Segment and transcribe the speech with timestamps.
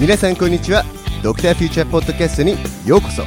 [0.00, 0.82] 皆さんこんにちは。
[1.22, 3.22] ドクターフューチャーポッドキャストにようこそ。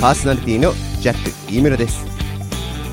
[0.00, 0.72] パーソナリティの
[1.02, 2.06] ジャック飯村です。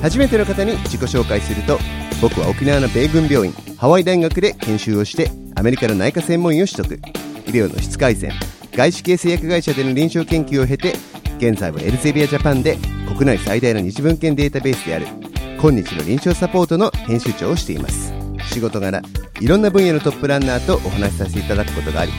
[0.02, 1.80] 初めての方に自己紹介すると
[2.22, 6.96] 僕は沖縄の米軍病院ハワイ大学で研修をしてアメリカの内科専門医を取得。
[7.48, 8.34] 医療の質改善
[8.74, 10.96] 外資系製薬会社での臨床研究を経て
[11.38, 12.78] 現在はエルゼビアジャパンで
[13.08, 15.08] 国内最大の日文献データベースである
[15.62, 18.14] 今日の臨床サポートの編集長をしています。
[18.52, 19.02] 仕事柄
[19.40, 22.12] いろんな分野のトップランナーとお話しさせていただくことがあり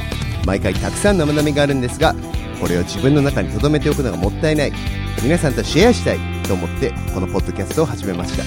[0.47, 2.15] 毎回たくさんの学びがあるんですが
[2.61, 4.73] これを自分の中に留めておくのがもったいない。
[5.23, 8.45] 皆さんとシェアしたいと思ってこのポッドキャストを始めました。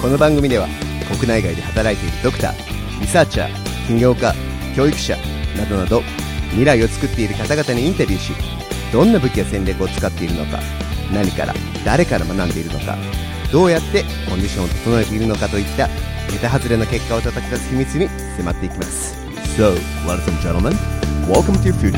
[0.00, 0.66] この番組では
[1.08, 4.34] 国内外で働いているドクターリサーチャー起業家
[4.74, 5.16] 教育者
[5.56, 6.02] などなど
[6.50, 8.32] 未来を作っている方々にインタビューし
[8.92, 10.60] どんな武器や戦略を使っているのか
[11.12, 12.96] 何から誰から学んでいるのか
[13.52, 15.88] どうやってコンディションを整えているのかといった
[16.30, 19.25] 桁外れの結果を叩き出す秘密に迫っていきます。
[19.56, 19.70] So,
[20.06, 20.74] ladies and gentlemen,
[21.26, 21.96] welcome to your future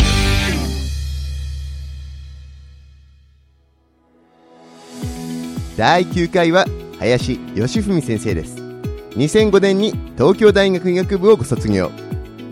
[5.77, 6.67] 第9回は
[7.01, 8.55] 林義文先生です。
[9.17, 11.91] 2005年に東京大学医学部をご卒業。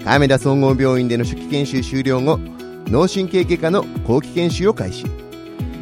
[0.05, 2.41] 亀田総合病院での初期研修終了後
[2.89, 5.05] 脳神経外科の後期研修を開始。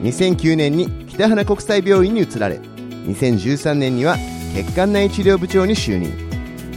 [0.02, 2.60] 2009年に北花国際病院に移られ
[3.06, 4.18] 2013年には
[4.54, 6.12] 血管内治療部長に就任。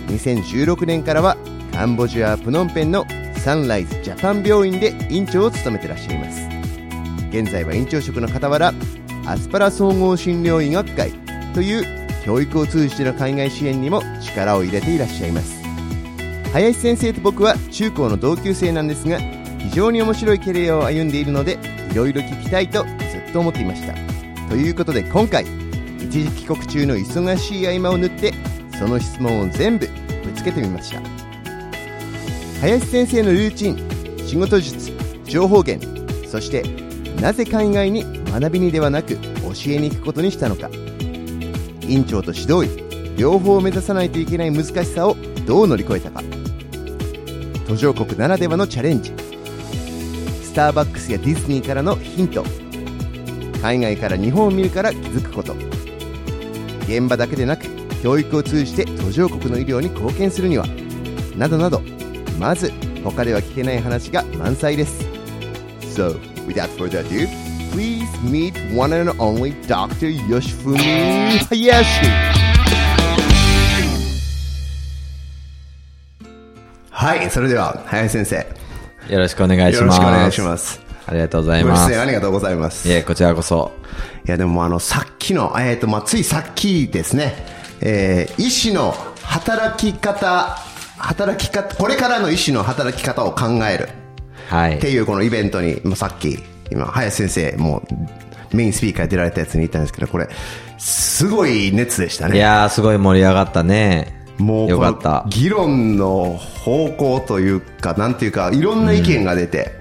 [0.08, 1.36] 2016年からは
[1.78, 6.42] カンボジアプノンペンのサンライズジャパン病院で院長を務めてらっしゃいます。
[7.30, 8.74] 現在は院長職の傍ら
[9.28, 11.12] アスパラ総合診療医学会
[11.54, 11.86] という
[12.26, 15.62] 教育を通じての海外支援にも力を入れていらっしゃいます。
[16.52, 19.20] 林先生と僕は中高の同級生なんですが
[19.60, 21.60] 非常に面白いキャリアを歩んでいるので
[21.92, 22.90] いろいろ聞きたいとず
[23.30, 23.94] っと思っていました。
[24.50, 25.46] ということで今回
[26.00, 28.34] 一時帰国中の忙しい合間を縫って
[28.80, 29.88] その質問を全部
[30.24, 31.17] ぶつけてみました。
[32.62, 33.78] 林先生のルーチン
[34.26, 34.92] 仕事術
[35.26, 35.86] 情報源
[36.28, 36.64] そして
[37.22, 39.20] なぜ海外に学びにではなく教
[39.68, 40.70] えに行くことにしたのか。
[41.88, 45.16] 院長と指導医両方を目指さないといけない難しさを
[45.46, 46.22] どう乗り越えたか。
[47.68, 49.14] 途上国ならではのチャレンジ。
[50.44, 52.44] スターバックスやディズニーからのヒント。
[53.62, 55.56] 海外から日本を見るから気づくこと。
[56.84, 57.66] 現場だけでなく
[58.04, 60.66] 教育を通じて途上国の医療に貢献するには。
[61.36, 61.82] などなど
[62.38, 62.72] まず
[63.04, 65.06] 他では聞けない話が満載です
[65.96, 67.28] So, without further ado,
[67.72, 70.10] please meet one and only Dr.
[70.28, 70.78] Yoshifumi
[71.50, 72.08] Hayashi
[76.92, 78.36] はい、それでは林先生
[79.12, 79.82] よろしくお願いします。
[79.82, 81.88] よろしくお願いしますありがとうございごます。
[81.90, 83.72] 出演ありがとうございますいえ、こちらこそ。
[84.26, 87.34] いやでもあのさっきの、えーとまあ、ついさっきですね、
[87.82, 88.94] えー医師の
[89.24, 90.58] 働き方
[90.98, 93.90] 働き方これからの医師の働き方を考える
[94.50, 94.90] はいって。
[94.90, 96.40] いうこのイベントに、まあ、さっき
[96.72, 97.84] 今林先生も
[98.52, 100.30] うメインスピーカーで出られたやつに言ったんですけどこれ
[100.78, 104.16] すごい熱でしたねいやー、すごい盛り上がったね。
[104.38, 105.26] もうよかった。
[105.30, 109.72] 議論の方向というかなんていうかいろんな意見が出て、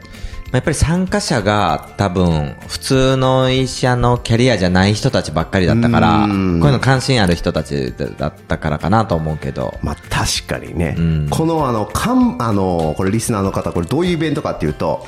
[0.53, 9.75] やっぱり参加者が多分、普通の医者のキャリアじゃない人たちばっかりだったから、こういうの関心ある人たちだったからかなと思うけど。
[9.83, 10.97] まあ確かにね、
[11.31, 15.07] このあの、かん、あの、これリスナーの方、これどういうイベントかっていうと、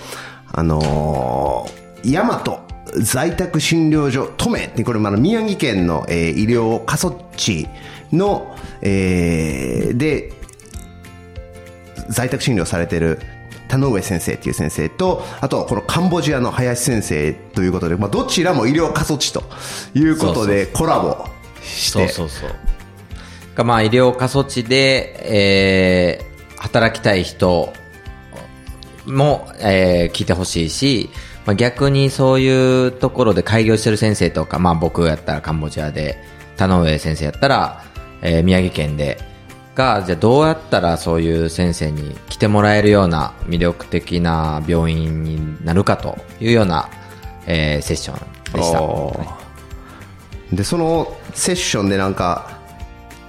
[0.53, 7.69] あのー、大和在宅診療所、トメって、これ、まあ、宮城県の、えー医療過疎地
[8.13, 10.33] の、えーで、
[12.09, 13.21] 在宅診療されてる
[13.69, 19.43] 田上先生っていう先生と、あとこのカンボジアの林先生ということで、まあ、どちらも医療過疎地と
[19.95, 21.27] いうことでコラボ
[21.63, 22.55] して、そうそうそう。
[23.55, 27.73] がまあ、医療過疎地で、えー、働きたい人
[29.07, 31.11] も、えー、聞いてほしいし、
[31.45, 36.23] まあ、逆にそういうところで開業してる先生とか、まあ僕やったらカンボジアで、
[36.57, 37.85] 田上先生やったら、
[38.23, 39.19] えー、宮城県で、
[39.79, 46.89] が、じゃあどうやったらそういう先生に来てもらえるような魅力的な病院になるかというような、
[47.47, 48.83] えー、セッションでした。
[48.83, 52.59] おーでそのセッションでなんか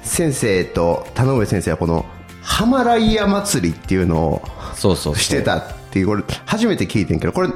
[0.03, 2.05] 先生と田上先生はこの
[2.41, 4.41] ハマライヤ祭りっていうのを
[4.73, 5.15] そうそう。
[5.17, 7.49] してたっていうこれ初めて聞いてんけどこれ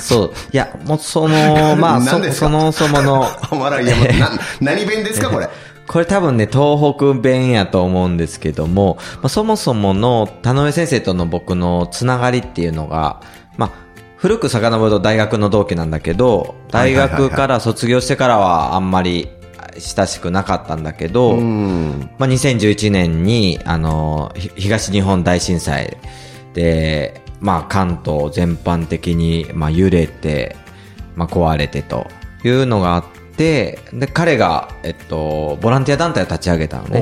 [0.00, 0.32] そう。
[0.52, 4.30] いや、もうその、まあ、 そそのそもの、ハマライヤ祭り な
[4.60, 5.28] 何弁ですか？
[5.28, 5.48] これ
[5.92, 13.20] これ多分ね、東北弁やと思うんですけども、まあ、そもそもの田上先生との僕のつながりっていうのが、
[13.58, 13.72] まあ、
[14.16, 19.28] 古く遡ると大学の同期なんだけど、大学から卒業してからはあんまり
[19.78, 25.98] 親しくなかったんだけど、まあ、2011年に、あの、ひ東日本大震災
[26.54, 30.56] で、まあ関東全般的に、まあ揺れて、
[31.16, 32.06] まあ壊れてと
[32.44, 33.78] いうのがあって、で、
[34.12, 37.00] 彼が、えっと、ボランティア団体を立ち上げたのね。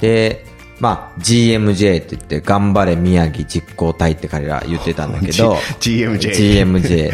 [0.00, 0.44] で、
[0.80, 6.30] まあ GMJ って言って、頑張れ宮城実行隊って彼ら言ってたんだけど、 GMJ。
[6.30, 7.12] GMJ。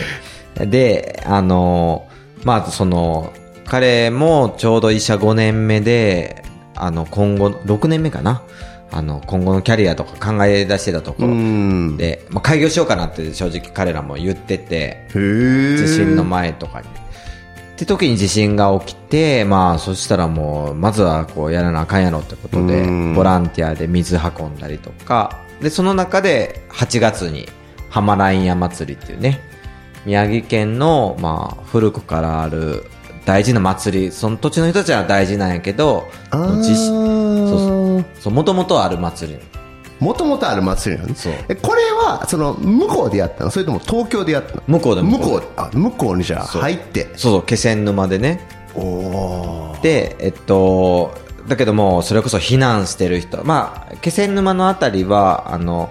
[0.70, 2.06] で、あの、
[2.44, 3.32] まあ、その、
[3.66, 6.44] 彼もちょうど医者5年目で、
[6.76, 8.42] あの、今後、6年目かな。
[8.92, 11.96] あの、今後のキャリアとか考え出してたとこうろん。
[11.96, 15.16] で、まあ、開業しようかなって正直彼らも言ってて、地
[15.88, 16.86] 震の前とかに。
[17.74, 27.48] って時に地震が起きて、まあ、そしたらもう、まずはこう、やらなあかんやろってことでうん、ボランティアで水運んだりとか、で、その中で、8月に、
[27.90, 29.40] 浜ライン屋祭りっていうね、
[30.06, 32.84] 宮城県の、まあ、古くからある、
[33.24, 36.08] 大事な祭り、その土地の人たちは大事なんやけど、
[38.30, 39.38] もともとある祭り。
[40.04, 41.14] もともとある祭りなの
[41.48, 43.50] えこれは、その、向こうでやったの？
[43.50, 44.62] それとも東京でやったの？
[44.66, 45.42] 向こうで向向こう。
[45.56, 47.06] あ、向こうにじゃあ入って。
[47.16, 49.80] そうそう、気仙沼でね、おー。
[49.80, 51.14] で、えっと、
[51.48, 55.90] だけども、それこそ避難してる人、まあ、気仙沼のあたりは、あの、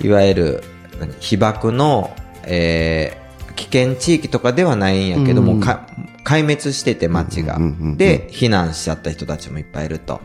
[0.00, 0.64] いわゆる、
[1.00, 1.12] 何？
[1.18, 2.14] 被爆の、
[2.44, 3.20] えー
[3.56, 5.86] 危険地域とかではないんやけども、か
[6.24, 7.96] 壊滅してて街が、うんうんうんうん。
[7.98, 10.22] で、避難しちゃった人たちもいっぱいいると。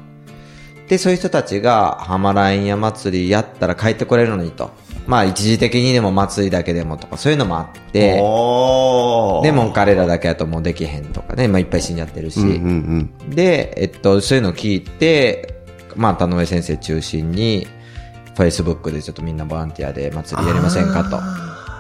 [0.88, 4.72] で、そういう人たちが、浜ラインや祭りやったら帰ってこれるのにと。
[5.08, 8.22] まあ、一時的にでも祭りだけでもとか、そういうのもあって、で
[9.52, 12.54] も彼らだけだともうできへんとかね、まあいっぱい死んじゃってるし、うんうん
[13.26, 13.30] うん。
[13.30, 15.62] で、えっと、そういうのを聞いて、
[15.96, 17.68] まあ、田上先生中心に、
[18.36, 21.20] Facebook でちょっとみんなボランティアで祭りやりませんかと。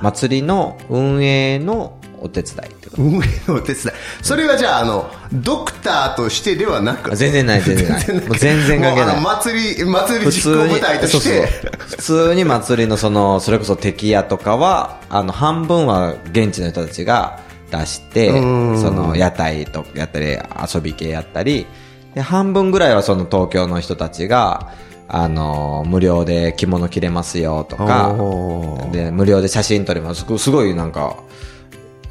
[0.01, 1.94] 祭りの運営の
[2.25, 3.01] お手伝いってこと。
[3.03, 3.85] 運営のお手伝い。
[4.21, 8.03] それはじゃあ、あの、ドクターとしてではなくあ全然ない、全然ない。
[8.03, 9.21] 全然関係ない。
[9.21, 11.47] 祭り、祭り普実行通に部隊として。
[11.87, 17.39] 普通に祭りのその、それこそ敵屋とかは、あの、半分は現地の人たちが
[17.71, 20.37] 出して、うんその、屋台とやったり、
[20.73, 21.67] 遊び系やったり、
[22.15, 24.71] で、半分ぐらいはその東京の人たちが、
[25.07, 28.15] あの、無料で着物着れますよとか
[28.91, 30.21] で、無料で写真撮れます。
[30.21, 31.17] すごすごいなんか、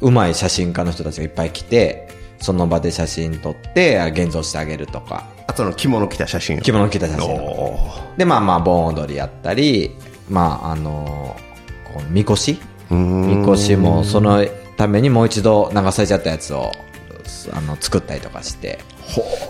[0.05, 2.07] うまい写真家の人たちがいっぱい来て、
[2.39, 6.61] その場で写真撮って、現像してあげるとか、あとの着物着た写真を。
[6.61, 7.27] 着物着た写真。
[8.15, 9.95] で、まあまあ、盆踊りやったり、
[10.29, 11.35] まあ、あの
[11.91, 12.59] こうみこし？
[12.91, 14.45] みこしも、その
[14.77, 16.71] ためにもう一度流されちゃったやつを、
[17.51, 18.77] あの、作ったりとかして。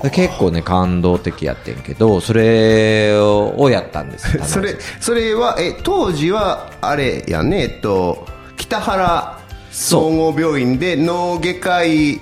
[0.03, 8.25] で結構ね、感動的やってんけど、それをやったんですよ それ、それは、え、当時は、あれやね、えっと、
[8.55, 9.37] 北原
[9.75, 12.21] 総合病院で脳外科医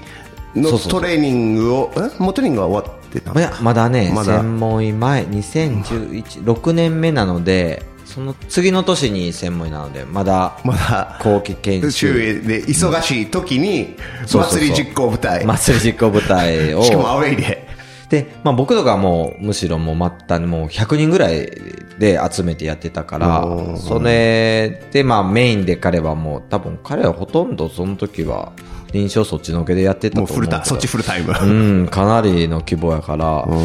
[0.55, 2.21] のトレーニングを、え？
[2.21, 4.39] もうトレーニングが終わってたいや、まだね、まだ。
[4.39, 13.97] 専門医前、2011、6年目なので、その次の年に専門医なので、まだ、まだ、後期研周修、囲で忙しい時に、
[14.27, 15.45] 祭り実行部隊。
[15.45, 17.67] 祭り実行部隊を、 しかもアウェイで。
[18.13, 21.49] で、まあ僕とかはもう、むしろもう末端にもう100人ぐらい
[21.97, 23.43] で集めてやってたから
[23.75, 28.53] それでまあメインで彼はもう、多分彼はほとんどその時は、
[28.91, 30.29] 臨床そっちのけでやってたと思う。
[30.29, 31.33] もうフルタ、そっちフルタイム。
[31.33, 33.55] うん、かなりの規模やから、う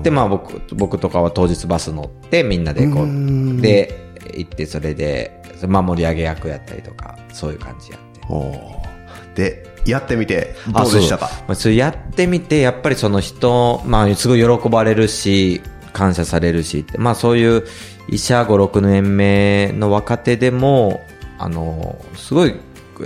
[0.00, 9.62] んで、まあ僕、僕とかは当日バス乗ってみんなでこう、で、行ってそれで、まあ盛り上げ役やったりとか、そういう感じやって。
[9.62, 11.26] で、やってみて、どうでしたか？
[11.26, 15.60] あそうまあ、それやってみて、やっぱりその人、まあ、すごい喜ばれるし、
[15.92, 17.64] 感謝されるしまあそういう
[18.08, 21.00] 医者5、6年目の若手でも、
[21.38, 22.54] あの、すごい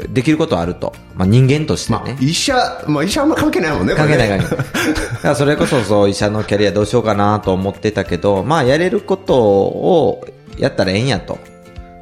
[0.09, 0.93] できることあると。
[1.15, 2.55] まあ人間としてまあね。、医者、
[2.87, 4.65] まあ医者あんま関係ないもんね、関係ない関係ない。
[4.65, 10.27] だからそれこそそう医者のキャリアどうしようかなと思ってたけど、まあやれることを
[10.59, 11.39] やったらええんやと。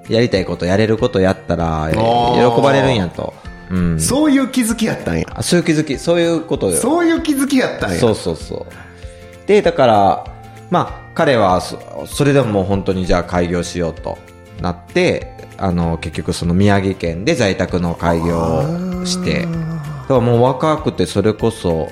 [0.09, 3.35] やりたいことやれることやったらえー喜ばれるんやと。
[3.71, 4.01] うん。
[4.01, 5.27] そういう気づきやったんや。
[5.35, 6.77] あそういう気づき、そういうことよ。
[6.77, 7.99] そういう気づきやったんや。
[7.99, 9.49] そうそうそう。
[9.49, 10.25] で、だから、
[10.71, 14.19] まあ、彼はそ、それでももう本当にじゃあ開業しようと
[14.61, 21.91] なって、あの、結局その宮城県で在宅の開業をして、だからもう若くてそれこそ、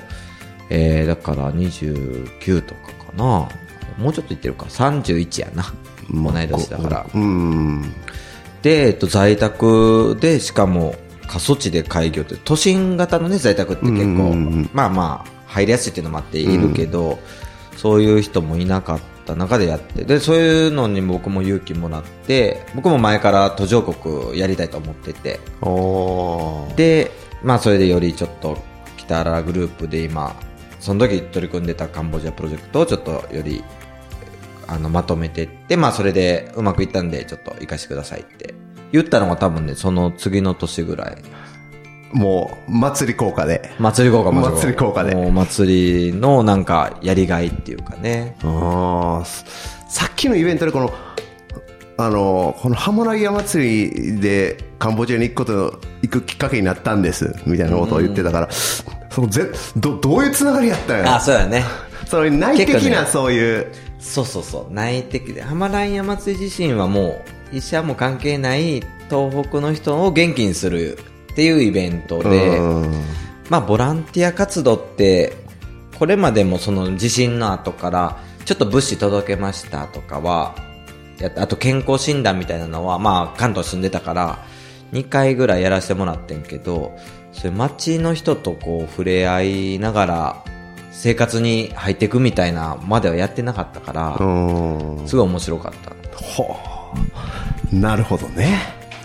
[0.69, 3.49] えー、だから29とかかな。
[3.97, 4.65] もうちょっと言ってるか。
[4.65, 5.65] 31やな。
[6.09, 7.05] 同い年だから。
[7.13, 7.93] うん。
[8.61, 10.95] で、えっと、在宅で、しかも、
[11.27, 14.29] 過疎地で開業って、都心型のね、在宅って結構、うんうんう
[14.61, 17.19] んまあまあ、入りやすいっていうのもあっているけど、
[17.75, 25.39] そういう人もいなかった中でやって、で、そういうのに僕も勇気もらって、僕も前から途上国やりたいと思ってて、
[26.75, 27.11] で、
[27.43, 28.57] まあそれでよりちょっと、
[28.97, 30.35] 北原グループで今、
[30.79, 33.63] その時取り組んでたカンボジアプロジェクトをちょっとより、
[34.67, 38.53] あの、まとめてって、まあそれでうまくいったんで、ちょっと行かしてくださいって
[38.91, 41.17] 言ったのが多分ね、その次の年ぐらい。
[42.13, 43.71] もう、祭り効果で。
[43.79, 48.37] 祭り効果も祭り効果でもう祭りのなんかやりがいっていうかね。
[48.43, 49.45] ああ、す
[49.89, 50.93] さっきのイベントでこの、
[51.97, 61.63] あの、このハモラギア祭りでカンボジアに行くこと、行くきっかけになったんです、みたいなことを言ってたから、そのぜど、どういうつながりやったんやあ、そうやね。
[62.05, 63.67] その内的なねそういう、
[63.99, 64.73] そうそうそう。
[64.73, 65.41] 内的で。
[65.41, 70.97] ハマライヤ祭り自身はもう、医者も関係ない東北の人を元気にする
[71.31, 72.91] っていうイベントで、うん
[73.49, 75.33] まあ、ボランティア活動って、
[75.97, 80.55] これまでもその地震の後から、ちょっと物資届けましたとかは、
[81.37, 84.39] あと健康診断みたいなのは、まあ、関東住んでたから、
[84.91, 86.97] 2回ぐらいやらせてもらってんけど、
[87.31, 90.43] そういう街の人とこう触れ合いながら、
[90.91, 95.07] 生活に入っていくみたいなまではやってなかったから、うん。
[95.07, 96.76] すごい面白かった。
[97.71, 98.59] なるほどね。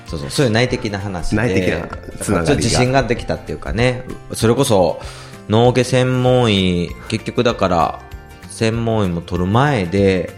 [0.07, 1.37] そうそう、そういう内的な話で。
[1.37, 1.89] 内的な
[2.21, 4.05] つながりが自信ができたっていうかね。
[4.35, 5.01] それこそ、
[5.49, 8.01] 脳外専門医、結局だから、
[8.49, 10.31] 専門医も取る前で、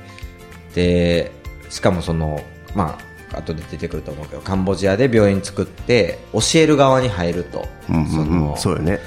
[0.75, 1.33] で、
[1.71, 2.43] しかもその、
[2.75, 2.99] ま
[3.33, 7.67] あ、後で出てくると思うけど、カンボジアで病院作って、教える側に入ると。
[7.89, 9.01] うんそうんうのん、そうよね。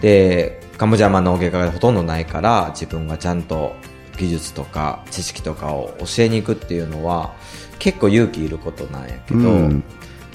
[0.00, 3.74] で、カンボジアはまあ脳外科がほとんどないから、自分がちゃんと
[4.16, 7.34] 技術とか知識とかを教えに行くっていうのは、
[7.78, 9.84] 結構勇気いることなんやけど、うん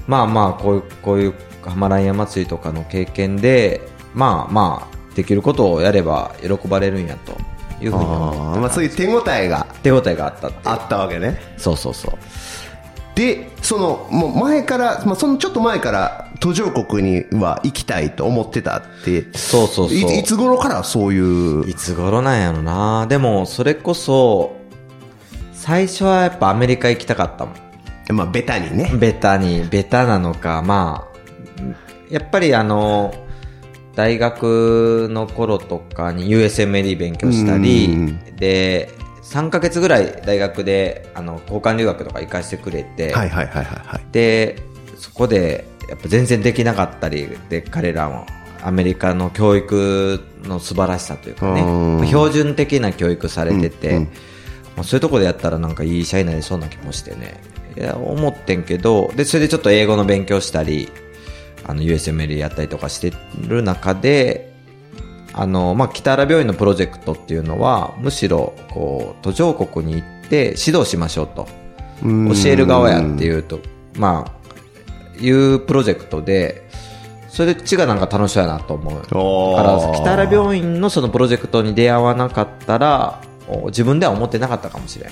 [0.08, 1.34] まあまあ、こういう、こういう
[1.64, 3.82] ハマライヤ祭りとかの経験で、
[4.14, 7.34] まあまあ、できることをやれば喜ばれるんやと
[7.84, 11.40] いうふうに思っまあ、そういう手応えが手応えがあったあったわけね。
[11.58, 12.18] そうそうそう。
[13.16, 19.94] で、その、もう前から、まあ、そのちょっと前から、途上国には行きたいと思ってたって、そうそうそう。
[19.94, 24.61] いいつ頃からそういう、いつ頃なんやろなでも、それこそ、
[25.62, 27.56] 最初はやっぱアメリカ行きたかったもん。
[28.12, 28.92] まあ、ベタにね。
[28.98, 31.64] ベタに、ベタなのか、まあ、
[32.10, 33.14] やっぱりあの、
[33.94, 38.90] 大学の頃とかに USMLE 勉強したりうん、で、
[39.22, 44.02] 3ヶ月ぐらい大学で、あの、交換留学とか行かせてくれて、はいはいはいはいはい。
[44.12, 44.64] で、
[44.98, 48.26] そこで、やっぱ全然できなかったり、で、彼らも、
[48.64, 54.10] アメリカの教育の素晴らしさというかね、標準的な教育されてて、うんうん
[54.82, 57.40] まあ、そういうところでやったらなんかいい社員になりそうな気もしてね、
[57.78, 60.90] いや、思ってんけど、で、それでちょっと英語の勉強したり、
[61.64, 63.14] あの、USML やったりとかして
[63.48, 64.56] る中で、
[65.34, 71.48] あの、まあ、北原病院のプロジェクトっていうのは、むしろ、こう、途上国に行って指導しましょうと。
[72.04, 73.60] うん教える側やっていうと、
[73.96, 76.68] まあ、いうプロジェクトで、
[77.30, 78.96] それで血がなんか楽しそうやなと思う。
[78.96, 83.31] だから、北原病院のそのプロジェクトに出会わなかったら、お
[83.68, 85.12] 自分では思ってなかったかもしれん。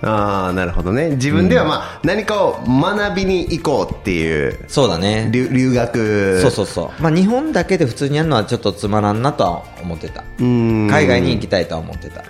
[0.00, 1.10] ああ、なるほどね。
[1.16, 5.28] 自分ではまあ、何かを学びに行こうっていう、そうだね。
[5.32, 6.40] 留留学。
[6.40, 7.02] そうそうそう。
[7.02, 10.22] まあ、日本だけで普通にやるのはちょっとつまらんなとは思ってた。
[10.38, 12.22] うん海外に行きたいとは思ってた。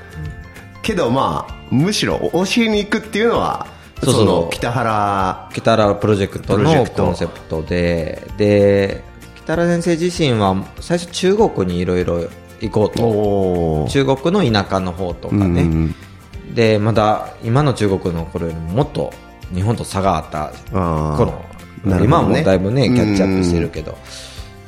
[0.82, 3.66] けどまあ、むしろ教えに行くっていうのは、
[4.02, 9.02] そうそうの北原、北原プロジェクトのコンセプトで、で、
[9.44, 12.28] 北原先生自身は最初中国にいろいろ
[12.60, 13.88] 行こうと。
[13.90, 15.62] 中国の田舎の方とかね。
[15.62, 15.94] うん
[16.54, 19.12] で、まだ今の中国の頃よりももっと
[19.54, 20.52] 日本と差があった
[21.16, 21.44] 頃。
[21.84, 23.96] 今はもうだいぶね、キャッチアップしてるけど。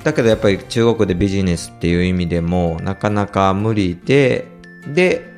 [0.05, 4.47] だけどやっぱり中国でビジネスっていう意味でもなかなか無理で、
[4.87, 5.31] で、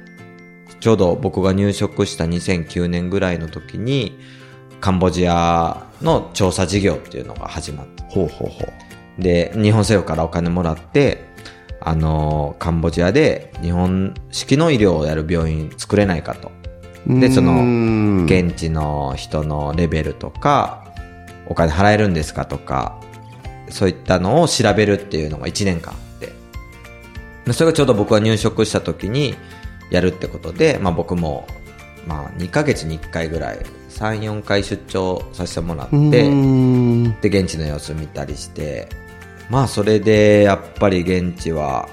[0.80, 4.18] ちょうど僕が入職した2009年ぐらいの時に、
[4.80, 8.04] カンボジアの調査事業っていうのが始まった。
[8.04, 8.64] ほうほうほ
[9.18, 9.22] う。
[9.22, 11.31] で、日本政府からお金もらって、
[11.84, 16.50] あの、カンボジアで日本式の医療をやる病院作れないかと。
[17.06, 20.84] で、その、うん現地の人のレベルとか、
[21.46, 22.98] お金払えるんですかとか、
[23.68, 26.32] そういったのを調べるっていうのが1年間あって。
[27.46, 29.34] でそれがちょうど僕が入職した時に
[29.90, 31.46] やるってことで、まあ僕も、
[32.06, 33.58] まあ2ヶ月に1回ぐらい、
[33.90, 38.88] 3、4回出張させてもらって、うんで、現地の様子見たりして、
[39.52, 41.86] まあそれでやっぱり現地は、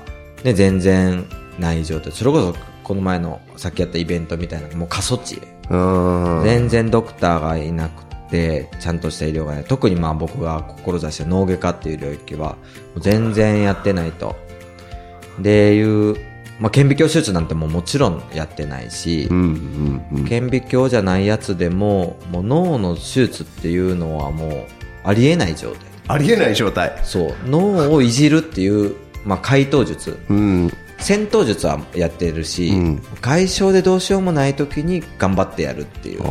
[0.45, 1.25] ね、全然
[1.59, 2.13] ない状態。
[2.13, 5.41] それこそこの前のさっきやったイベントみたいな、もう過疎地。
[5.69, 9.65] うん全然ドクターがいなくて、ちゃんとした医療がない。
[9.65, 12.55] 特にまあ僕が志した脳外科っていう領域は、
[12.97, 14.37] 全然やってないと。
[15.37, 16.15] でいう、
[16.61, 24.65] まあ顕微鏡手術なんてもうもちろんやってないし、うんうんうん顕微鏡じゃないやつでも、もう脳の手術っていうのはもう
[25.03, 25.88] ありえない状態。
[26.09, 26.99] ありえない状態。
[27.03, 30.17] そう、脳をいじるっていう、まあ、解凍術。
[30.29, 30.73] うん。
[30.97, 36.21] 戦闘術はやってるし、うん外傷でどうしようもない時に頑張ってやるっていう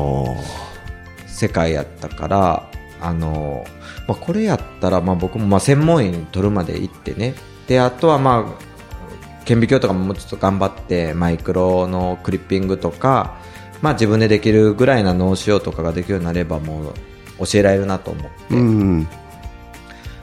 [1.26, 2.70] 世界やったから、
[3.00, 3.64] あの、
[4.06, 7.35] まあ、これやったら、まあ、僕もまあ専門医に取るまで行ってね。
[7.66, 13.38] で、あとはまあ、顕微鏡とかもちょっと頑張って、マイクロのクリッピングとか、
[13.80, 19.08] まあ自分でできるぐらいな脳腫瘍とかができるようになればもう教えられるなと思って、まうん。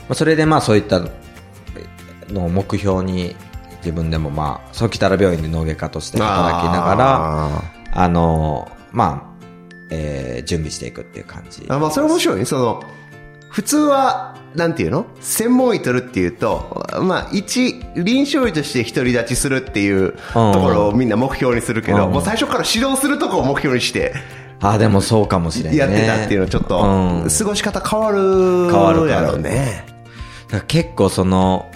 [0.09, 1.01] あ、それでまあそういった
[2.29, 3.35] のを目標に
[3.79, 7.61] 自分でもまあ、そう北ら病院で脳外科として働きながら、あ
[7.93, 9.45] あの、まあ、
[9.91, 11.61] えー準備していくっていう感じ。
[11.61, 12.45] ーあ、まあ、それ面白いね。
[12.45, 12.83] その、
[13.49, 15.05] 普通は、なんていうの？
[15.21, 24.13] 専門医取るっていうと、まあ、一、臨床医として独り立ちするっていうところをみんな目標にするけど、うんもう最初から指導するところを目標にして、
[24.61, 26.05] ああ、でもそうかもしれない、ね。
[26.05, 29.85] やってたっていうのはちょっと、うん過ごし方変わる変わるやろうね。
[30.61, 31.71] 結構その、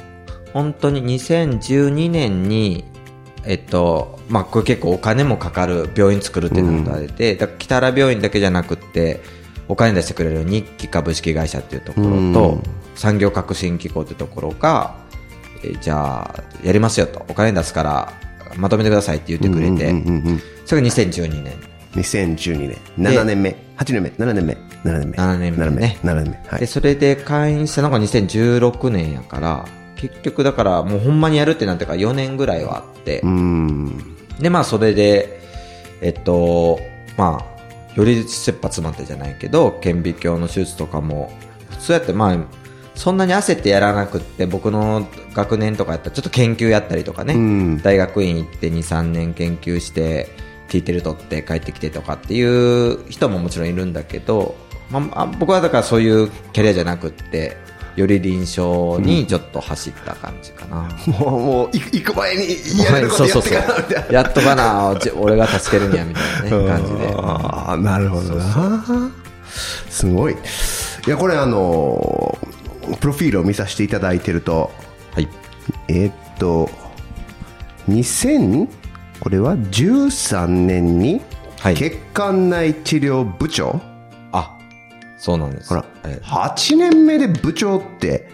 [0.53, 2.83] 本当に2012年に、
[3.45, 9.21] えっと、まあ、これ結構お金もかかる病院作るってなったで、だから北原病院だけじゃなくって、
[9.67, 12.15] お金出してくれる日記株式会社っていうところと、う
[12.57, 12.63] ん。
[12.95, 14.95] 産業革新機構っていうところが、
[15.63, 18.13] えーじゃあ、やりますよと、お金出すから、
[18.57, 21.53] まとめてくださいって言ってくれて、うんうんうんうんそれが2012年。
[21.95, 22.77] 2012年。
[22.97, 23.55] 7年目。
[23.77, 24.09] 8年目。
[24.09, 24.53] 7年目。
[24.83, 25.17] 7年目。
[25.17, 26.47] 7年目ね7年目。
[26.47, 26.65] はいで、。
[26.65, 29.65] それで会員したのが2016年やから、
[29.95, 34.15] 結局だからもうほんまにやるってなってから4年ぐらいはあってう、ん。
[34.39, 35.41] で、まあそれで、
[36.01, 36.79] えっと、
[37.17, 41.31] まあ、より切羽詰まってじゃないけど、顕微鏡の手術とかも、
[41.71, 42.37] 普通やってまあ、
[42.95, 50.29] そんなに焦ってやらなくって、僕の学年とかやったらちょっと研究やったりとかね、うん大学院行って2、3年研究して、
[50.69, 54.55] ティーテル取って帰ってきてとかっていう人ももちろんいるんだけど、
[54.89, 57.57] まあ、あ僕はだからそういうキャリアじゃなくって、
[57.95, 60.89] より臨床にちょっと走った感じかな。
[61.19, 64.13] もう、もう、行く前にやれることやってからみたいな。
[64.13, 67.13] やっとかな、じ俺が助けるにはみたいなね、感じで。
[67.17, 69.11] ああ、なるほどな。
[69.89, 70.33] すごい。
[70.33, 72.37] いや、これあの、
[73.01, 74.71] プロフィールを見させていただいてると、
[75.13, 75.27] はい。
[75.89, 76.69] えーっと、
[77.89, 78.67] 2000?
[79.19, 81.21] これは13年に、
[81.59, 83.81] はい血管内治療部長？
[84.31, 84.57] あ、
[85.17, 85.69] そうなんです。
[85.69, 88.29] ほら、え8年目で部長って、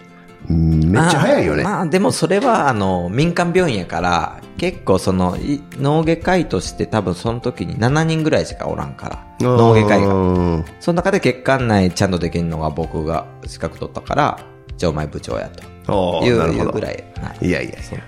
[0.48, 1.64] うんめっちゃ早いよね。
[1.64, 10.06] まあ、まあでもそれは、あの、民間病院やから、結構その、い脳外科医として多分その時に7人ぐらいしかおらんから、脳外科医が。
[10.06, 10.64] が。
[10.78, 14.38] その中で血管内ちゃんとできるのが僕が資格取ったから、
[14.76, 15.92] じゃあお前部長やと。
[15.92, 17.04] おーいうなるほどいうぐらい。
[17.20, 17.82] はいいやいやいや。
[17.82, 17.98] そう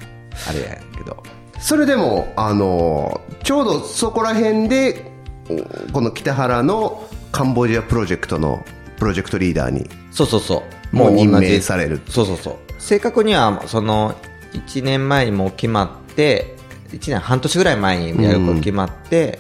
[0.49, 1.21] あれやけど。
[1.61, 5.11] それでも、あのーちょうどそこら辺で、
[5.49, 8.63] おこの北原のカンボジアプロジェクトの
[8.99, 10.97] プロジェクトリーダーに、そうそうそう。
[10.97, 12.01] もう任命される。
[12.09, 12.57] そうそうそう。
[12.79, 14.15] 正確には、その、
[14.53, 16.57] 1年前にもう決まって、
[16.93, 19.39] 1年半年ぐらい前にやること決まって、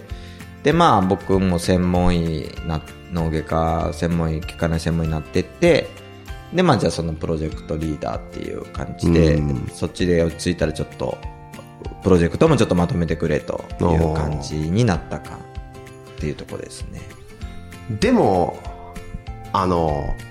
[0.62, 2.80] で、まあ僕も専門医な、
[3.12, 5.88] 脳外科専門医、外科内専門医になってって、
[6.52, 11.18] で、まあじゃあそのプロジェクトリーダーっていう感じで、うんそっちで落ち着いたらちょっと、
[12.02, 15.38] プロジェクトもちょっとまとめてくれという感じになったか
[16.16, 17.00] っていうところですね。
[18.00, 18.58] でも、
[19.52, 20.28] あのー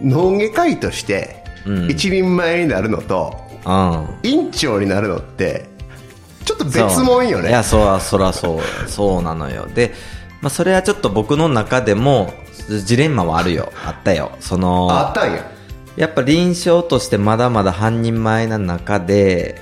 [0.00, 4.08] 脳外科医としてうん一人前になるのと、うん。
[4.22, 5.66] 院長になるのって、
[6.44, 7.48] ちょっと別もんよね。
[7.50, 9.66] いや、そら、そらそう、そうなのよ。
[9.74, 9.92] で、
[10.40, 12.32] まあ、それはちょっと僕の中でも、
[12.84, 13.72] ジレンマはあるよ。
[13.84, 14.32] あったよ。
[14.40, 15.50] その、あったんや。
[15.96, 19.60] やっぱ臨床としてまだまだ半人前な中で、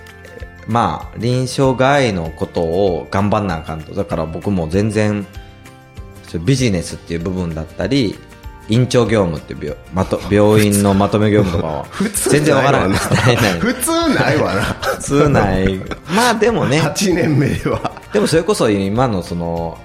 [0.67, 3.95] まあ、臨床外のことを頑張んなあかんと。
[3.95, 5.27] だから僕も全然、
[6.45, 8.19] ビジネスっていう部分だったり、
[8.69, 12.99] 院長業務っていう病まと 病院のまとめ業務とかは普通 全然わからない。
[13.61, 14.63] 普通ないわな。
[14.83, 15.81] 普通ない。
[16.15, 17.93] まあでもね、8年目では。
[18.13, 19.79] でもそれこそ今のその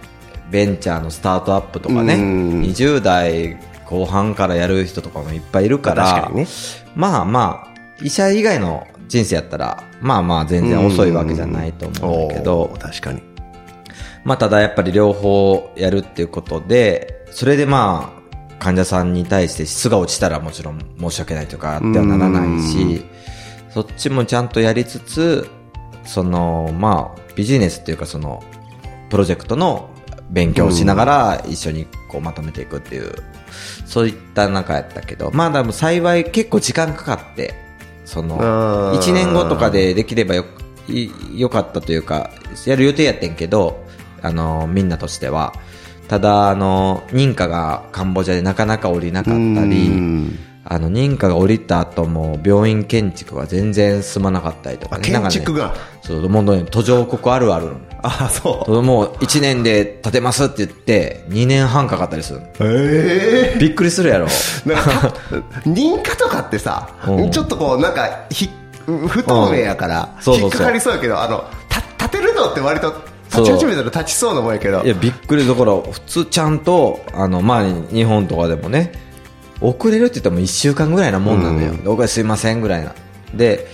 [0.49, 6.47] ベンチャーのスタートアップとかね、うん20代後半からやる人とかもいっぱいいるから、確かにね。
[6.95, 13.21] まあまあ、医者以外の人生やったら、まあまあ全然遅いわけじゃないと思うんだけおどー、確かに。
[14.23, 18.21] まあただやっぱり両方やるっていうことで、それでまあ、
[18.59, 23.03] 患者さんに対して質が落ちたらもちろん申し訳ないとかってはならないし、
[23.73, 25.49] そっちもちゃんとやりつつ、
[26.05, 28.43] その、まあ、ビジネスっていうかその、
[29.09, 29.89] プロジェクトの
[30.29, 33.13] 勉強をしながら一緒にこうまとめていくっていう、
[33.85, 37.53] そういった中やったけど、まあでも幸い結構時間かかって、
[38.11, 40.43] その、あー1年後とかでできればよ、
[40.89, 42.29] いよかったというか、
[42.65, 43.85] やる予定やってんけど、
[44.21, 45.53] あの、みんなとしては。
[46.09, 55.05] ただ、あの、認可がカンボジアでなかなか降りなかったうり、んあの、認可が降りた後も、病院建築が全然進まなかったりとか、あね。
[55.05, 55.67] 建築が？
[55.67, 57.69] なんかね、そう、もうね、途上国あるある。
[58.03, 62.39] あ、そもう1年で建てますって言って、2年半かかったりする。
[62.39, 62.43] う。
[62.59, 64.27] ええびっくりするやろ。
[64.65, 65.13] なんか、
[65.65, 68.49] 認可とかってさ、うんちょっとこう、なんか、ひ、
[68.85, 72.93] 不透明やから、引っかかりそうやけど、あの、た、立てるのって割と、
[73.29, 74.87] 立ち始めたら立ちそうなもんやけどい。
[74.87, 78.91] や、びっくりだから、普通ちゃんと、あの、まあ、日本とかでもね、
[79.61, 81.71] 遅れるって言っても1週間ぐらいなもんなのよ。
[81.71, 82.93] うんおかすいませんぐらいな。
[83.33, 83.67] で、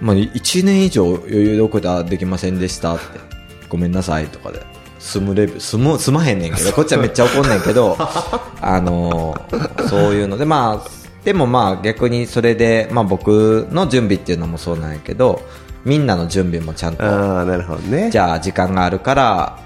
[0.00, 3.31] まあ、1年以上余裕で遅れたらできませんでしたって。
[3.72, 4.60] ごめんなさいとかで。
[4.98, 7.96] 済むレベル、済む、済まへんねんけど、こっちはめっちゃ怒んねんけど、
[8.60, 10.90] あのーそういうので、まあ、
[11.24, 15.40] でもまあ逆にそれで、まあ僕の準備っていうのもそうなんやけど、
[15.84, 18.10] みんなの準備もちゃんとああ、なるほどね。
[18.10, 19.58] じゃあ時間があるから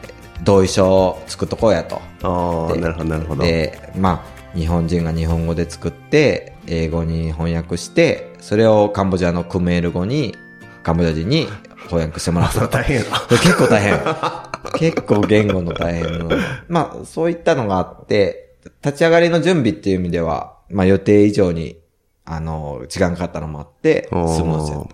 [0.45, 2.01] 同意書を作っとこうやと。
[2.23, 3.43] ああ、でなるほど、なるほど。
[3.43, 10.37] で、まあ、日本人が日本語で作って、英語に翻訳して、それをカンボジアのクメール語に、
[10.83, 11.49] カンボジア人に
[11.87, 12.67] 翻訳してもらった。
[12.69, 13.99] 大変結構大変。
[14.79, 16.37] 結構言語の大変な。
[16.69, 21.79] まあ、そういったのがあって、立ち上がりの準備っていう意味では、まあ予定以上に、
[22.25, 24.87] あの、時間かかったのもあって、スムーズやっ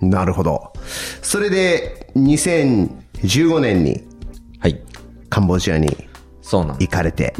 [0.00, 0.72] たなるほど。
[1.22, 4.04] それで、2015年に
[4.58, 4.80] はい。
[5.30, 5.96] カンボジアに
[6.42, 7.34] そうなん行かれて、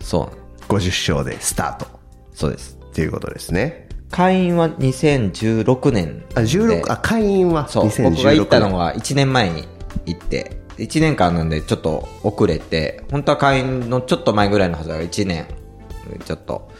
[0.00, 0.72] そう。
[0.72, 1.86] 50勝でスタート
[2.32, 2.78] そうです。
[2.84, 3.85] っていうことですね。
[4.10, 9.64] 会員は2016年あ、16、あ、会員はそう、2016僕が行ったのが1年前に
[10.06, 15.46] 行って、1年間なんでちょっと遅れて、本当は会員のちょっと前ぐらいのはずだが1年、
[16.24, 16.70] ちょっと、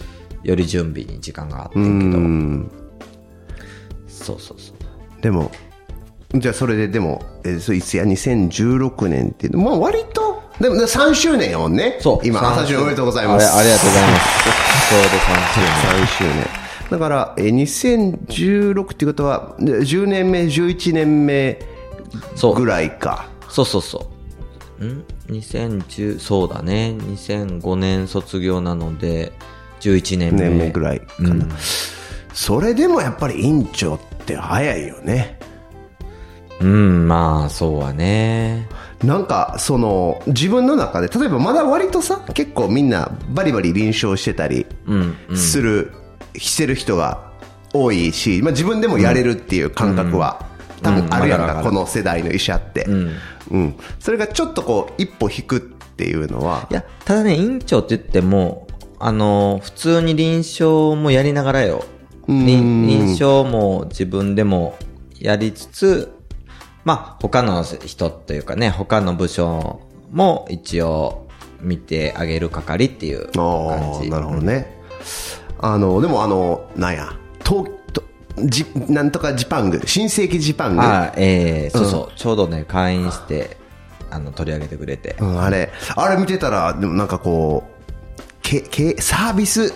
[0.42, 2.70] より準備に時間があってんけど、うん。
[4.06, 5.22] そうそうそう。
[5.22, 5.50] でも、
[6.34, 11.98] じゃあそれででも、えー、それいつや、2016年っていうの、まあ割と、でも3周年やもんね。
[12.00, 12.26] そう。
[12.26, 13.52] 今、3朝週おめでとうございます。
[13.52, 14.26] ありがとうございます。
[14.88, 16.65] ちょうど3 3周年。
[16.90, 17.54] だから、えー、
[18.26, 21.58] 2016っていうことは、で10年目、11年目
[22.54, 23.28] ぐらいか。
[23.48, 24.10] そうそうそ
[24.80, 24.84] う。
[24.84, 26.96] ん ?2010、そうだね。
[26.98, 29.32] 2005年卒業なので、
[29.80, 30.48] 11年目。
[30.48, 31.30] 年目ぐらいかな。
[31.30, 31.48] うん
[32.36, 35.38] それでもやっぱり院長って早いよね。
[36.60, 38.68] うん、まあ、そうはね。
[39.02, 45.36] なんか、その、自分の中で、例えばまだ割とさ、結構みんなバリバリ臨床してたりうん、うん。
[46.38, 47.32] してる人が
[47.72, 50.46] 多いし、まあ自分でもやれるっていう感覚は、
[50.82, 52.84] 多分あるやんか、この世代の医者って。
[52.84, 53.10] うん。
[53.50, 53.76] うん。
[53.98, 58.66] それがちょっとこう、一歩引くっていうのは、いや、ただね、院長って言っても、
[58.98, 61.84] あの、普通に臨床もやりながらよ。
[62.28, 64.76] うん臨臨床も自分でも
[65.20, 66.12] やりつつ、
[66.84, 71.28] まあ、他の人というかね、他の部署も一応
[71.60, 74.08] 見てあげる係っていうあ感じ。
[74.08, 74.76] あ、なるほどね。
[75.58, 77.12] あの、でもあの、なんや、
[77.44, 78.02] 東、と
[78.44, 80.82] ジなんとかジパング、新世紀ジパング。
[80.82, 83.56] ああ、ええそうそう、ちょうどね、会員して、
[84.10, 85.16] あの、取り上げてくれて。
[85.18, 87.82] うん、あれ、あれ見てたら、でもなんかこう、
[88.42, 89.72] け、け、サービス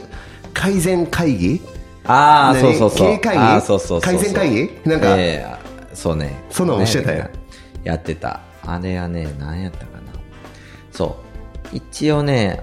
[0.52, 1.60] 改善会議？
[2.04, 2.60] ああ、何？
[2.60, 3.08] そうそうそう。
[3.08, 4.70] 経営会議そうそう改善会議？
[4.84, 6.44] なんかええそうね。
[6.50, 7.30] そんなのもしてたよね
[7.82, 8.40] やってた。
[8.64, 10.12] あれはね、何やったかな。
[10.92, 11.16] そ
[11.72, 11.76] う。
[11.76, 12.62] 一応ね、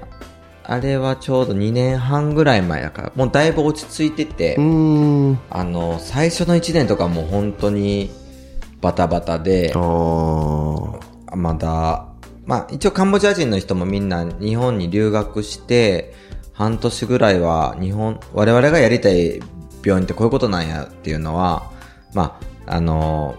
[0.69, 4.55] あれはちょうど2年半ぐらい前だから、もうだいぶ落ち着いてて。
[5.49, 8.11] あの、最初の1年とかもう本当に
[8.81, 9.71] バタバタで
[11.33, 12.07] まだ、
[12.45, 16.13] まあ一応カンボジア人の人もみんな日本に留学して、
[16.51, 19.39] 半年ぐらいは日本、我々がやりたい
[19.85, 21.71] 病院ってこういうことなんやっていうのは、
[22.13, 23.35] まあ、あの、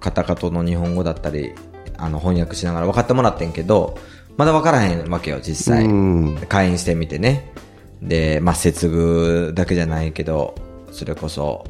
[0.00, 1.52] カタカトの日本語だったり、
[1.96, 3.98] あの、翻訳しながら分かってもらってんけど、
[4.36, 6.36] まだ分からへんわけよ、実際うん。
[6.48, 7.52] 会員してみてね。
[8.00, 10.54] で、まあ、接遇だけじゃないけど、
[10.90, 11.64] それこそ、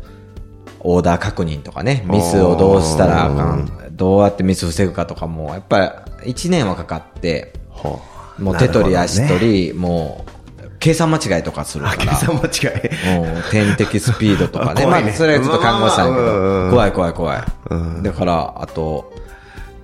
[0.81, 7.53] オーダー確認とかね、ミスをどうしたらあかん、どうやってミス防ぐかとかも、やっぱり1年はかかって、
[8.38, 13.20] もう手取り足取り、もう、計算間違いとかするかあ、計ら、算間違い。
[13.20, 14.87] もう点滴スピードとか ね。
[14.87, 18.03] まあ、それはちょっと看護師さんやけど、怖い怖い怖い。
[18.03, 19.12] だから、あと、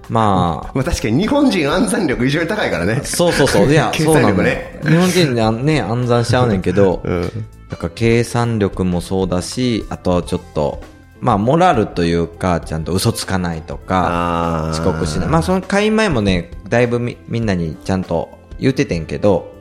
[0.09, 3.03] まあ、まあ確かに日本人暗算力異常に高いからね。
[3.05, 3.71] そうそうそう。
[3.71, 4.90] いや、計 そうなの算力ねね。
[4.90, 7.47] 日本人ね、ね、 暗算しちゃうねんけど、うん。
[7.68, 10.81] だから計算力もそうだし、あとちょっと、
[11.21, 15.29] まあ、モラルというか、ちゃんと嘘つかないとか、遅刻しない。
[15.29, 19.53] まあ、その会員前もね、だいぶみみんなにちゃんと言っててんけど、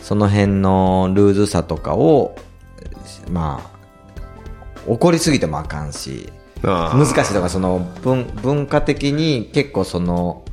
[0.00, 2.36] その辺のルーズさとかを、
[3.30, 3.72] まあ、
[4.86, 10.44] 怒りすぎてもあかんし、難しいとか、その文文化的に結構その、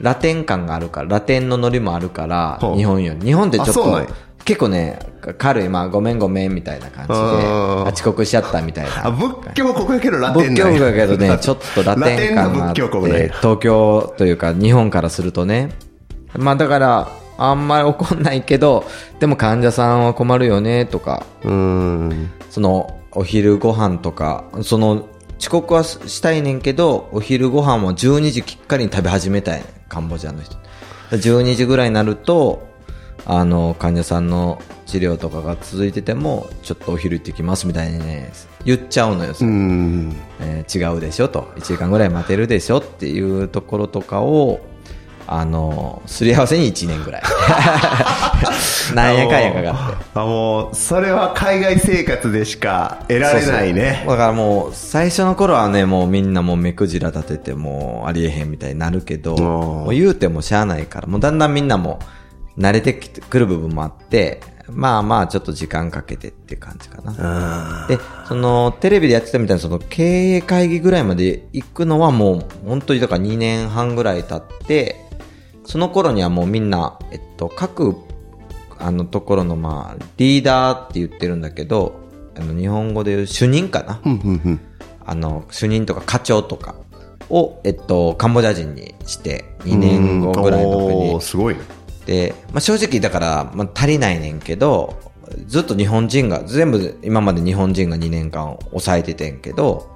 [0.00, 3.26] ラテン感があるから、ラテンのノリもあるから日本より。
[3.26, 4.06] 日本ってちょっと
[4.44, 4.98] 結構ね、
[5.38, 9.08] 軽い、まあ、ごめんごめんみたいな感じで、あー遅刻しちゃったみたいな。
[9.08, 12.82] あ、仏教国やけどラテン仏教国だけどね、 ちょっとラテン感があって。
[13.40, 15.70] 東京というか日本からするとね。
[16.36, 18.84] まあだから、あんまり怒んないけど、
[19.20, 21.24] でも患者さんは困るよねとか。
[22.50, 25.06] そのお昼ご飯とか、その
[25.38, 30.56] 遅刻はしたいねんけど、お昼ご飯も12時きっかりに食べ始めたいねんカンボジアの人。
[31.10, 32.66] 12時ぐらいになると、
[33.24, 38.32] あの、患者さんの治療とかが続いてても、ちょっとお昼行ってきますみたいにね、
[38.64, 39.32] 言っちゃうのよ、
[40.10, 40.14] う。
[40.40, 44.60] えー違うでしょと1時間ぐらい待てるでしょっていうところとかを
[45.26, 47.22] あのすり合わせに1年ぐらい。
[48.94, 50.04] なんやかんやかかって。
[50.14, 54.04] あ、もう、それは海外生活でしか得られないね。
[54.06, 59.38] だからもう最初の頃はねもうみんなもう目くじら立ててもうありえへんみたいになるけどん。
[59.40, 61.98] もう言うてもしゃあないからもうだんだんみんなも
[62.58, 67.14] 慣れてきてくる部分もあってまあまあちょっと時間かけてって感じかな。
[67.18, 75.05] あで、その、テレビでやってたみたいな、その、経営会議ぐらいまで行くのはもう、本当にだから2年半ぐらい経って、
[75.66, 77.96] その頃にはもうみんな、えっと、各、
[78.78, 82.00] あのところの、まあ、リーダーって言ってるんだけど、
[82.36, 84.00] あの、日本語で言う主任かな？
[85.04, 86.76] あの、主任とか課長とか
[87.30, 91.60] を、えっと、カンボジア人にして、2年後ぐらいの時にすごいね。
[92.06, 94.94] で、まあ、正直だから、まあ、足りないねんけど、
[95.48, 99.90] ずっと日本人が、全部今まで日本人が2年間抑えててんけど、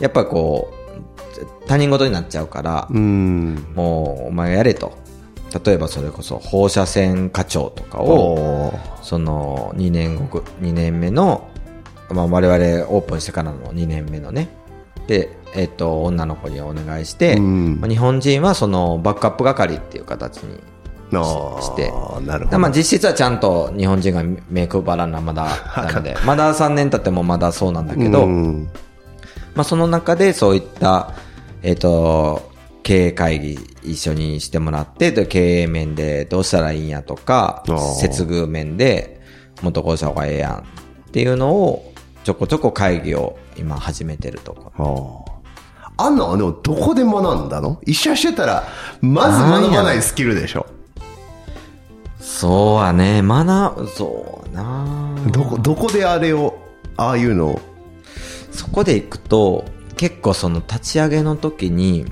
[0.00, 3.72] やっぱこう、他人事になっちゃうから、うーん。
[3.74, 5.01] もうお前やれと。
[5.64, 11.48] 例えばそれこそ放射線課長とかを、その2年後、2年目の、
[12.10, 14.48] まあ、我々オープンしてからの2年目のね、
[15.06, 17.80] で、えっと、女の子にお願いして、うん。
[17.80, 20.58] まあ日本人はそのバックアップ係っていう形に
[21.10, 21.92] して。
[22.24, 22.58] なるほど。
[22.58, 28.70] まあ実質はちゃんと日本人が目配らんのはまだなので、 まだ3年経ってもまだそうなんだけど、うん。
[29.54, 31.12] まあその中でそういった、
[31.62, 32.51] えっ、と、
[32.82, 37.62] 経営会議一緒にしてもらって、で経営面でどうしたらいいんやとか
[38.00, 39.20] 接遇面で
[39.62, 40.62] もっとこうした方がええやんっ
[41.12, 41.92] ていうのを
[42.24, 45.24] ちょこちょこ会議を今始めてるとこ。
[45.98, 47.78] あんなのでもどこで学んだの？
[47.84, 48.66] 医者してたら、
[49.02, 50.66] まず学ばないスキルでしょ。
[52.18, 56.58] そうはね、学ぶ、そうなどこ、どこであれを、
[56.96, 57.60] ああいうのを？
[58.50, 59.66] そこで行くと、
[59.96, 62.06] 結構その立ち上げの時に、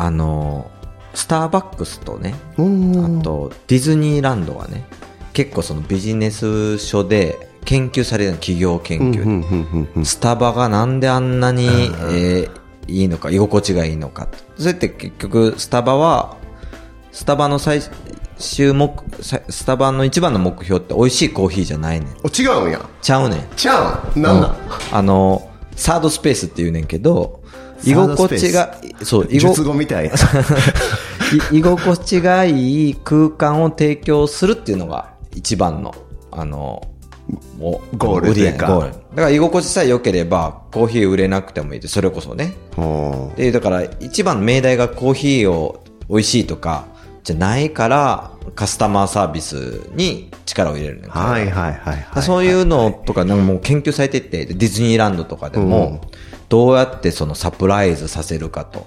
[0.00, 0.70] あの、
[1.14, 2.56] スターバックスとね、あ
[3.22, 4.86] とディズニーランドはね、
[5.32, 12.58] 結構そのビジネス書で研究される企業研究、スタバがなんであんなに、えー
[12.88, 14.28] いいのか、居心地がいいのか。
[14.56, 16.36] それって結局、スタバは、
[17.12, 17.82] スタバの最
[18.38, 22.08] 終目、さスタバの一番の目標って美味しいコーヒーじゃないねん。
[22.24, 22.80] お違うんや。
[23.02, 23.44] ちゃうねん。
[23.56, 24.56] ちゃうんなんなん
[24.90, 27.40] あの、サードスペースって言うねんけど、
[27.84, 30.10] 居心地が、そう、居術心語みたい。
[31.52, 35.94] い居心地がいい空間を提供するっていうのが一番の、
[36.32, 36.82] あの、
[37.58, 38.92] もうゴール売りやというかゴール。
[38.92, 42.54] だから居心地さえ良ければ、コーヒー売れなくてもいいって、それこそね。
[43.36, 46.86] で、だから一番の命題がコーヒーを美味しいとか、
[47.22, 50.30] じゃないから、カスタマーサービスに
[50.64, 52.22] 力を入れるねはいはいはいはい。
[52.22, 56.00] そういうのとか、なんかもう研究されてて、でディズニーランドとかでも、
[56.48, 58.86] どうやってそのサプライズさせるかと。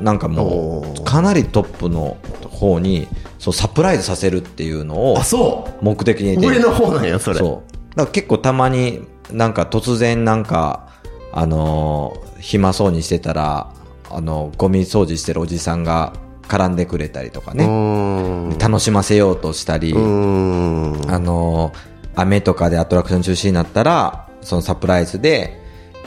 [0.00, 2.16] なんかもう、かなりトップの
[2.48, 7.38] 方に、そうサプライズさせるっていうのをあ、そ目的にう上の方なんや、それ。
[7.38, 7.72] そう。
[7.90, 10.88] だから結構たまになんか突然なんか、
[11.32, 13.72] あのー暇そうにしてたら、
[14.10, 16.14] あのゴミ掃除してるおじさんが
[16.50, 18.56] 絡んでくれたりとかうね。
[18.58, 19.92] 楽しませようとしたり。
[19.94, 25.58] あのー雨とかでアトラクション中止になったら、そのサプライズで、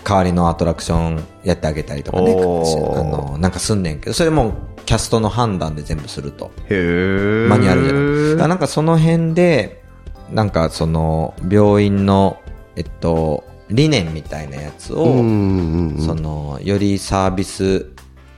[0.03, 4.53] 代わりのアトラクションやってあげたりとかね、あのーなんかすんねんけど、それも
[4.85, 6.51] キャストの判断で全部すると。
[6.69, 8.47] へーマニュアルじゃない。
[8.49, 9.81] なんかその辺で、
[10.29, 12.37] なんかその病院の、
[12.75, 15.05] えっと、理念みたいなやつを。
[15.05, 17.87] その、よりサービス、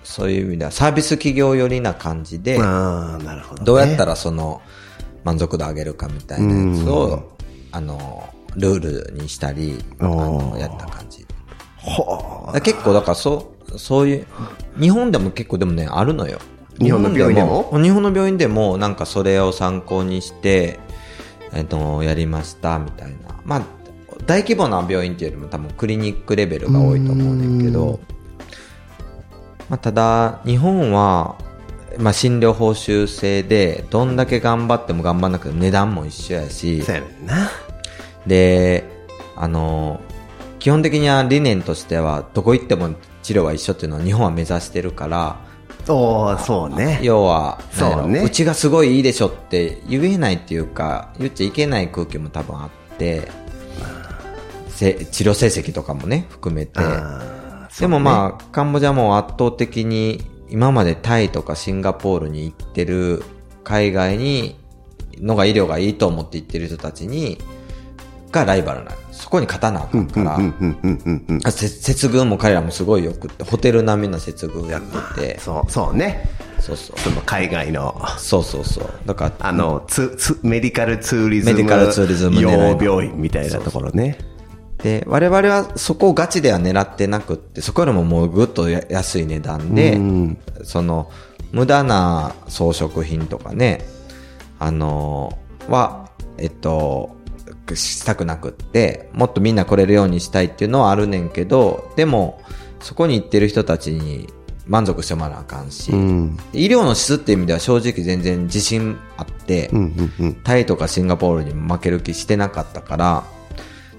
[0.05, 3.65] そういう意味では、サービス企業寄りな感じで、ああ、なるほど、ね。
[3.65, 4.61] どうやったらその、
[5.23, 7.31] 満足度上げるかみたいなやつを、
[7.71, 8.23] あの、
[8.55, 11.25] ルールにしたり、あの、やった感じ。
[12.63, 14.27] 結構だからそう、そういう、
[14.79, 16.39] 日本でも結構でもね、あるのよ。
[16.79, 17.69] 日本の病院でも？
[17.81, 20.79] 日本の病院でも、なんかそれを参考にして、
[21.53, 23.17] えっと、やりました、みたいな。
[23.43, 23.61] まあ、
[24.25, 27.99] 大規模な病院っていうよりも多分クリニックレベルが多いと思うねんけど、
[29.69, 31.35] まあ、ただ、日本は、
[31.97, 37.49] まあ、診療報酬制で、どんだけ頑張っても頑張んなくても値段も一緒やし、そうやねんな。
[38.27, 38.83] で、
[39.35, 39.99] あの、
[40.59, 42.89] 基本的には理念としては、どこ行っても
[43.23, 45.37] 治療は一緒っていうのは日本は目指してるから、
[45.87, 46.99] おー、そうね。
[47.03, 53.29] 要は、そうねうちがすごいいいでしょって言えないっていうか、言っちゃいけない空気も多分あって、
[54.69, 56.79] せ治療成績とかもね、含めて。
[57.79, 63.23] でもまあ、カンボジアも圧倒的に、今までタイとかシンガポールに行ってる、
[63.63, 64.59] 海外に、
[65.19, 67.37] のが医療がいいと思って行ってる人たちに、
[68.31, 68.97] がライバルなの。
[69.11, 71.39] そこに勝たなあかんから、うんうんうんうんうん。
[71.43, 74.81] あせ接遇も彼らもすごいよくって、ホテル並みの接遇やっ
[75.15, 76.29] てて、そう、そうね。
[76.59, 76.99] そうそう。
[76.99, 78.89] その海外の、そうそうそう。
[79.05, 81.57] だから、あの、つ、つ、メディカルツーリズム。
[81.57, 84.17] メディカルツーリズム狙いの用病院みたいなところね。
[84.85, 89.99] で、我々はそこをガチでは狙ってなくって、そこよりももうぐっとや安い値段で、
[90.63, 91.09] その、
[91.51, 93.83] 無駄な装飾品とかね、
[94.59, 97.15] あのは、えっと、
[97.73, 102.39] したくなくって、もっとみんな来れるようにしたいっていうのはあるねんけど、でも、
[102.79, 104.27] そこに行ってる人たちに
[104.67, 106.37] 満足してもらわなあかんし、うん。
[106.53, 110.35] 医療の質っていう意味では正直全然自信あって、うんうんうん。
[110.43, 113.23] タイとかシンガポールに負ける気してなかったから、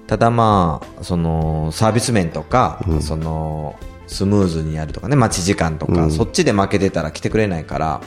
[0.07, 3.75] ただまあ、その、サービス面とか、その、
[4.07, 8.01] スムーズにやるとかね、待ち時間とか、そっちで負けてたら来てくれないから、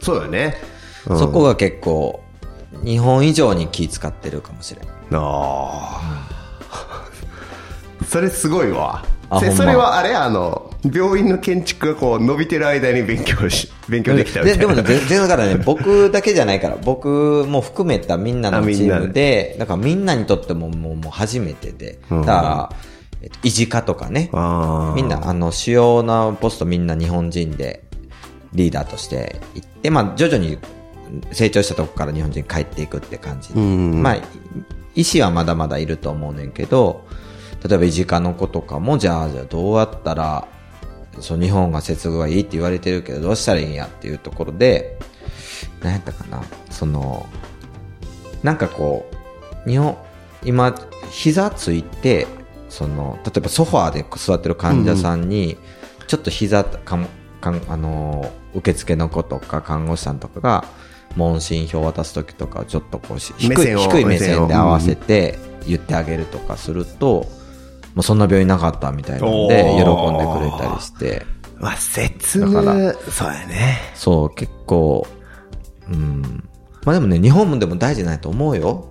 [0.00, 0.56] そうよね。
[0.62, 2.22] うんそこが結構、
[2.84, 4.84] 日本以上に気使ってるかもしれん。
[4.84, 6.02] ああ。
[8.06, 9.04] それすごいわ。
[9.30, 14.66] それはあれあの、病院の建築がこう伸びてる間に勉強し、勉強できたみたいな。
[14.66, 22.72] ででもね、全然だからね、 僕だけじゃないから、僕も含めたみんなのチームで、だからみんなにとってももうもう初めてで、だから、
[23.20, 24.30] えっと、維持課とかね、
[24.94, 27.82] みんな、あの、主要なポストみんな日本人で
[28.54, 30.58] リーダーとして行って、まあ、徐々に
[31.32, 33.52] 成長したとこから日本人帰っていくって感じ。
[33.52, 33.60] で。
[33.60, 34.02] ん。
[34.02, 34.16] まあ、
[34.94, 37.04] 医師はまだまだいると思うねんけど、
[37.66, 40.46] 例えば維持課の子とかも、じゃあ、じゃあどうやったら、
[41.20, 44.98] そう、日本が接遇がいいって言われてるけど、どうしたらいいんやっていうところで、
[45.82, 47.26] 何やったかな、その、
[48.42, 49.10] なんかこ
[49.66, 49.96] う、日本、
[50.44, 50.74] 今、
[51.10, 52.26] 膝ついて、
[52.68, 55.56] その、例えばソファーで座ってる患者さんに、
[56.06, 57.08] ちょっと膝かも、
[57.40, 60.64] かん、あのー、受付の子とか看護師さんとかが、
[61.16, 67.26] 問診票渡すときとか、ちょっとこうし、低い、目線を低い目線で合わせ目て言ってあげるとかすると、
[67.98, 71.26] もうそんな病院なかったみたいなんで、喜んでくれたりして、
[71.58, 73.78] まあ、説だか明、そうやね。
[73.96, 75.04] そう、結構、
[75.90, 76.48] うん。
[76.84, 78.88] まあでもね、日本でも大事ないと思うよ。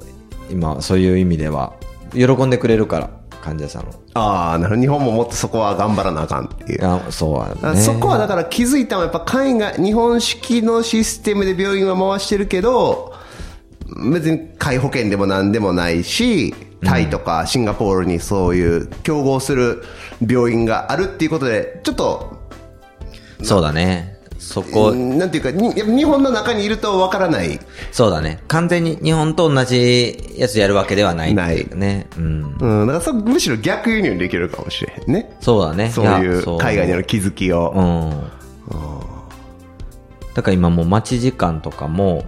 [0.52, 1.72] 今、そういう意味では。
[2.12, 3.10] 喜んでくれるから、
[3.42, 3.94] 患者さんも。
[4.14, 4.82] ああ、なるほど。
[4.82, 6.86] 日本ももっとそこは頑張らなあかんっていう。
[6.86, 7.56] あそうはね。
[7.64, 13.14] あそこはだから気づいたのはやっぱ海外、日本式のシステムで病院は回してるけど、
[14.12, 19.84] 別に皆保険でも何でもないし、タイとかシンガポールにそういう競合する
[20.26, 22.38] 病院があるっていうことで、ちょっと、
[23.44, 24.18] そうだね。
[24.40, 27.60] そこ、なんていうか、に日本の中にいるとわからない。
[27.92, 28.40] そうだね。
[28.48, 32.08] 完全に日本と同じやつやるわけではないっていうね。
[32.18, 32.58] うん。
[32.60, 35.36] うん、だからそむしろ逆輸入できるかもしれへんね。
[35.42, 35.90] そうだね。
[35.90, 37.74] そういやう海外にある気づきを。
[37.76, 38.38] うん。
[40.36, 42.26] だから今もう待ち時間とかも、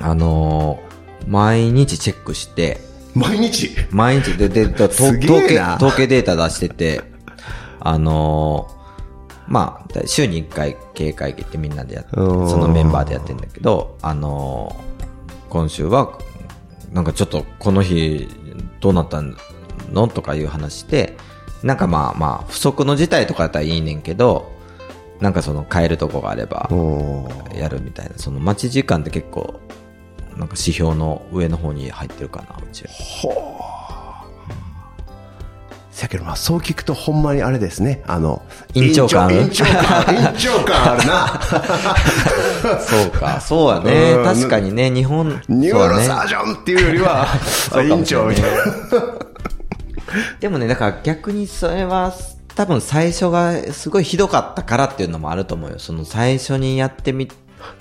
[0.00, 0.86] あのー
[1.26, 2.78] 毎日チェックして、
[3.16, 3.70] 毎日？
[3.90, 4.36] 毎日。
[4.36, 7.02] で、で、です統計、統計データ出してて、
[7.80, 8.76] あのー
[9.48, 12.50] まあ、週に1回経営会議ってみんなでやって、うん。
[12.50, 14.86] そのメンバーでやってるんだけど、あのー
[15.48, 16.18] 今週は、
[16.92, 18.28] なんかちょっとこの日
[18.80, 19.22] どうなった
[19.92, 21.16] のとかいう話して、
[21.62, 24.52] なんかまあまあ、不足の事態とかやったらいいねんけど、
[25.20, 26.68] なんかその変えるとこがあれば、
[27.54, 29.60] やるみたいな、その待ち時間って結構、
[30.36, 32.90] なんか指標の上の方に入ってるかな、うちは。
[35.96, 38.02] せやけどまあそう聞くとほんまにあれですね。
[38.06, 38.42] あの、
[38.74, 41.40] 院長感ある院長感、院長感あるな。
[42.84, 44.20] そうか、そうやねう。
[44.20, 45.98] ん確かにね、日本、ニューロ。
[46.00, 48.58] サージョンっていうよりは、 そうか院もしれない長みたいな。
[50.38, 52.12] でもね、だから逆にそれは、
[52.54, 55.78] 多分最初がすごいひどかったからっていうのもあると思うよ。
[55.78, 57.30] その最初にやってみ、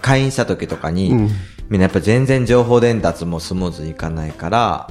[0.01, 1.29] 開院した時とかに、
[1.69, 4.89] みんなやっぱ全然情報伝達もスムーズにいかないから、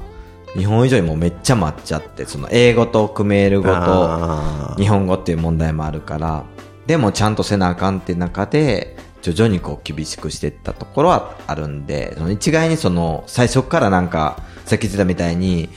[0.55, 6.45] 日本以上にもうめっちゃ待っちゃって、その英語とクメール語と、あ日本語っていう問題もあるから、
[6.87, 15.71] でもちゃんとせなあかんって中で、徐々にこう厳しくしていったところはあるんで、その一概にその最初からなんか、さっき言ってたみたいに、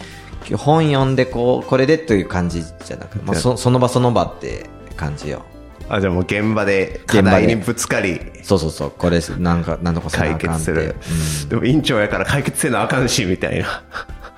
[0.56, 5.43] 本読んでこう、これでという感じじゃなくて、まあ、そその場その場って感じよ。
[5.90, 10.38] あ、じゃあもう現場で課題にぶつかり、そうそうそう、これ、なんか、なんとか解。
[10.38, 10.96] 決する。
[11.50, 13.84] でも院長やから解決せなあかんし、みたいな。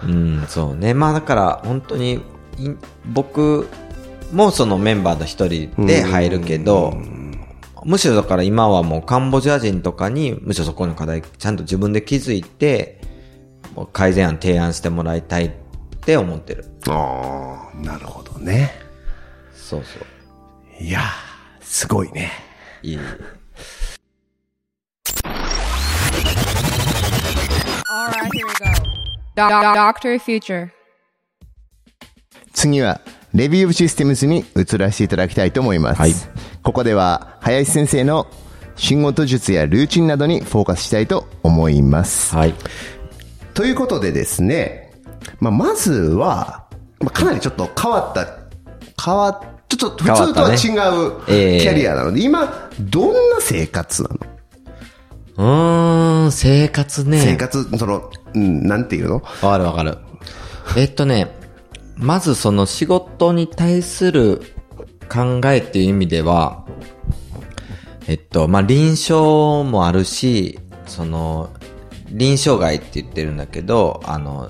[0.03, 0.93] うん、うん、そうね。
[0.93, 2.21] まあだから、本当に、
[2.57, 2.69] い
[3.05, 3.67] 僕
[4.31, 6.97] もそのメンバーの一人で入るけど、
[7.83, 13.01] むしろだから今はもうカンボジア人とかに、むしろそこの課題、ちゃんと自分で気づいて、
[13.93, 15.51] 改善案提案してもらいたいっ
[16.01, 16.65] て思ってる。
[16.89, 18.71] ああ、なるほどね。
[19.53, 20.83] そうそう。
[20.83, 21.28] いやー、
[21.71, 22.31] すごいね。
[22.81, 22.97] いい。
[22.97, 23.03] Alright,
[28.33, 28.65] here we go.
[29.35, 30.69] Doc- Doctor Future.
[32.53, 32.99] 次は、
[33.35, 35.99] レビューオブシステムズに移らせていただきたいと思います。
[36.01, 36.13] はい
[36.63, 38.25] ここでは、林先生の
[38.75, 42.35] 仕事術やルーチンなどにフォーカスしたいと思います。
[42.35, 42.53] はい。
[43.53, 44.91] ということでですね、
[45.39, 46.65] まあ、まずは、
[46.99, 48.39] まあ、かなりちょっと変わった、
[49.03, 50.57] 変わっ、ちょっと普通とは違う
[51.25, 54.17] キャリアなので、今、どんな生活なの、
[55.37, 57.19] うーん、生活ね。
[57.19, 59.15] 生活、その、うん、なんていうの？
[59.15, 59.97] わかるわかる。
[60.75, 61.33] えっとね、
[61.95, 64.41] まずその仕事に対する
[65.09, 66.65] 考えっていう意味では、
[68.07, 71.51] えっと、まあ、臨床もあるし、その、
[72.09, 74.49] 臨床外って言ってるんだけど、あの、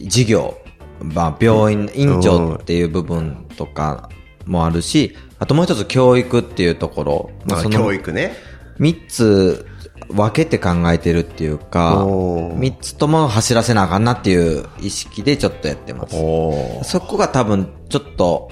[0.00, 0.56] 事業、
[1.00, 4.08] まあ、病院、院長っていう部分とか
[4.48, 7.30] もあるし、あともう一つ教育っていうところ。
[7.46, 8.34] まああその教育ね。
[8.78, 9.66] 三つ
[10.08, 12.06] 分けて考えてるっていうか
[12.56, 16.16] 三つとも走らせなあかんなっていう意識でちょっとやってます。
[16.16, 18.50] おそこが多分ちょっと、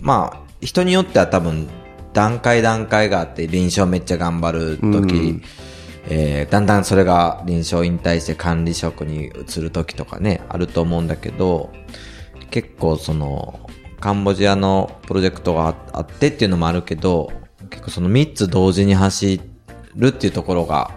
[0.00, 1.68] まあ、人によっては多分
[2.12, 5.42] 段階段階があって臨床めっちゃ頑張る時、
[6.08, 11.72] えーだんだんそれが臨床引退して管理職に移る時とかね、あると思うんだけど、
[12.50, 13.68] 結構その、
[14.00, 17.32] カンボジアのプロジェクトがああってっていうのもあるけど、
[17.70, 19.40] 結構その3つ同時に走
[19.94, 20.90] るっていうところが、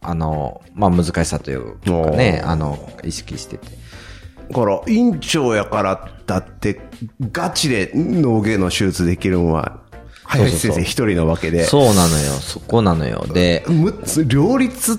[0.00, 3.66] あの、まあ難しさというかね、あの、意識してて。
[4.50, 6.80] だから、院長やからだって、
[7.32, 9.80] ガチで脳外の手術できるのは、
[10.24, 11.64] 林先生一人なわけで。
[11.64, 13.26] そうなのよ、そこなのよ。
[13.32, 13.94] で、む
[14.26, 14.98] 両立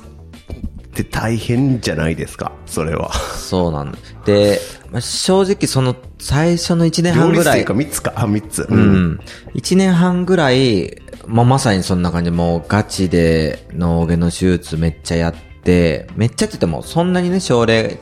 [0.92, 3.14] って大変じゃないですか、それは。
[3.14, 3.94] そうなの。
[4.26, 4.60] で、
[4.92, 8.64] まあ正直その最初の1年半ぐらいか、三つか、あ、三つ。
[8.64, 8.68] う。
[8.70, 9.20] うんん。
[9.56, 17.98] 1年半ぐらい、まあ、まさにそんな感じで、もうガチで脳外の手術めっちゃやって、めっちゃって言っても、そんなにね、症例、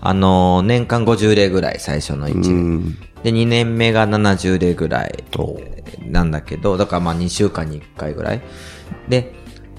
[0.00, 2.98] あのー年間50例ぐらい、最初の1年。
[3.22, 5.24] で、2年目が70例ぐらい
[6.06, 8.42] なんだけど、だからまあ2週間に1回ぐらい。
[9.08, 9.32] で、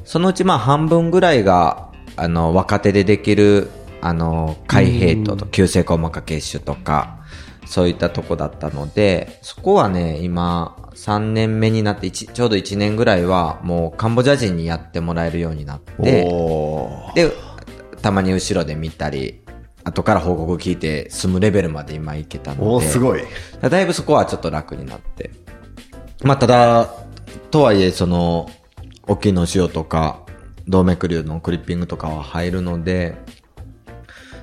[0.03, 3.69] そのうちまあ半分ぐらいが、あの、若手でできる、
[4.01, 7.19] あの、開閉とと、急性硬膜下血腫とか、
[7.65, 15.93] そういったとこだったので、そこはね、今、3年目になって、一ちょうど1年ぐらいは、もうカンボジア人にやってもらえるようになって、
[17.15, 17.31] で、
[18.01, 19.41] たまに後ろで見たり、
[19.83, 22.63] 後から報告聞いて済むレベルまで今行けたので。
[22.63, 23.23] おーすごい。
[23.61, 25.31] だいぶそこはちょっと楽になって。
[26.23, 26.89] まあ、ただ、
[27.51, 28.49] とはいえ、その、
[29.07, 30.24] 大きいの塩とか、
[30.67, 33.17] 動脈瘤のクリッピングとかは入るので、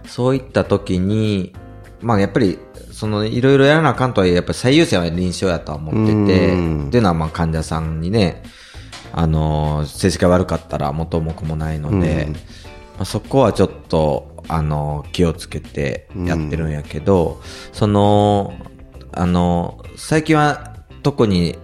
[0.06, 1.54] そういった時に、
[2.00, 2.58] まあ、やっぱり、
[2.90, 6.88] その、いろいろやらなあかんとはいえ、やっぱり最優先は臨床やとは思ってて、うん。
[6.88, 8.42] っていうのは、まあ、患者さんにね、
[9.12, 12.32] あの、成績が悪かったら元も子もないので、うん。
[12.32, 12.38] ま
[13.00, 17.40] あ、そこはちょっと、あの、気をつけてやってるんやけど、
[17.72, 18.54] その、
[19.12, 21.58] あの、最近は特に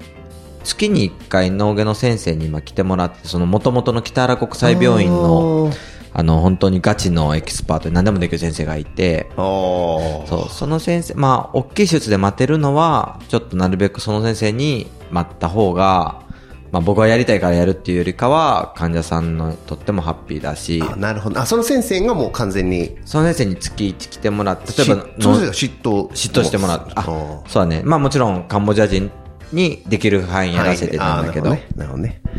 [0.68, 5.72] 月に1回脳外の先生に今来てもらって、その元々の北原国際病院の、
[6.12, 16.26] あの、本当にガチのエキスパートで何でもできる先生がいて、そう、その先生、まあ、大きい手術で待てるのは、ちょっとなるべくその先生に待った方が、
[16.70, 21.40] まあ僕はやりたいからやるっていうよりかは、患者さんのとってもハッピーだし、あなるほど。
[21.40, 26.08] あ、その先生がもう完全に、その先生に月1来てもらって、例えば嫉妬。
[26.08, 27.48] 嫉妬してもらって、あ、ー。
[27.48, 27.82] そうだね。
[27.84, 29.10] まあもちろんカンボジア人
[29.52, 32.20] にできる範囲やらせてたんだけど、はいあーなるほどね。
[32.22, 32.38] なるほど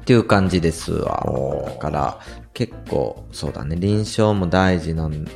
[0.00, 1.24] っていう感じですわ。
[1.66, 2.18] だから、
[2.52, 5.30] 結構、そうだね、臨床も大事なんだ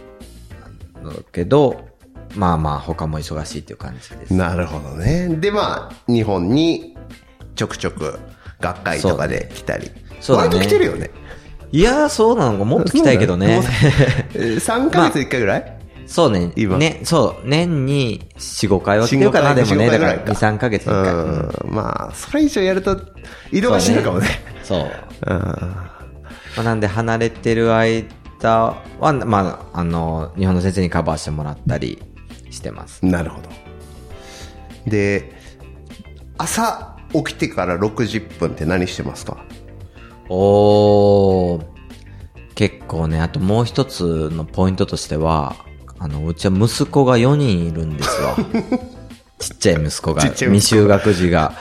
[1.33, 1.89] けど、
[2.35, 4.35] まあまあ、他も忙しいっていう感じです。
[4.35, 5.29] なるほどね。
[5.41, 6.97] で、まあ、日本に
[7.55, 8.19] ちょくちょく
[8.61, 9.91] 学会とかで来たり。
[10.21, 11.11] そうだね割と来てるよね。
[11.73, 13.63] いやー、そうなのか、もっと来たいけどね。
[14.35, 15.78] 3ヶ月 1回ぐらい、
[16.09, 16.53] そうね。
[16.57, 19.91] 今ね、そう、年に4、5回は来てるかな、でもね。
[19.91, 21.13] だから2、3ヶ月に1回。
[21.13, 21.21] うん
[21.69, 21.75] うん。
[21.75, 22.99] まあ、それ以上やると
[23.53, 24.27] 移動がしないかもね。
[24.65, 24.81] そう。
[24.81, 25.39] うん。
[25.39, 25.93] ま
[26.57, 28.09] あ、なんで離れてる間
[28.99, 32.03] は、まあ、あの、日本の先生にカバーしてもらったり
[32.51, 33.05] してます。
[33.05, 33.51] なるほど。
[34.87, 35.37] で、
[36.39, 39.37] 朝、起きてから60分って何してますか？
[40.31, 41.65] おー、
[42.55, 45.57] 結構ね、あともう一つのポイントとしては、
[45.99, 48.37] あの、うちは息子が4人いるんですよ。
[49.39, 51.53] ちっちゃい息子が、未就学児が。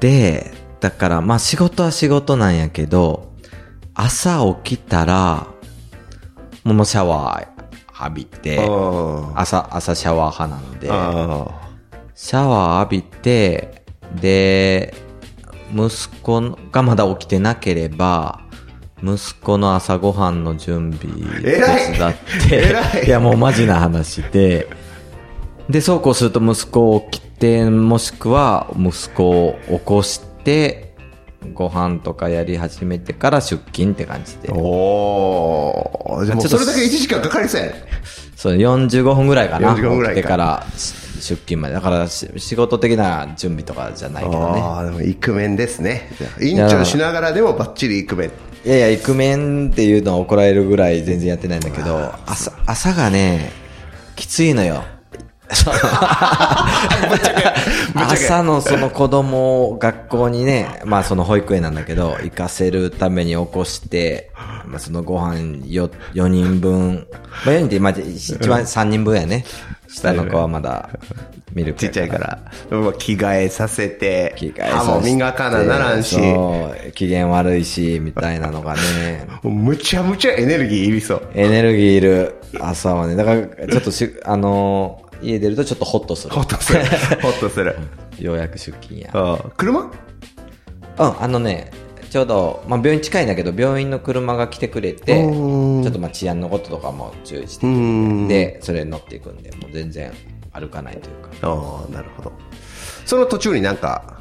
[0.00, 3.32] で、だから、まあ仕事は仕事なんやけど、
[3.94, 5.46] 朝起きたら、
[6.64, 11.46] もうシャワー浴びて、あ朝、朝シャワー派なんで、あ
[12.14, 13.84] シャワー浴びて、
[14.20, 14.94] で、
[15.74, 16.40] 息子
[16.72, 18.40] がまだ起きてなければ、
[19.02, 22.14] 息子の朝ごはんの準備手伝っ
[22.48, 24.68] て、偉いやもうマジな話で、
[25.68, 30.94] で、そうこうすると息子起きて、もしくは息子を起こして、
[31.54, 34.52] ご飯とかやり始めてから出勤って感じで。
[34.52, 37.74] おーじゃあそれだけ1時間かかりそうやね
[38.36, 39.74] そう、45分ぐらいかな。
[39.74, 41.74] 45分ぐらいか起きてからし出勤まで。
[41.74, 44.60] だからし仕事的な準備とかじゃないけどね。
[44.60, 48.30] ああでもイクメンですね院長しながらでもバッチリイクメン
[48.64, 53.50] いやいや、イクメンっていうのは怒られるぐらい全然やってないんだけど、朝、朝がね、
[54.16, 54.84] きついのよ。
[57.94, 64.30] 朝のその子供を学校にね、まあその保育園なんだけど、行かせるために起こして、
[64.66, 67.08] まあそのご飯よ4人分、
[67.46, 69.44] まあ4人ってまあ一番3人分やね。
[69.92, 70.90] 下の子はまだ
[71.52, 72.38] ミルクやちっちゃいから。
[72.70, 74.34] まあ着替えさせて。
[74.36, 76.16] 着替え歯も磨かなならんし。
[76.94, 79.26] 機嫌悪いし、みたいなのがね。
[79.42, 81.22] むちゃむちゃエネルギーいりそう。
[81.34, 83.16] エネルギーいる朝はね。
[83.16, 86.34] だから、ちょっとし、あのー家出るとちょっとホッとする。
[86.34, 86.80] ホッとする。
[87.20, 87.76] ホッとする。
[88.18, 89.10] ようやく出勤や。
[89.56, 89.80] 車？
[89.80, 91.70] うん、あのね、
[92.10, 100.12] ちょうど、まあ、病院近いんだけど、病院の車が来てくれて、ちうんょっとまあ治安のこととかも注意してう、んで、それに乗っていくんで、もう全然
[100.52, 101.30] 歩かないというか。
[101.42, 102.32] ああなるほど
[103.06, 104.20] その途中になんか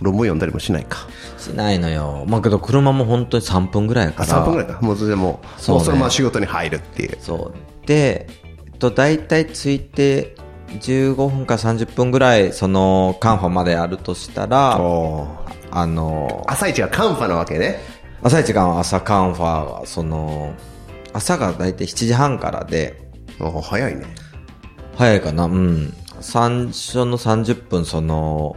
[0.00, 1.06] 論文読んだりもしないか？
[1.38, 2.24] しないのよ。
[2.28, 4.28] まあけど車も本当に3分ぐらいから。
[4.28, 7.86] 3分ぐらいかもうそれでもうそうねもうそのまま仕事に入るっていうそう。
[7.86, 8.26] で、
[8.66, 10.34] えっと、大体ついて
[10.68, 15.26] 15分か30分ぐらい、その、カンファまであるとしたら、お
[15.70, 17.80] あの、朝一がカンファなわけね。
[18.22, 20.54] 朝一が朝カンファが、その、
[21.12, 23.08] 朝が大体7時半からで、
[23.38, 24.06] お早いね。
[24.96, 25.44] 早いかな？
[25.44, 25.92] うん。
[26.20, 28.56] 最初の30分、その、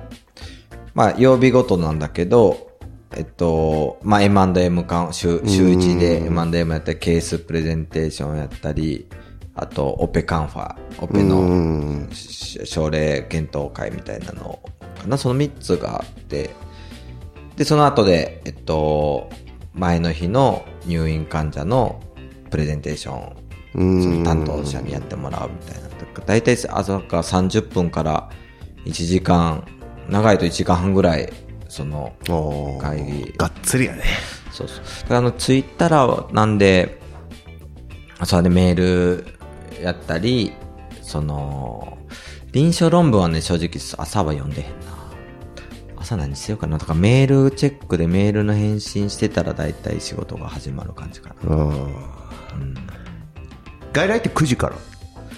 [0.94, 2.70] まあ、曜日ごとなんだけど、
[3.16, 9.08] えっと、まあ、M&M か、週、週1で M&M やったり、ケースプレゼンテーションやったり、
[9.62, 12.10] あと、オペカンファ、オペうのん。
[12.14, 14.60] し症例検討会みたいなの
[15.02, 16.52] かな、その3つがあって、
[17.56, 19.30] で、その後で、えっと、
[19.74, 22.02] 前の日の入院患者の
[22.50, 23.34] プレゼンテーショ
[23.78, 25.90] ン担当者にやってもらうみたいな。
[26.26, 28.30] だいたい朝から30分から
[28.86, 29.66] 1時間、
[30.10, 31.32] 長いと1時間半ぐらい、
[31.68, 32.14] その、
[32.80, 33.34] 会議。
[33.38, 34.04] がっつりやね。
[34.52, 34.82] そうそ
[35.14, 35.18] う。
[35.18, 37.00] あの、ツイッターなんで、
[38.26, 39.39] それでメール
[39.82, 40.54] やったり、
[41.02, 41.98] その、
[42.52, 44.76] 臨床論文はね、正直朝は読んでへんな。
[45.98, 46.80] 朝何しようかな。
[46.80, 51.56] とか、メールチェックでメールの返信してたら大体仕事が始まる感じかな。
[51.56, 51.96] うん。
[53.94, 54.76] 外来って9時から？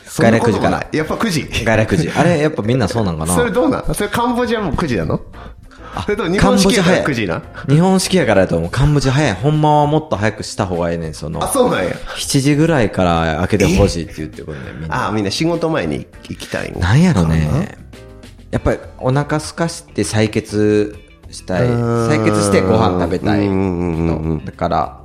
[0.05, 0.87] 外来9時から。
[0.91, 1.43] やっぱ9時。
[1.65, 2.09] 外来9時。
[2.11, 3.33] あれ、やっぱみんなそうなんかな。
[3.35, 3.93] それどうなん？
[3.95, 5.21] それカンボジアも9時なの？
[6.03, 7.05] それとも日カン本式やからボジア早い。
[7.05, 7.41] 9時な？
[7.67, 8.69] 日本式やからやと思う。
[8.69, 9.33] カンボジア早い。
[9.33, 11.47] ほんまはもっと早くした方がええねん、そのあ、。
[11.47, 11.91] そうなんや。
[11.91, 15.07] 7時ぐらいから開けてほしいって言ってくるねん、みんな。
[15.09, 17.77] あ、みんな仕事前に行きたいんなんやろね。
[18.51, 20.95] やっぱりお腹空かして採血
[21.29, 21.67] したい。
[21.67, 24.45] うん採血してご飯食べたい。
[24.45, 25.01] だから、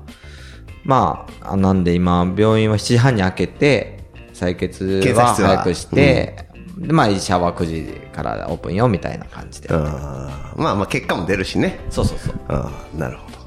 [0.84, 4.84] まああ、なんで今、病院は7時半に開けて、採血
[5.14, 6.45] は早くして、で
[6.76, 9.68] まあ、医者は9時からオープンよ、みたいな感じで。
[9.70, 11.80] あーまあまあ結果も出るしね。
[11.88, 12.34] そうそうそう。
[12.48, 13.38] ああ、なるほど。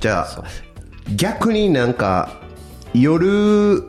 [0.00, 0.44] じゃあ、
[1.16, 2.40] 逆になんか、
[2.92, 3.82] 夜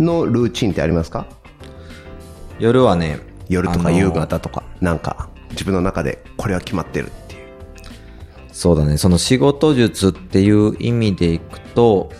[0.00, 1.26] のルーチンってありますか？
[2.58, 7.40] 夜はね、夜とか夕方とか、なんか、自分の中でこれは決まってるっていう。
[8.52, 8.96] そうだね。
[8.96, 12.10] その仕事術っていう意味でいくと、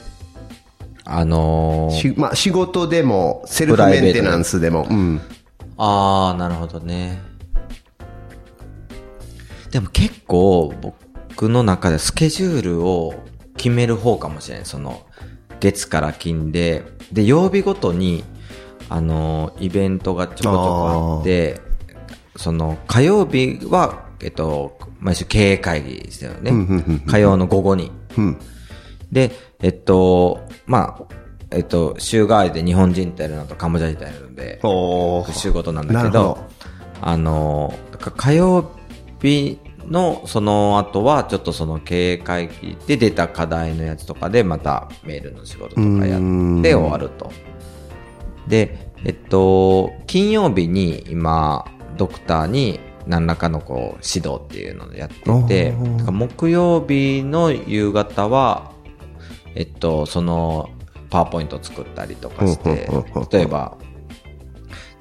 [1.11, 5.21] あのーしまあ仕事でも、セルフメンテナンスでも、うん。
[5.79, 7.23] あー、なるほどね。
[9.71, 13.15] でも結構僕の中でスケジュールを
[13.57, 14.67] 決める方かもしれない。
[14.67, 15.07] その、
[15.61, 18.23] 月から金で、で、曜日ごとに、
[18.91, 21.59] あのーイベントがちょこちょこあって、
[22.37, 26.53] その、火曜日は、えっと、毎週経営会議ですよね。
[27.07, 27.93] 火曜の午後に。
[28.19, 28.39] うん。
[29.11, 31.15] で、えっと、まあ、
[31.51, 36.39] えっと、週替わりで日本人ってやるのとカンボジア人ってやるので、おー復習事なんだけどど、
[37.01, 38.71] あの、火曜
[39.21, 47.33] 日のその後は、ちょっとその経営会議で出た課題のやつとかで、またメールの仕事とかやって終わると。
[48.47, 51.65] で、えっと、金曜日に今、
[51.97, 58.73] ドクターに何らかのこう指導っていうのをやってて、木曜日の夕方は、
[59.59, 60.71] えっと、その、
[61.11, 62.89] パワーポイントを作ったりとかして
[63.33, 63.77] 例えば、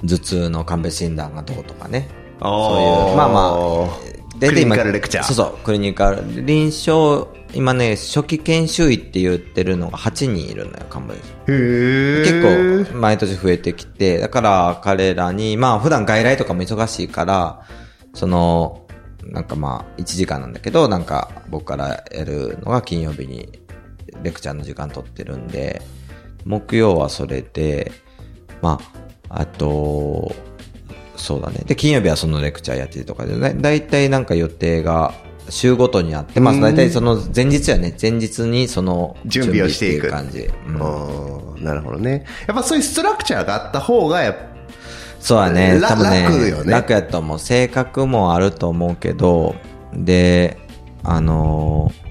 [0.01, 2.09] 頭痛の鑑別診断がどうとかね。
[2.39, 3.55] そそういう、まあま
[4.35, 5.23] あ、クリニカルレクチャー。
[5.25, 6.23] そうそう、クリニカル。
[6.43, 12.83] 臨床、今ね、初期研修医って言ってるのが8人いるのよ、カンボジアへー。
[12.83, 17.61] 結構、毎年増えてきて、だから彼らに、まあ普段外来とかも忙しいから、
[18.15, 18.87] その、
[19.23, 23.66] なんかまあ、1時間なんだけど、なんか僕からやるのが金曜日に
[24.23, 25.81] レクチャーの時間取ってるんで、
[26.45, 27.91] 木曜はそれで、
[28.61, 28.79] ま
[29.29, 30.33] あ、あと、
[31.15, 31.63] そうだね。
[31.65, 35.13] で、金曜日はそのレクチャーやってるとかで、だだいたいなんか予定が
[35.49, 40.49] 週ごとにあって、まあだいたいその前日やね、前日にその準備をしていく感じ。
[40.67, 42.25] うんなるほどね。
[42.47, 44.39] やっぱそういうストラクチャーがあった方が、やっぱ、
[45.19, 45.79] そうだね。
[45.79, 46.23] ら多分ね。
[46.23, 47.39] 楽よね楽やと思う。
[47.39, 49.55] 性格もあると思うけど、
[49.93, 50.57] で、
[51.03, 52.07] あのー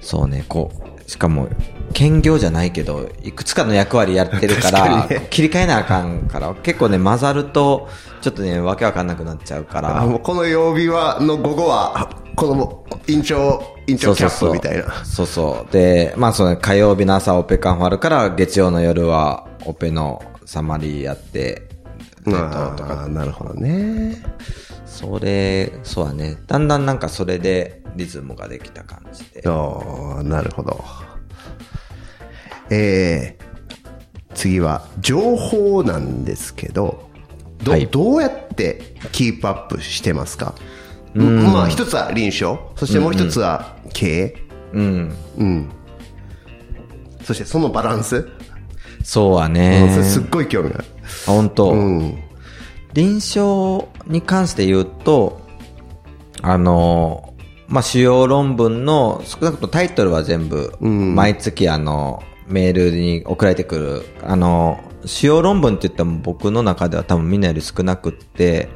[0.00, 1.48] そうね、こう、しかも、
[1.94, 7.88] 兼業じゃないけど、いくつかの役割やってるか、らにね切り替えなあかんから、結構ね、混ざると、
[8.20, 10.06] ちょっとね、わけわかんなくなっちゃうから。
[10.22, 15.02] この曜日は、の午後は、この、院長、院長キャップみたいな。
[15.06, 15.72] そうそう。
[15.72, 21.70] で、まあその火曜日の朝オペカンファるから、月曜の夜はオペのサマリーやって、
[22.26, 24.22] なるほどね。
[24.98, 26.36] それ、そうだね。
[26.48, 29.42] だんだんなんかそれでリズムができた感じで。
[29.46, 30.82] ああ、なるほど。
[32.70, 37.08] えー、次は、情報なんですけど、
[37.62, 40.54] ど、はいどうやってキープアップしてますか？
[41.14, 44.34] まあ、一つは臨床、そしてもう一つは経営。
[44.72, 45.14] うん。
[45.38, 45.70] うん。
[47.22, 48.28] そしてそのバランス、
[49.04, 50.84] そうはうんねすっごい興味ある。
[51.24, 52.18] 本当、うん。
[52.94, 55.40] 臨床に関して言うと、
[56.42, 57.34] あの、
[57.66, 68.68] まあ、主要論文の少なくともタイトルは全部、毎月あの、メールに送られてくる、あの、主要論文って言っても僕の中では多分みんなより少なくって、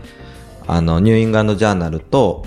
[0.67, 2.45] あの、 New England Journal と、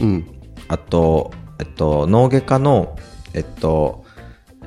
[0.68, 2.96] あと、えっと、脳外科の、
[3.34, 4.06] えっと、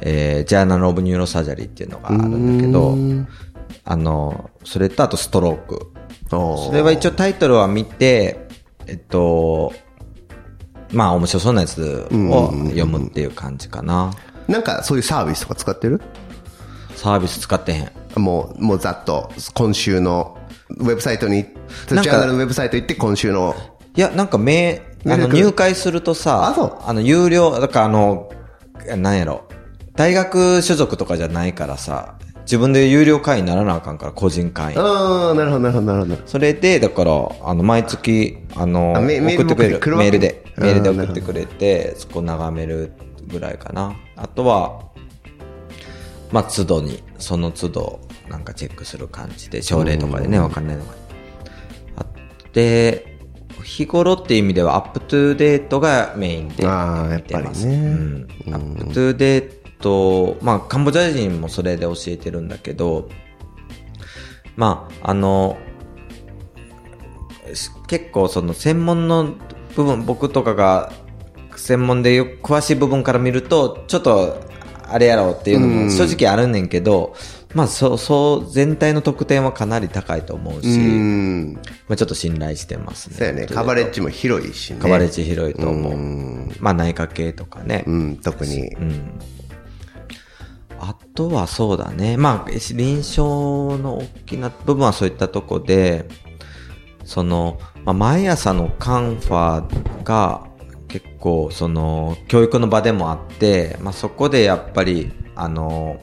[0.01, 2.97] えー Journal of Neurosurgery っていうのがあるんだけど、
[3.85, 5.93] あの、それとあと Stroke。
[6.31, 8.47] そそれは一応タイトルは見て、
[8.87, 9.73] えっと、
[10.93, 14.13] まあ面白そうなやつを読むっていう感じかな。
[14.47, 16.01] なんかそういうサービスとか使ってる？
[16.97, 17.91] サービス使ってへん。
[18.17, 20.37] もう、もうざっと、今週の、
[20.71, 23.55] ウェブサイトに、ジャーナルのウェブサイト行って今週の、
[23.95, 26.55] いや、なんかめ、あの入会するとさ、
[26.85, 28.31] あの有料、だからあの、
[28.97, 29.45] なんやろ、
[29.95, 32.19] 大学所属とかじゃないからさ、
[32.49, 34.81] 自分で有料会員にならなあかんから、個人会員。
[34.81, 36.17] ああ、なるほど、なるほど、なるほど。
[36.25, 42.93] それで、だから、あの、毎月、あの、送ってくれるメールで、うんメールで送ってくれて、そこ眺める
[43.29, 43.95] ぐらいかな。
[44.17, 44.81] あとは、
[46.33, 50.93] まあ、都度に、その都度、なんかチェックする感じで、症例とかでね、わかんないのが。
[51.97, 52.07] あ
[52.55, 53.19] で、
[53.63, 57.69] 日頃っていう意味では、 UpToDate がメインであー見てます。
[57.69, 58.55] やっぱりねうん。
[58.55, 59.58] UpToDate、
[60.43, 63.09] まあ、カンボジア人もそれで教えてるんだけど、
[64.57, 65.57] まあ、あの、
[67.55, 69.35] し結構その専門の
[69.77, 70.93] 部分、僕とかが
[71.57, 74.41] 専門でよく詳しい部分から見ると、ちょっと
[74.83, 77.15] あれやろうっていうのも正直あるねんけど、
[77.55, 81.55] まあそう、そう、全体の得点はかなり高いと思うし、うん。
[81.89, 83.17] まあちょっと信頼してますね。
[83.17, 83.47] そうやね。
[83.47, 84.79] カバレッジも広いしね。
[84.81, 85.93] カバレッジ広いと思う。
[85.93, 87.85] うんまあ内科系とかね。
[87.87, 88.69] うん、特に。
[88.69, 89.19] うん。
[90.81, 92.17] あとはそうだね。
[92.17, 93.23] まあ、臨床
[93.81, 96.09] の大きな部分はそういったとこで、
[97.05, 100.47] その、まあ、毎朝のカンファが
[100.89, 106.01] 結構その教育の場でもあって、まあ、そこでやっぱり、あの、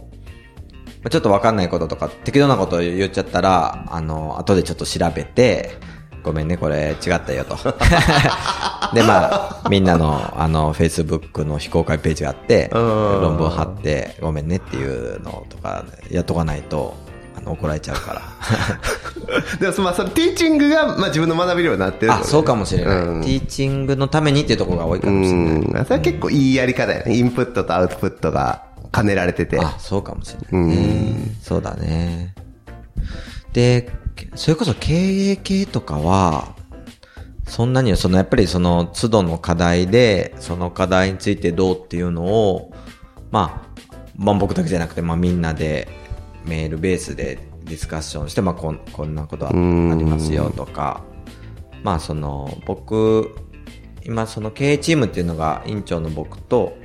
[1.09, 5.77] ちょっとわかんないこととか適当なことを言っちゃったら、あの、後でちょっと調べて、
[6.25, 7.55] ごめんね、これ違ったよと。
[8.95, 16.95] で、まあ、みんなの、あの、Facebook の非公開ページがあって、うん論文貼って、ごめんねっていうのとか、やっとかないと、
[17.37, 18.21] あの、怒られちゃうから。
[19.61, 22.97] でも、まあ、そのティーチングが、まあ、自分の学びるようになってるあ、そうかもしれない。
[22.97, 25.55] うんティーチングのためにっていうところが多いかもしれない。
[25.57, 25.85] うん。
[25.85, 27.15] それは結構いいやり方やね。
[27.15, 29.59] インプットとアウトプットが兼ねられてて。
[29.59, 31.35] あ、そうかもしれないね。
[31.43, 32.33] そうだね。
[33.53, 33.89] で、
[34.35, 36.55] それこそ経営系とかは、
[37.47, 42.71] そんなに、そのやっぱりその都度の課題で、その課題についてどうっていうのを、
[43.31, 43.81] まあ、
[44.17, 45.87] まあ僕だけじゃなくて、まあみんなで
[46.45, 51.03] メールベースでディスカッションして、まあこんこんなことありますよとか、
[51.83, 53.35] まあその僕、
[54.03, 56.75] 今その経営チームっていうのが院長の僕と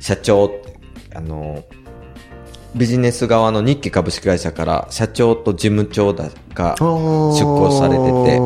[0.00, 0.50] 社長、
[1.14, 1.64] あの、
[2.74, 6.84] ビジネス側の日記株式会社から社長と事務長だが出
[7.44, 8.04] 向されて
[8.38, 8.40] て、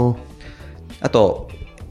[1.00, 1.48] あと、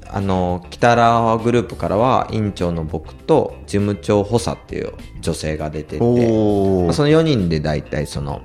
[0.09, 8.41] あの、北原グループからは、院長の僕と、事務長補佐っていう女性が出てて、その4人で大体その、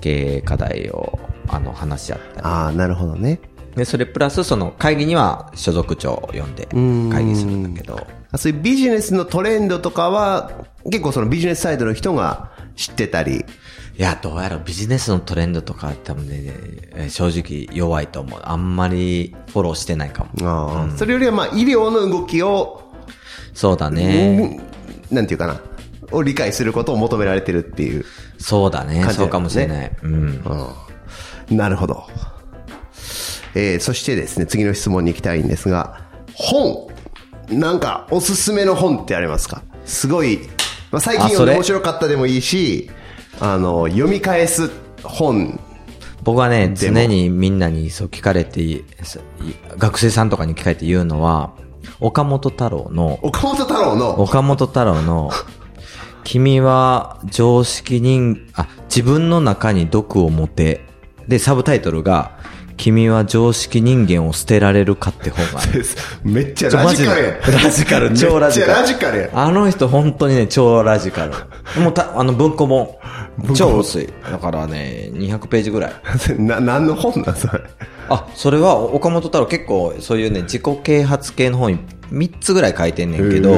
[0.00, 1.18] 経営課題を、
[1.48, 2.40] あの、話し合ったり。
[2.42, 3.40] ああ、なるほどね。
[3.76, 8.06] で、それプラス、その会議には所属長を呼んでん会議するんだけど、
[8.36, 10.50] そういうビジネスのトレンドとかは、
[10.84, 13.44] 結構そのビジネスサイドの人が知ってたり、い
[13.96, 16.34] や、どうやらビジネスのトレンドとか多分ね、
[16.94, 18.40] えー正直弱いと思う。
[18.44, 20.30] あんまりフォローしてないかも。
[20.40, 22.92] あーそれよりはまあ医療の動きを、
[23.54, 24.60] そうだね。
[24.60, 25.60] うんなんていうかな、
[26.10, 28.04] を理解することを求められてるっていう。
[28.38, 29.92] そうだねそうかもしれない。
[30.02, 30.12] うん。
[31.50, 32.04] うんなるほど。
[33.54, 36.02] えー、そしてですね、次の質問に行きたいんですが、
[36.34, 36.88] 本
[37.48, 39.62] なんか、おすすめの本ってありますか？
[39.84, 40.40] すごい、
[40.96, 42.90] まあ、最近面白かったでもいいし、
[43.38, 44.70] あの、読み返す
[45.02, 45.60] 本。
[46.22, 48.82] 僕はね、常にみんなにそう聞かれて
[49.76, 51.52] 学生さんとかに聞かれて言うのは、
[52.00, 55.30] 岡本太郎の、岡本太郎の、岡本太郎の、
[56.24, 60.86] 君は常識人、あ、自分の中に毒を持て。
[61.28, 62.35] で、サブタイトルが、
[62.76, 65.84] 君は常識人間を捨てられるかって本がある。
[66.22, 67.30] めっちゃラジカルや
[67.64, 68.72] ラジカル、超ラジカル。
[68.72, 71.32] めっちゃラジカルやんあの人本当にね、超ラジカル。
[71.80, 72.96] もうた、あの文庫本。
[73.54, 74.08] 超薄い。
[74.30, 75.92] だからね、200ページぐらい。
[76.38, 77.36] な、何の本なん？
[77.36, 77.62] それ。
[78.08, 81.78] あ、それは岡本太郎結構そういうね、自己啓発系の本
[82.12, 83.56] 3つぐらい書いてんねんけど、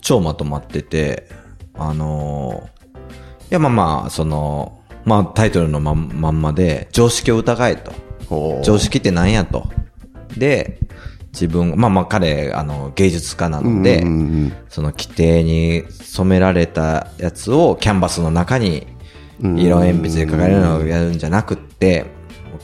[0.00, 1.28] 超まとまってて、
[1.76, 2.78] あのー
[3.50, 4.77] いやまあまあ、その、
[5.08, 8.62] まあタイトルのまんまんまで、常識を疑えと。
[8.62, 9.68] 常識って何やと。
[10.36, 10.78] で、
[11.32, 14.00] 自分、まあまあ彼、あの、芸術家なので、
[14.68, 18.86] その規定に染められたやつをキャンバスの中に
[19.40, 22.06] 色鉛筆で描かれるのをやるんじゃなくって、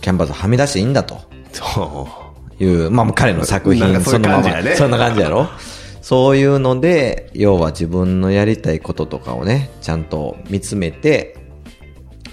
[0.02, 1.18] キャンバスをはみ出していいんだと。
[1.52, 2.08] そ
[2.58, 4.00] いう、まあ彼の作品。
[4.02, 4.44] そのまま。
[4.76, 5.48] そんな感じやろ。
[6.02, 11.43] そういうので、要は自分のやりたいこととかをね、ちゃんと見つめて、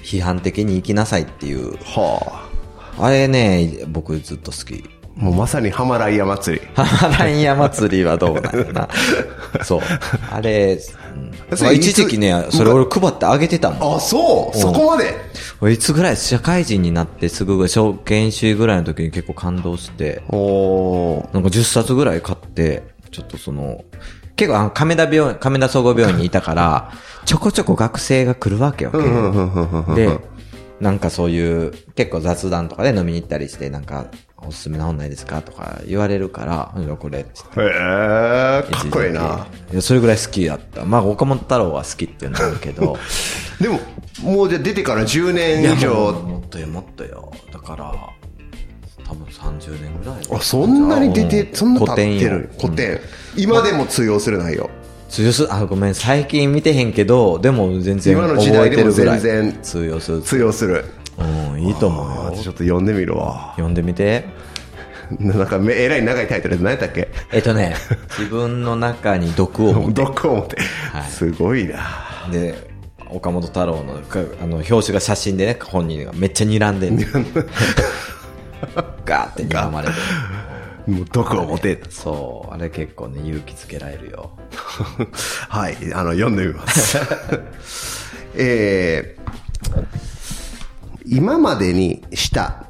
[0.03, 1.77] 批判的に生きなさいっていうう。
[1.77, 2.47] は
[2.99, 4.83] あれね、僕ずっと好き。
[4.97, 5.01] あ。
[5.23, 6.67] もうまさにハマライヤ祭り。
[6.73, 8.89] ハマライヤ祭りはどうなんやな。
[9.63, 9.81] そう。
[10.31, 10.79] あれ、
[11.15, 11.31] うん
[11.73, 13.95] 一時期ね、それ俺配ってあげてたもん。
[13.97, 15.13] あ、そうそこまで？
[15.59, 21.33] 俺いつぐらい社会人になってすぐぐらい、小研修ぐらいの時に結構感動して、おー。
[21.33, 23.83] なんか10冊ぐらい買って、ちょっとその、
[24.35, 26.91] 結構あの亀田病院、亀田総合病院にいたから、
[27.25, 28.91] ちょこちょこ学生が来るわけよ。
[29.95, 30.19] で、
[30.79, 34.07] なんかそういう、結構雑談とかで飲みに行ったりして、なんか、
[34.43, 39.45] おすすめな本ないですかとか言われるから、うんこれへえ、かっこいいな。
[39.71, 40.83] いや、それぐらい好きだった。
[40.83, 42.97] まあ、岡本太郎は好きっていうのはあるけど。
[43.61, 43.79] でも、
[44.23, 45.93] もうじゃあ出てから10いや年以上。
[46.13, 47.31] もっとよ、もっとよ。
[47.53, 47.93] だから、
[49.11, 50.15] 多分30年ぐらい。
[50.31, 52.49] あ、そんなに出て、うんそんな経って古典よる。
[52.59, 52.99] 古典。
[53.35, 54.69] 今でも通用する内容。
[55.09, 58.91] 通用する、あ、ごめん、最近見てへんけど、でも全然今の覚時代でも。
[58.91, 60.21] 全然通用する。
[60.21, 60.85] 通用する。
[61.17, 62.37] うん、いいと思うよあち。
[62.47, 63.51] ょっと読んでみるわ。
[63.57, 64.23] 読んでみて。
[65.19, 67.09] なんか、めえらい長いタイトルで何やったっけ？
[67.33, 67.75] えっとね、
[68.17, 69.91] 自分の中に毒を持って。
[70.03, 70.55] どこを持って
[70.93, 71.11] はい。
[71.11, 72.29] すごいな。
[72.31, 72.71] で、
[73.09, 77.05] 岡本太郎のかあの表紙が写真でね、本人がめっちゃ睨んでんね
[79.05, 79.93] ガーって睨まれて。
[80.87, 81.81] もうどこを持て。
[81.89, 84.31] そう、あれ結構ね、勇気づけられるよ。
[85.49, 86.97] はい、あの、読んでみます。
[88.35, 89.85] えー、
[91.05, 92.65] 今までにした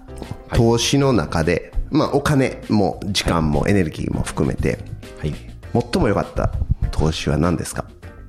[0.54, 4.80] 投資の中で、まあ、お金も時間もエネルギーも含めて、
[5.20, 5.34] はい。
[5.74, 6.52] 最も良かった
[6.92, 7.86] 投資は何ですか？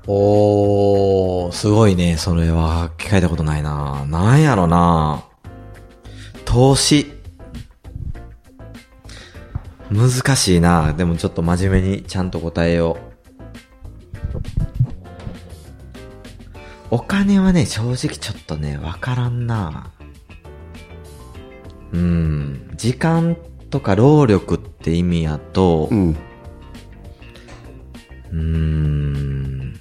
[0.07, 5.25] おー、すごいね、それは聞かれたことないななんやろな
[6.45, 7.13] 投資。
[9.93, 13.13] 難しいなでもちょっと真面目にちゃんと答えよう。
[16.91, 19.93] お金はね、正直ちょっとね、わからんな
[21.93, 22.71] うん。
[22.77, 23.37] 時間
[23.71, 26.17] とか労力って意味やと、うん。
[28.31, 29.81] うーん。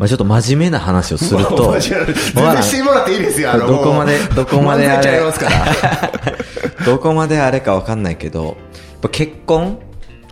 [0.00, 3.52] まあちょっと真面目な話をすると、 してもらっていいですよ。
[3.58, 5.20] どこまで、どこまであれ
[6.86, 8.56] どこまであれかわかんないけど、
[9.12, 9.78] 結婚？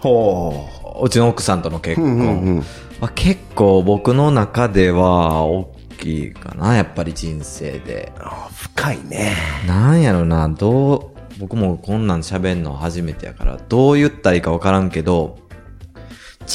[0.00, 0.66] ほ
[1.02, 2.64] うちの奥さんとの結婚
[3.00, 8.10] は結構僕の中では大きいかな、やっぱり人生で。
[8.18, 8.22] う。
[8.54, 9.36] 深いね。
[9.66, 15.36] なんやろな、どう、僕もこんなん喋んの初めてやから、どう言ったらいいかわからんけど、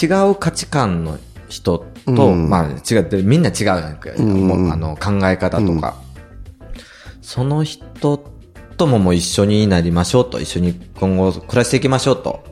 [0.01, 1.19] 違う価値観の
[1.53, 5.95] 人と、うんまあ違って、みんな違ううんあの考え方とか、
[7.21, 8.17] その人
[8.77, 12.43] とももう一緒になりましょうと、一緒に今後暮らしていきましょうと、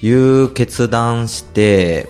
[0.00, 2.08] いう決断して、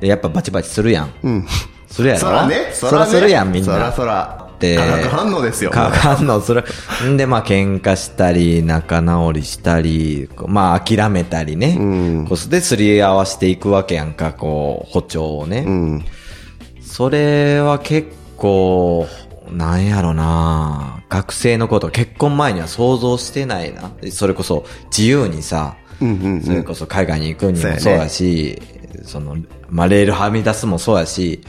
[0.00, 1.14] で、やっぱバチバチするやん。
[1.22, 1.46] うん。
[1.86, 2.20] するやろ？
[2.20, 2.70] そらね。
[2.72, 3.72] そらするやん、みんな。
[3.72, 4.47] そらそら。
[4.58, 5.70] で化学反応ですよ。
[5.70, 6.64] 化学反応する。
[7.08, 11.76] んで、まあ、喧嘩したり、仲直りしたり、まあ、諦めたりね。
[11.78, 15.64] うんこうで、すり合わせていくわけやんか、こう、歩調をね。
[15.66, 16.04] うん。
[16.80, 19.06] それは結構、
[19.50, 23.92] なんやろな学生のこと、結婚前には想像してないな。
[24.10, 28.60] それこそ、自由にさ、うんうんうんそれこそ海外に行くにもそうやし、
[29.04, 29.36] その、
[29.68, 31.40] まあ、レールはみ出すもそうやし、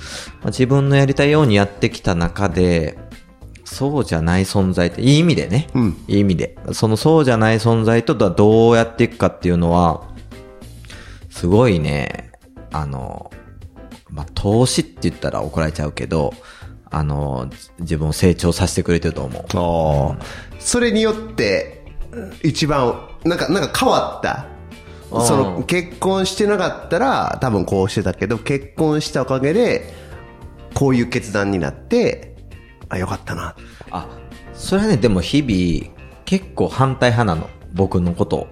[0.42, 2.98] まあ、自分のやりたいようにやってきた中で、
[3.66, 6.58] そうじゃない存在って、いい意味でね、うんいい意味で。
[6.74, 10.10] そのそうじゃない存在とどうやっていくかっていうのは、
[11.30, 12.32] すごいね、
[12.72, 13.32] あの、
[14.10, 16.34] まあ、投資って言ったら怒られちゃうけど、
[16.92, 20.60] あの、自分を成長させてくれてると思う。
[20.60, 21.86] それによって、
[22.44, 24.48] 一番、なんか、なんか変わった。
[25.12, 29.94] うんその、結婚してなかったら、多分こうしてたけど、結婚したおかげで、
[30.74, 32.36] こういう決断になって、
[32.90, 33.56] あ、よかったな。
[33.92, 34.08] あ、
[34.54, 35.96] それはね、でも日々、
[36.26, 37.50] 結構反対派なの。
[37.74, 38.48] 僕のことを。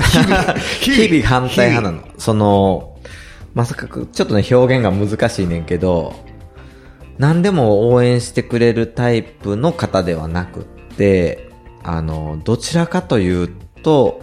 [0.00, 0.54] 日々？
[0.80, 2.08] 日々反対派なの。
[2.18, 2.96] その、
[3.54, 6.14] まさか、ちょっとね、表現が難しいねんけど、
[7.18, 10.64] 何でも応援してくれるタイプの方ではなくっ
[10.96, 11.50] て、
[11.82, 13.48] あの、どちらかという
[13.82, 14.20] と、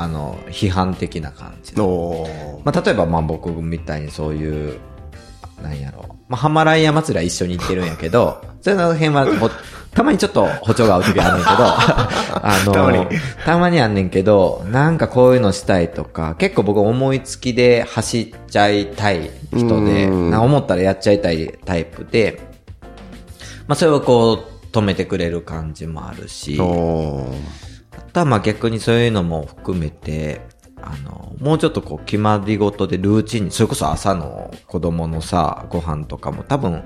[0.00, 1.74] あの、批判的な感じ。
[2.64, 4.78] まあ、例えば、まあ、僕みたいにそういう、
[5.62, 6.06] なんやろ。
[6.08, 6.14] う。
[6.26, 9.50] まあ、ハマライヤ祭りは一緒に行ってるんやけど、 それの辺はほ、
[9.92, 12.72] たまにちょっと歩調が合う時あんねんけど、 あの、
[13.44, 13.78] たまに。
[13.78, 20.30] あんねんけど、なんかこういうのしたいとか、結構僕思いつきで走っちゃいたい人で、うん。
[20.30, 22.40] な思ったらやっちゃいたいタイプで、
[23.66, 26.56] まあ、それをこう、止めてくれる感じもあるし、
[27.92, 30.40] あとはまあ逆にそういうのも含めて、
[30.82, 36.84] あの、もうちょっとこう決まり事でルーチンに、それこそ朝の子供のさ、ご飯とかも多分、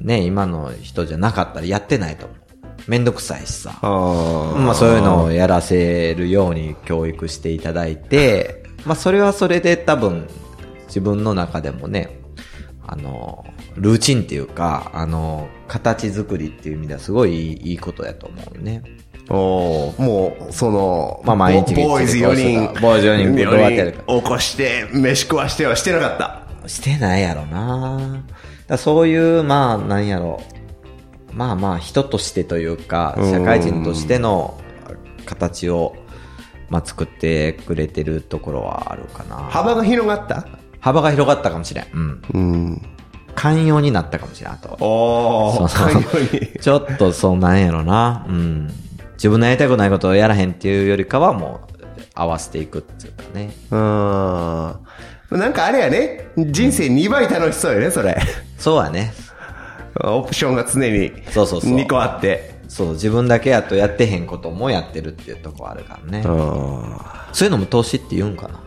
[0.00, 2.38] ね、今の人じゃなかったらやってないと思う。
[2.86, 3.78] めんどくさいしさ。
[3.82, 10.28] まあそういうのをやらせるように教育していただいて、まあそれはそれで多分
[10.86, 12.20] 自分の中でもね、
[12.86, 13.44] あの、
[13.74, 18.82] ルーチンっていうか、あの、形作りっていう意味ではすごいいいことやと思うね。
[19.28, 22.34] おーもう、その、まあ毎日ボボーイズ4
[22.74, 26.68] 人、ボーイズ4人でどうやってやるか起こして、飯食わしてはしてなかった。
[26.68, 28.24] してないやろな
[28.66, 30.40] だそういう、まあ、なんやろ。
[31.32, 34.58] まあまあ、人としてというか、うん社会人としての
[35.24, 35.94] 形を、
[36.70, 39.36] まあ、作ってくれてるところはあるかな。
[39.36, 40.46] 幅が広がった？
[40.80, 41.86] 幅が広がったかもしれん。
[41.92, 42.22] うん。
[42.32, 42.82] うん。
[43.34, 44.76] 寛容になったかもしれん、あと。
[44.82, 46.46] おー、そう寛容に。
[46.60, 48.24] ちょっとそうなんやろな。
[48.28, 48.72] うん。
[49.16, 51.76] 自分のやりたくないことをやらへんっていうよりかはもう、
[52.14, 53.52] 合わせていくっていうかね。
[53.70, 55.38] うん。
[55.38, 56.28] なんかあれやね。
[56.36, 58.16] 人生2倍楽しそうよね、それ。
[58.58, 59.12] そうはね。
[60.04, 62.56] オプションが常にそうそうそう2個あって。
[62.68, 66.22] そう、自分だけやとやってへんこともやってるっていうところあるからね。
[66.26, 66.96] うん。
[67.32, 68.60] そういうのも投資って言うんかな。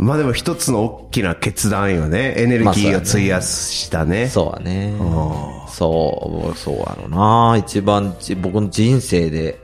[0.00, 2.32] まあでも一つの大きな決断よね。
[2.38, 4.28] エネルギーを費やしたね。
[4.28, 5.66] そうはねあ。
[5.68, 7.58] そう、そうやろな。
[7.58, 9.60] 一番じ僕の人生で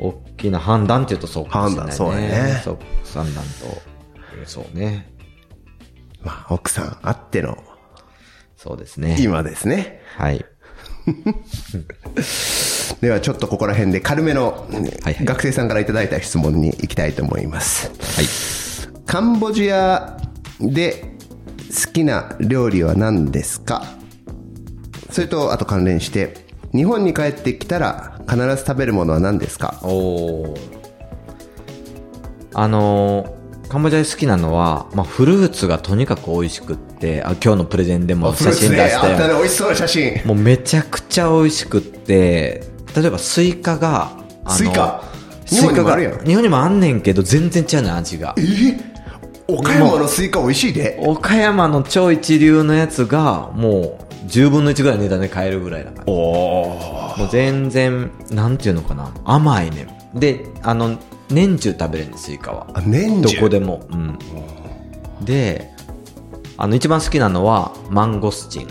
[0.00, 1.92] 大きな判断って言うとそうかもしれないね。
[1.92, 2.78] 判断そうやねそう、
[3.12, 3.50] 判断と。
[4.46, 5.12] そうね。
[6.22, 7.58] まあ奥さんあっての
[8.56, 9.18] そうですね。
[9.20, 10.00] 今ですね。
[10.16, 10.46] はい。
[13.02, 14.66] ではちょっとここら辺で軽めの
[15.24, 17.90] 学生さんからいただいた質問に行きたいと思います。
[18.16, 18.67] はい。
[19.08, 20.18] カンボジア
[20.60, 21.16] で
[21.70, 23.82] 好きな料理は何ですか？
[25.08, 26.44] それとあと関連して
[26.74, 29.80] 日本に帰ってきたら必ず食べるものは何ですか？
[29.82, 30.60] おー。
[32.52, 39.34] あのーカンボジアで好きなのは、まあ、フルーツがとにかく美味しくって、あ今日のプレゼンでも写真出しあったね。
[39.34, 40.26] 美味しそうな写真。
[40.26, 42.62] もうめちゃくちゃ美味しくって、
[42.94, 44.10] 例えばスイカが、
[44.48, 45.02] スイカ？
[45.46, 46.24] スイカが日本にもあるやん。
[46.26, 48.34] 日本にもあんねんけど、全然違うねん、味が。
[49.50, 50.98] 岡山のスイカ美味しいで。
[51.00, 56.12] 岡山の超一流のやつが、もう、10分の1ぐらいの値段で買えるぐらいだから。
[56.12, 59.10] おもう全然、なんていうのかな。
[59.24, 60.20] 甘いねん。
[60.20, 60.98] で、あの、
[61.30, 62.66] 年中食べれるんです、スイカは。
[62.74, 63.40] あ、年ど中。
[63.40, 63.86] こでも。
[63.90, 64.18] うん。
[65.24, 65.70] で、
[66.58, 68.68] あの、一番好きなのは、マンゴスチン。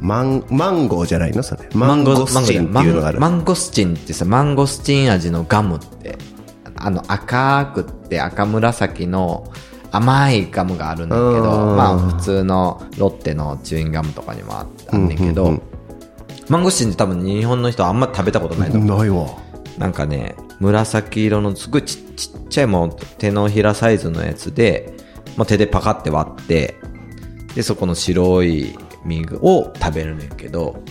[0.00, 1.44] マン、マンゴーじゃないの？
[1.44, 1.68] それ。
[1.72, 3.20] マンゴスチンっていうのがある。
[3.20, 6.18] マンゴスチンってさ、マンゴスチン味のガムって、
[6.74, 9.50] あの赤くって赤紫の
[9.90, 15.62] 甘いガムがあるんだけど、うんまあ普通のロッテのチューインガムとかにもああんねんけど、うんうんうん
[16.48, 18.98] マンゴスチンって多分日本の人あんま食べたことないと思う。
[18.98, 19.26] ないわ。
[19.78, 24.94] なんかね、紫色のすごいちちっちゃいもん、手のひらサイズのやつで、
[25.36, 26.76] まあ、手でパカって割って、
[27.54, 30.82] で、そこの白い実を食べるねんけど、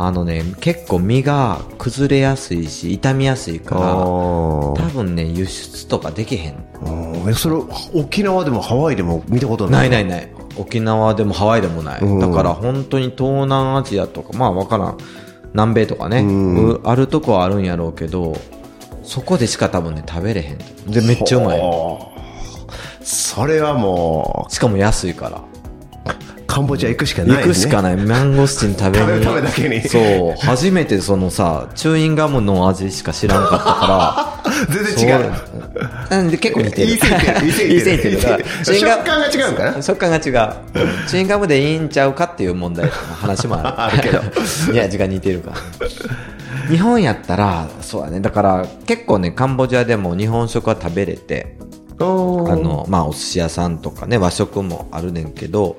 [0.00, 7.34] あのね、結構実が崩れやすいし、傷みやすいから、あ多分ね、輸出とかできへん。
[7.34, 7.56] それ、
[7.94, 9.78] 沖縄でもハワイでも見たことな。
[9.78, 10.32] ないいないない。
[10.56, 12.00] 沖縄でもハワイでもない。
[12.00, 14.98] うんだから本当に東南アジアとか、まあわからん。
[15.52, 18.36] 南米とかね、うんうあるとこはあるんやろうけど、
[19.02, 20.64] そこでしか多分ね、食べれへんと。
[20.92, 21.60] で、めっちゃうまい。
[23.02, 25.42] それはもしかも安いから。
[26.48, 27.42] う、カンボジア行くしかない、ね。
[27.42, 27.96] 行くしかない。
[27.96, 29.22] マンゴスチン食べに。
[29.22, 30.46] 食べだけにそう。
[30.46, 34.52] 初めてそのさ、チューインガムの味しか知らんかったから。
[34.70, 35.32] 全然違う。
[36.10, 36.92] なんで結構似てる。
[36.92, 38.44] いい線いってる。
[38.64, 40.22] 食感が違うんかな食感が違う。
[40.22, 43.80] チューインガムでいいんちゃうかっていう問題の話もある。
[43.80, 44.20] あるけど。
[44.72, 45.56] いや、味が似てるから。
[46.70, 48.20] 日本やったら、そうだね。
[48.20, 51.56] だから、結構ね、カンボジアでも日本食は食べれて、
[52.00, 55.76] あの、まあ、お寿司屋さんとかね、和食もあるねんけど、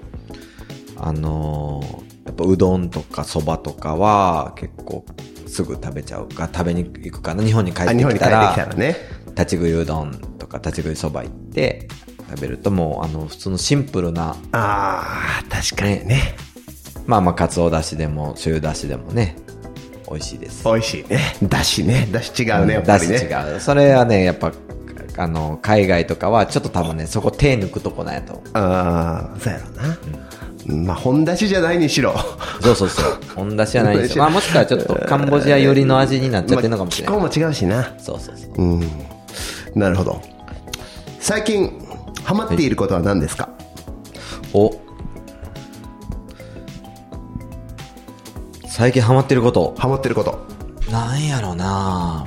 [1.00, 5.04] あのーやっぱうどんとかそばとかは結構
[5.48, 7.44] すぐ食べちゃうか、食べに行くかな。
[7.44, 8.96] 日本に帰ってきたら、きたらね。
[9.30, 11.88] 立ち食いうどんとか立ち食いそば行って
[12.30, 16.36] 食べるともう、あの、普通のシンプルな、ああ、確かにね。
[17.08, 19.36] まあまあ、かつおだしでも、醤油だしでもね、
[20.08, 20.64] 美味しいです。
[20.66, 21.36] 美味しいね。
[21.42, 22.08] だしね。
[22.12, 23.14] だし違うね、やっぱりね。
[23.14, 23.60] だし違う。
[23.60, 24.52] それはね、やっぱ、
[25.18, 28.44] あの、海外とかはちょっと多分ね、そこ手抜くとこなんやと。
[28.54, 29.98] ああ、そうやろな。
[30.70, 32.16] まあ、本だしじゃないにしろ。
[32.62, 33.20] そうそうそう。
[33.36, 34.24] 本出しじゃないんですよ。
[34.24, 37.18] まあもしくはちょっとカンボジア寄りの味になっちゃってるのかもしれない。
[37.18, 37.94] まあ気候も違うしな。
[37.98, 38.52] そうそうそう。
[38.58, 38.84] うん。
[39.76, 40.22] なるほど。
[41.20, 41.72] 最近、
[42.24, 43.50] ハマっていることは何ですか、
[44.54, 44.72] お
[48.68, 49.76] 最近ハマってること。
[49.78, 50.40] ハマってること。
[50.92, 52.26] なんやろな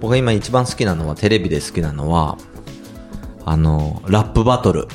[0.00, 2.36] 僕が今一番好きなのは、テレビで好きなのは、
[3.44, 4.88] あの、ラップバトル。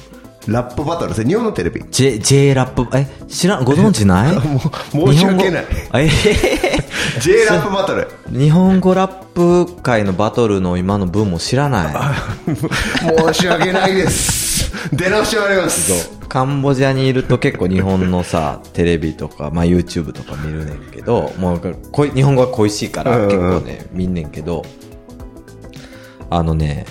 [0.47, 4.35] ラップバトル、それ日本のテレビ？J、J ラップ、え、知らん、ご存知ない？
[4.95, 6.09] もう申し訳ない日本語え
[7.21, 8.07] J ラップバトル。
[8.31, 12.55] 日本語ラップ界のバトルの今のブームを知らない。
[13.33, 14.71] 申し訳ないです。
[14.93, 16.09] 出直してまいります。
[16.27, 24.65] カンボジアにいると結構日本のさ、テレビとか、まあ YouTube とか見るねんけど、もうこい日本語が恋しいから結構ね、見んねんけど、
[26.31, 26.85] あのね、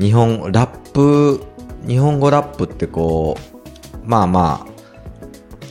[0.00, 1.44] 日本、ラップ、
[1.86, 4.72] 日本語ラップってこう、まあまあ、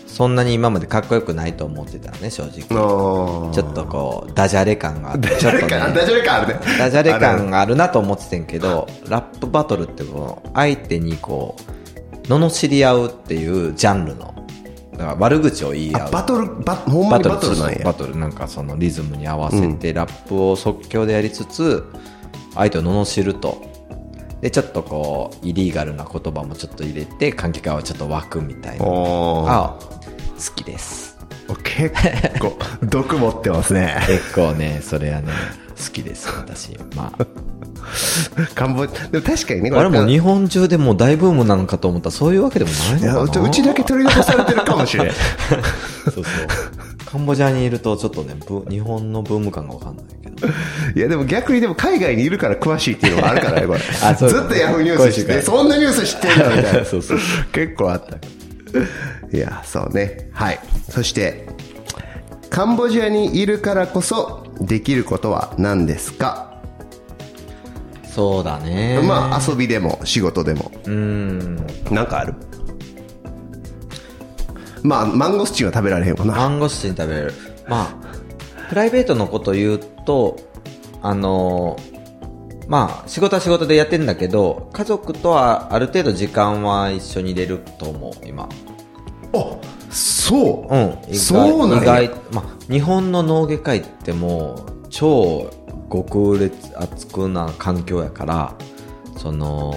[0.06, 2.52] そんなに今までかっこよくないと思ってたね、正直。
[2.52, 6.60] ちちょっとこう、ダジャレ感があって、ダジちょっとャレ感、ねダ、ジャレ感あるね。
[6.78, 14.36] ダジャレあ感があるなと思っててんけど、ラップバトルってこう、相手にこう、罵り合うっていうジャンルの、
[14.92, 16.12] だから悪口を言い合う。
[16.12, 17.80] バトル、バほんまにバトルなんや。
[17.84, 21.84] バトルなんかそのリズムに合わせて、ラップを即興でやりつつ、
[22.56, 23.62] 相手を罵ると。
[24.42, 28.86] で、ちょっとこう、イリーガルな言葉もちょっと入れて、観客がちょっと湧くみたいな。
[28.86, 31.12] おーあ、好きです。
[31.64, 31.92] 結
[32.40, 33.98] 構、毒持ってますね。
[34.08, 35.32] 結構ね、それはね、
[35.78, 36.78] 好きです、私。
[36.96, 37.26] まあ。
[38.56, 45.12] カンボジでも確かにね、こあれもう日本中でもう大ブームなのかと思ったらそういうわけでもないのかなうちうちだけ取り残されてるかもしれん。
[46.06, 46.24] そうそう。
[47.12, 50.48] カンボジアにいるとちょっとね、ブ日本のブーム感がわかんないけど。
[50.96, 53.80] いや、でも逆にでも海外にいるから詳しいっていうのがあるから ね、これ。
[54.04, 56.86] あそうずっとヤフーニュース知って、詳しいからそんなニュース知ってんだみたいな。
[56.86, 57.20] そうそう
[57.52, 58.16] 結構あった。
[59.38, 60.30] いや、そうね。
[60.32, 60.60] はい。
[60.90, 61.48] そして、
[62.50, 66.50] カンボジアにいるからこそできることは何ですか？
[68.14, 69.00] そうだね。
[69.04, 70.72] まあ、遊びでも仕事でも。
[70.86, 71.56] うーん。
[71.92, 72.34] なんかある？
[74.84, 76.36] まあ、マンゴスチンは食べられへんわな。
[76.36, 77.34] マンゴスチン食べれる。
[77.68, 80.38] まあ、プライベートのこと言うと、
[81.02, 81.92] あのー
[82.68, 88.44] まあ、仕事は仕事でやってんだけど、家族とはある程度時間は一緒に入れると思う、今。
[88.44, 88.50] あ、
[89.90, 90.74] そそう。
[90.74, 95.52] うん、意外そうなんや意外、まあ、日本の脳外科医ってもう、超
[95.92, 98.56] 極烈熱くな環境やから、
[99.18, 99.74] その、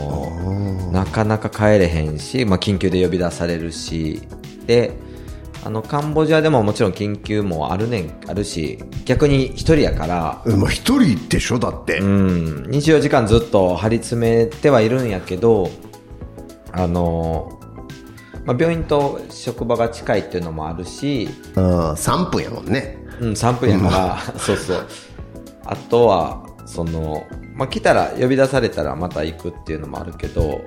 [0.92, 4.22] なかなか帰れへんし、まあ、緊急で呼び出されるし、
[4.66, 4.92] で、
[5.64, 11.98] あの、カンボジアでももちろん緊急もあるねん、あるし、逆に一人やから、うんまあ一人でしょだって。
[12.00, 15.70] うん、24時間ずっと張り詰めてはいるんやけど、
[16.72, 17.58] あの、
[18.44, 22.98] まあ、病院と職場が近いっていうのもあるし、うん、3分やもんね。
[23.20, 24.86] うん、3分やから、 そうそう。
[25.64, 30.60] あとは、その、まあ、来たら、呼び出されたらまた行くっていうのもあるけど、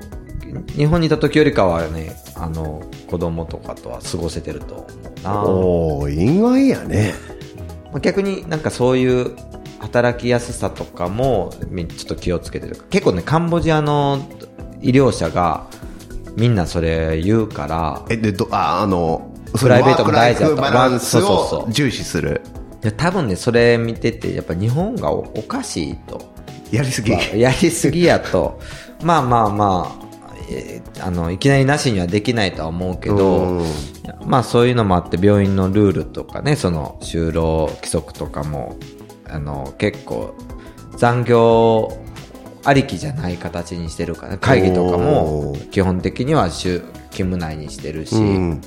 [0.75, 5.43] 日本にいた時よりかはね、あの、子供とかとは過ごせてると思うな。
[5.43, 7.13] おお意外やね。
[7.91, 9.35] まあ逆になんかそういう
[9.79, 14.27] 働きやすさとかもみちょっと気をつけてる結構ねカンボジアの
[14.81, 15.67] 医療者が
[16.35, 22.41] みんなそれ言うからえ、で、ど、あ、あの、プライベートも大事だとうそうそうを重視する。
[22.83, 26.21] いや多分ねそれ見ててやっぱ日本がおおかしいと、
[26.71, 27.11] やりすぎ。
[27.11, 28.59] まあやりすぎやと
[29.01, 30.06] まあまあまあえー
[31.01, 33.65] あのいきなりなしにはできないとは思うけど、うん。
[34.25, 38.77] まあそういうのもあって病院のルールとかねその就労規則とかも
[39.25, 40.35] あの結構
[40.95, 41.97] 残業
[42.63, 46.79] ありきじゃない形にしてるから会議とかも基本的には週
[47.11, 48.61] 勤務内にしてるし、うん。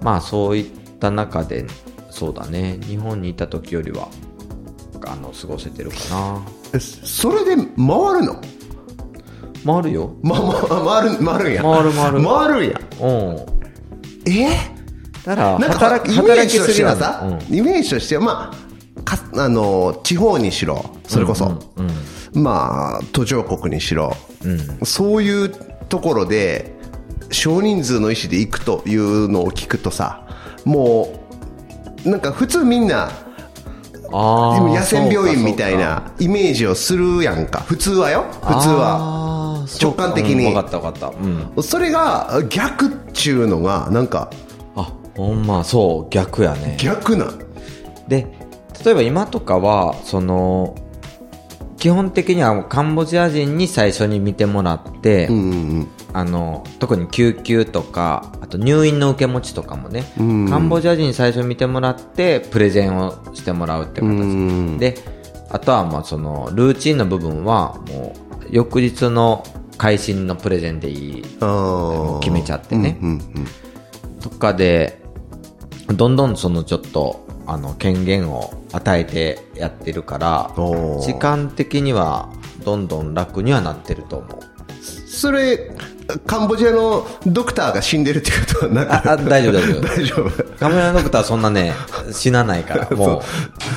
[0.00, 0.66] まあそういっ
[0.98, 1.66] た中で
[2.10, 2.78] そうだね。
[2.82, 4.08] 日本にいた時よりは
[5.06, 6.42] あの過ごせてるかな。
[6.74, 7.74] えそれで回る
[8.24, 8.40] の？
[9.64, 10.14] 回るよ。
[10.22, 11.52] ま、ま、回る、回るん。
[11.54, 11.62] や。
[11.62, 12.24] 回る回る。
[12.24, 12.70] 回るん。
[12.70, 12.80] や。
[13.00, 13.36] うん。
[14.26, 14.48] え？
[15.24, 18.50] だからなんか働きイメー働きジとしてはすぎなのさ、イメージとしては、ま
[18.96, 21.60] あ、かあの、地方にしろ、それこそ、
[22.34, 24.16] まあ、途上国にしろ、
[24.82, 25.48] そういう
[25.88, 26.74] ところで、
[27.30, 30.26] 少人数の意思で行くというのを聞くとさ、
[30.64, 31.20] も
[32.04, 33.10] う、なんか普通みんな、
[34.14, 37.60] あーでも野戦病院みたいなイメージをするやんか。
[37.60, 38.24] 普通はよ。
[38.42, 39.51] 普通は。
[39.80, 40.46] 直感的に。
[40.46, 41.18] うん分かった分かった。
[41.56, 41.62] うん。
[41.62, 44.30] それが逆っちゅうのが、なんか
[44.76, 46.76] あほんまそう逆やね。
[46.80, 47.32] 逆な。
[48.08, 48.26] で
[48.84, 50.74] 例えば今とかはその
[51.78, 64.78] 基本的にはカンボジア人に最初に見てもらって、うんうんあの特に救急とかあと入院の受け持ちとかもね、カンボジア人に最初に見てもらってプレゼンをしてもらうって形、うん。
[64.78, 64.98] で
[65.48, 69.42] あとはまあそのルーチンの部分はもう翌日の
[69.78, 71.22] 会心のプレゼンでいい。
[72.20, 72.98] 決めちゃってね。
[73.02, 73.46] うんうん
[74.22, 75.02] とかで
[75.88, 80.52] どんどんそのちょっとあの権限を与えてやってるから
[81.00, 82.28] 時間的には
[82.64, 84.40] どんどん楽にはなってると思う。
[85.08, 85.70] それ、
[86.26, 88.92] カンボジアのドクターが死んでるっていうことはなく？
[89.08, 89.80] ああ大丈夫大丈夫。
[89.80, 90.44] 大丈夫。
[90.58, 91.74] カメラドクターはそんなね
[92.12, 93.22] 死なないからもう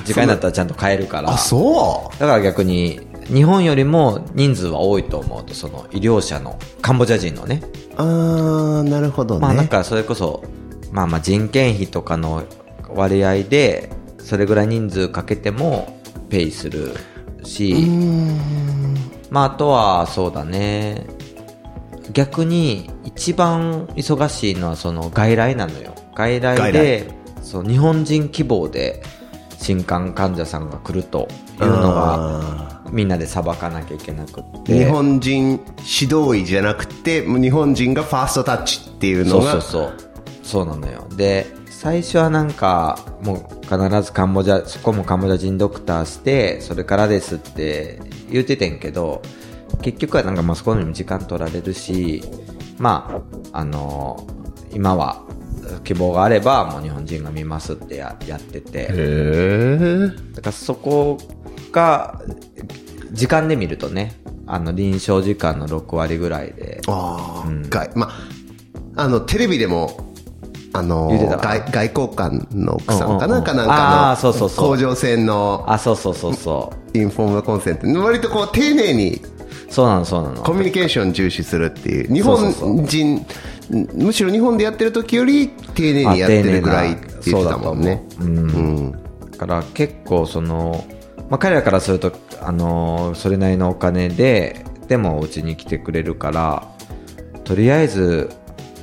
[0.05, 1.31] 時間になったらちゃんと帰るから。
[1.31, 7.95] あ、そだから逆に日本よりも人数は多いと思うとその医療者のカンボジア人のねう。
[7.97, 9.41] あー、なるほどね。
[9.41, 10.43] まあなんかそれこそ、
[10.91, 12.43] まあまあ人件費とかの
[12.89, 15.99] 割合で、それぐらい人数かけても
[16.29, 16.93] ペイする
[17.43, 17.87] し、
[19.29, 21.07] まああとはそうだね、
[22.13, 25.93] 逆に一番忙しいのはその外来なのよ。
[26.15, 27.09] 外来で、
[27.41, 29.03] そう日本人希望で
[29.57, 31.27] 新刊患者さんが来ると
[31.59, 34.77] いうのがみんなで裁かなきゃいけなくって。
[34.77, 39.93] 日本人指導医じゃなくて、日本人がファーストタッチっていうそうのが、そうそう。
[40.43, 41.07] そうなのよ。
[41.15, 47.99] で、最初はなんか、もう必ずカンボジア、そこもカンボジア人ドクターして、それからですって
[48.31, 49.21] 言っててんけど、
[49.81, 52.23] 結局はなんかまあそこにも時間取られるし、
[52.77, 53.21] ま
[53.53, 54.25] あ、あの
[54.73, 55.23] 今は
[55.83, 58.87] 希望があればもう日本人が見ますってややってて、
[60.33, 61.17] だからそこ
[61.75, 62.21] が、
[63.11, 64.13] 時間で見るとね、
[64.47, 68.09] あの臨床時間の6割ぐらいで、ああ、外ま
[68.95, 70.13] あ、あの、テレビでも、
[70.73, 73.39] あの外外交官の奥さんかうんうんうん。
[73.39, 74.69] なかなんかのそうそうそう。
[74.71, 76.97] 甲状腺のあ、そうそうそうそう。
[76.97, 77.87] インフォームコンセント。
[78.01, 79.21] 割とこう丁寧に
[79.69, 80.43] そうなの、そうなの。
[80.43, 82.13] コミュニケーション重視するっていう。
[82.13, 82.75] 日そうそうそう。
[82.75, 83.25] 本人
[83.69, 88.03] むしろ日本でやってる時より丁寧にやってるぐらいって言ってたもんね。
[89.31, 90.85] だから結構その、
[91.29, 92.11] まあ、彼らからすると、
[92.41, 96.67] あのーそれなりのお金で、でもうちに来てくれるから、
[97.43, 98.29] とりあえず、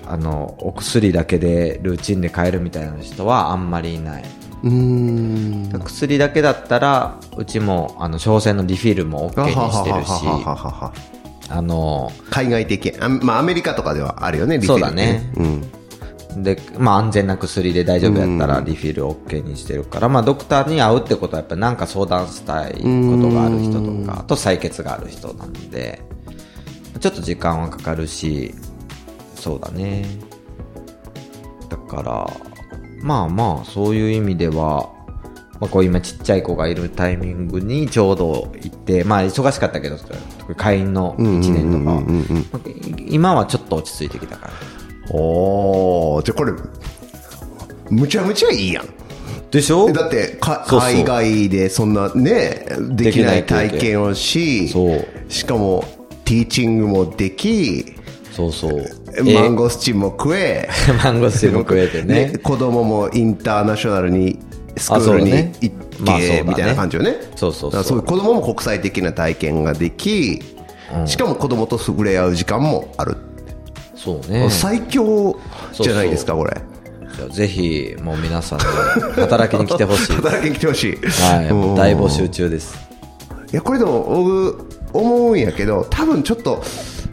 [0.07, 4.25] あの、お薬だけでルーチンで買えるみたいな人はあんまりいない。
[4.65, 5.81] うーん。
[5.85, 10.71] 薬だけだったら、うちも、あの、商船のリフィルも OK にしてるし、はははは。
[10.71, 10.93] は
[11.49, 15.31] あのー海外的あまあアメリカとかではあるよねリフィルそうだね。
[15.37, 15.63] うん
[16.37, 22.85] で、まあ安全な薬で大丈夫やったらリフィル OK にしてるから、まあドクターに会うってことはやっぱりなんか相談したいこと
[23.31, 26.03] がある人とか、あと採血がある人なんで、
[27.01, 28.55] ちょっと時間はかかるし、
[29.35, 30.07] そうだね。
[31.69, 32.31] だから、
[33.03, 34.91] まあまあ、そういう意味では、
[35.59, 39.97] まあこう今ちっちゃい子がいるタイミングにちょうど行って、まあ忙しかったけど、
[40.57, 42.03] 会員の1年とか
[43.09, 44.53] 今はちょっと落ち着いてきたから。
[45.13, 46.53] おー、じゃあこれ、
[47.91, 48.89] むちゃむちゃいいやん。
[49.51, 49.89] でしょ？
[49.91, 55.07] えだってか海外でそんなねできない体験をしそう。
[55.29, 55.85] しかも
[56.25, 57.85] ティーチングもでき
[58.33, 58.83] そうそう。
[59.35, 60.71] マンゴスチンも食え。
[61.05, 62.39] マンゴスチンも食えてね。
[62.43, 64.39] 子供もインターナショナルに
[64.79, 65.31] スクールに
[65.61, 66.39] 行まあそうだね。
[66.39, 67.17] けみたいな感じよね。
[67.37, 67.85] そうそうそう。
[67.85, 70.43] そういう子供も国際的な体験ができ
[71.05, 73.17] しかも子供と触れ合う時間もある
[74.03, 74.49] そうね。
[74.51, 75.39] 最強
[75.73, 76.61] じゃないですかこれ
[77.31, 78.65] ぜひ、もう皆さんで
[79.21, 80.13] 働きに来てほしい。
[80.17, 82.75] 働きに来てほしいはい、大募集中です。
[83.53, 86.63] いやこれでも僕思うんやけど多分ちょっと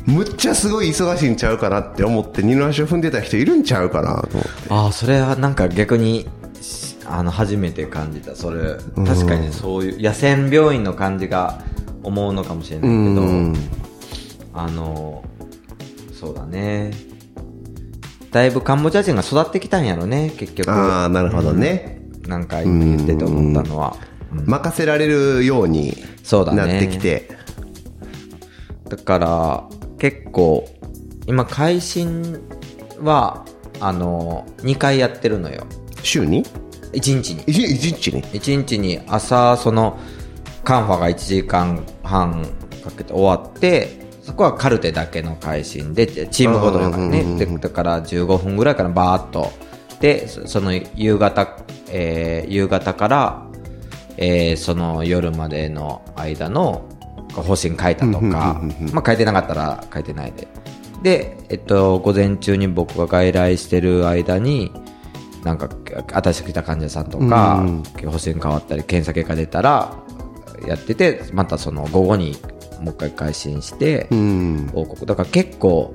[0.05, 6.27] むっちゃすごい忙しいんちゃうかなって思って二の足を踏んでた人いるんちゃうかなと思ってああ、それはなんか逆に、
[6.61, 8.35] しあの、初めて感じた。
[8.35, 8.75] それ、
[9.05, 11.59] 確かにそういう、野戦病院の感じが
[12.03, 13.55] 思うのかもしれないけど、うん
[14.53, 15.23] あの、
[16.19, 16.91] そうだね。
[18.31, 20.69] だいぶカンボジア人が育ってきたんやろね、結局。
[20.69, 23.95] ああなるほどね、なんか今言ってて思ったのは。
[24.31, 27.29] 任せられるようにそうだねなってきて
[28.89, 29.63] だから、
[29.97, 30.67] 結構、
[31.27, 32.39] 今、会心
[33.01, 33.45] は、
[33.79, 35.67] あの、2回やってるのよ。
[36.01, 36.43] 週に
[36.93, 37.43] ？1日に。
[37.45, 39.99] 一一日に？1日に朝、その、
[40.63, 42.45] カンファが1時間半
[42.83, 43.98] かけて終わって、
[44.29, 47.23] そこはカルテだけの会心で、チームごとだからね。
[47.39, 49.51] でだから15分ぐらいからバーっと。
[49.99, 51.57] で、そその夕方、
[51.89, 53.47] えー夕方から、
[54.17, 56.87] えーその夜までの間の
[57.33, 58.61] 方針書いたとか、
[58.93, 60.47] まあ書いてなかったら書いてないで。
[61.01, 64.71] で、えっと、午前中に僕が外来してる間に、
[65.43, 65.69] なんか、
[66.13, 67.65] 新しく来た患者さんとか、
[68.05, 69.95] 方針変わったり、検査結果出たら、
[70.67, 72.35] やってて、またその午後に
[72.79, 75.05] もう一回改心して、うん報告。
[75.05, 75.93] だから結構、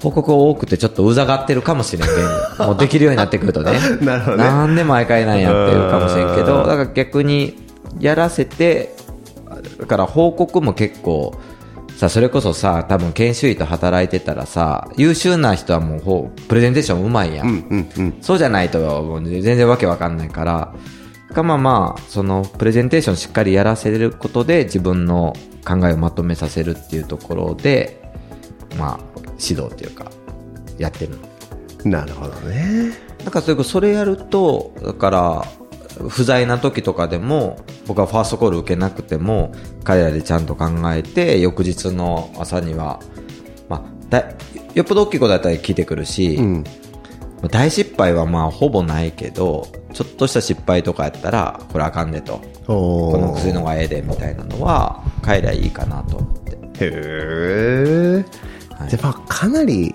[0.00, 2.14] 報告多くてちょっとうざがってるかもしれんけ
[2.58, 3.72] ど、もうできるようになってくるとね。
[4.00, 7.56] なるほどねなんで毎回なんやってるかもしれんけど、だから逆に
[7.98, 8.94] やらせて、
[9.80, 11.34] だから報告も結構、
[11.96, 17.88] さ、それこそさ、多分研修医と働いてたらさ、優秀な人はもうプレゼンテーションうまいやん。
[18.20, 20.72] そうじゃないと、もう全然わけわかんないから、
[21.34, 25.34] かまあまあ、そのプレゼンテーションしっかりやらせることで自分の
[25.64, 28.00] 考えをまとめさせるっていうところで、
[28.78, 29.00] まあ、
[29.40, 30.10] 指導っていうか、
[30.78, 31.28] やってるの。
[31.84, 32.92] なるほどね
[33.24, 35.44] だからそれそれやると、だから、
[36.08, 39.52] 不在な時とかでも、僕はファーストコール受けなくても、
[39.84, 43.00] 彼らでちゃんと考えて、翌日の朝には、
[43.68, 44.34] まあ、だ
[44.74, 46.87] よっぽど大きいことだったら聞いてくるし、んまあ
[47.50, 52.40] 大失敗はまあほぼないけど、ちょっとした失敗とかやったら、これあかんでと。
[52.66, 56.52] おこの薬の方がええでみたいなのは、帰りゃいいかなと思って。
[56.52, 58.24] へえ、
[58.88, 59.94] じゃあまあかなり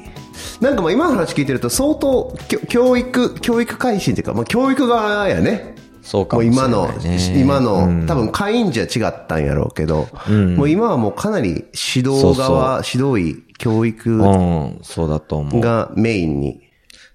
[0.60, 7.00] なんかまあ今の話聞いてると相当きょ教育教育改心っていうか、まあ、教育側やねそうかもうもしれない、今ね。
[7.06, 10.10] の、今の、うん多分会員じゃ違ったんやろうけど、
[10.58, 11.66] もう今はもうかなり
[11.96, 15.62] 指導側、指導医、教育うん、そうだと思う。
[15.62, 16.63] がメインに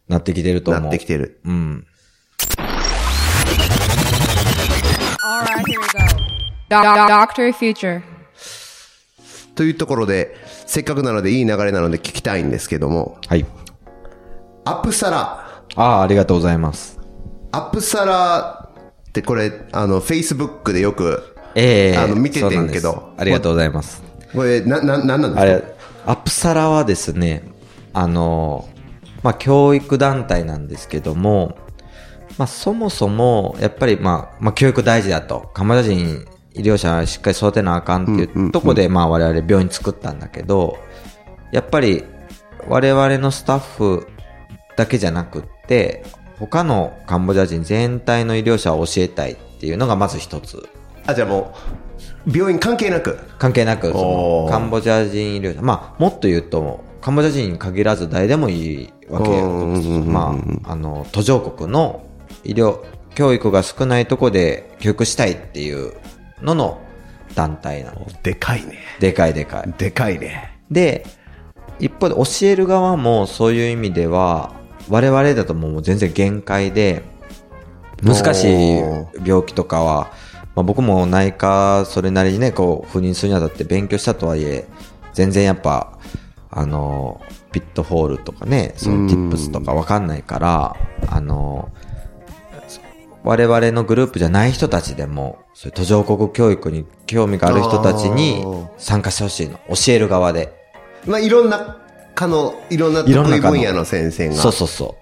[0.08, 0.82] なってきてると思う。
[0.84, 1.40] なってきてる。
[1.44, 1.86] うん。
[7.52, 8.02] Future.
[9.54, 10.36] というところで、
[10.66, 13.44] せっかくなのでいい流れなので聞きたいんですけども、はい。
[14.64, 17.00] アップサラ、ああ、ありがとうございます。
[17.52, 18.70] アップサラ
[19.08, 22.86] ってこれ、あの、Facebook でよく、ええあの見ててんけどんです
[23.16, 24.02] ありがとうございます。
[24.34, 25.40] これ、な、な、なんなんですか？
[25.40, 25.64] あれ、
[26.06, 27.42] アップサラはですね、
[27.94, 28.68] あの、
[29.28, 31.58] まあ、教育団体なんですけども、
[32.38, 35.50] まあ、そもそも、やっぱり、まあ、まあ、教育大事だと。
[35.52, 36.24] カンボジア人、
[36.54, 40.78] 医療者はしっかり育てなあかんっていうとこで、まあ、我々病院作ったんだけど、
[41.52, 42.04] やっぱり、
[42.68, 44.06] 我々のスタッフ
[44.78, 46.06] だけじゃなくって、
[46.38, 50.66] 他のカンボジア人全体の医療者を教えたいっていうのがまず一つ。
[51.04, 51.52] あ、じゃあも
[52.26, 53.18] う、病院関係なく？
[53.38, 59.48] 関係なく、そのカンボジア人医療者、まあ、もっと言うと、カンボジア人に限らず誰でもいいわけよ。
[60.04, 62.06] まあ、あの、途上国の
[62.44, 62.80] 医療、
[63.14, 65.94] 教育が少ないとこで教育したいっていう
[66.40, 66.80] のの
[67.34, 68.06] 団体なの。
[68.22, 68.78] でかいね。
[69.00, 69.74] でかいでかい。
[69.76, 70.58] でかいね。
[70.70, 71.06] で、
[71.80, 74.54] 一方で教える側もそういう意味では、
[74.88, 77.02] 我々だともう全然限界で、
[78.02, 78.80] 難しい
[79.24, 80.12] 病気とかは、
[80.54, 84.66] まあ、僕も内科それなりにね、こう、赴任するにあたって勉強したとはいえ、
[85.12, 85.98] 全然やっぱ、
[86.50, 87.20] あの、
[87.60, 90.76] ピットホールとかね、その tips とかわかんないから、
[91.08, 91.70] あの、
[93.24, 98.44] 我々のグループじゃない人たちでも、そういう途上国教育に興味がある人たちに
[98.78, 99.58] 参加してほしいの。
[99.68, 100.54] 教える側で。
[101.06, 101.78] まあ、いろんな
[102.14, 104.34] 科の、いろんな得意分野の先生が。
[104.34, 104.96] そうそうそ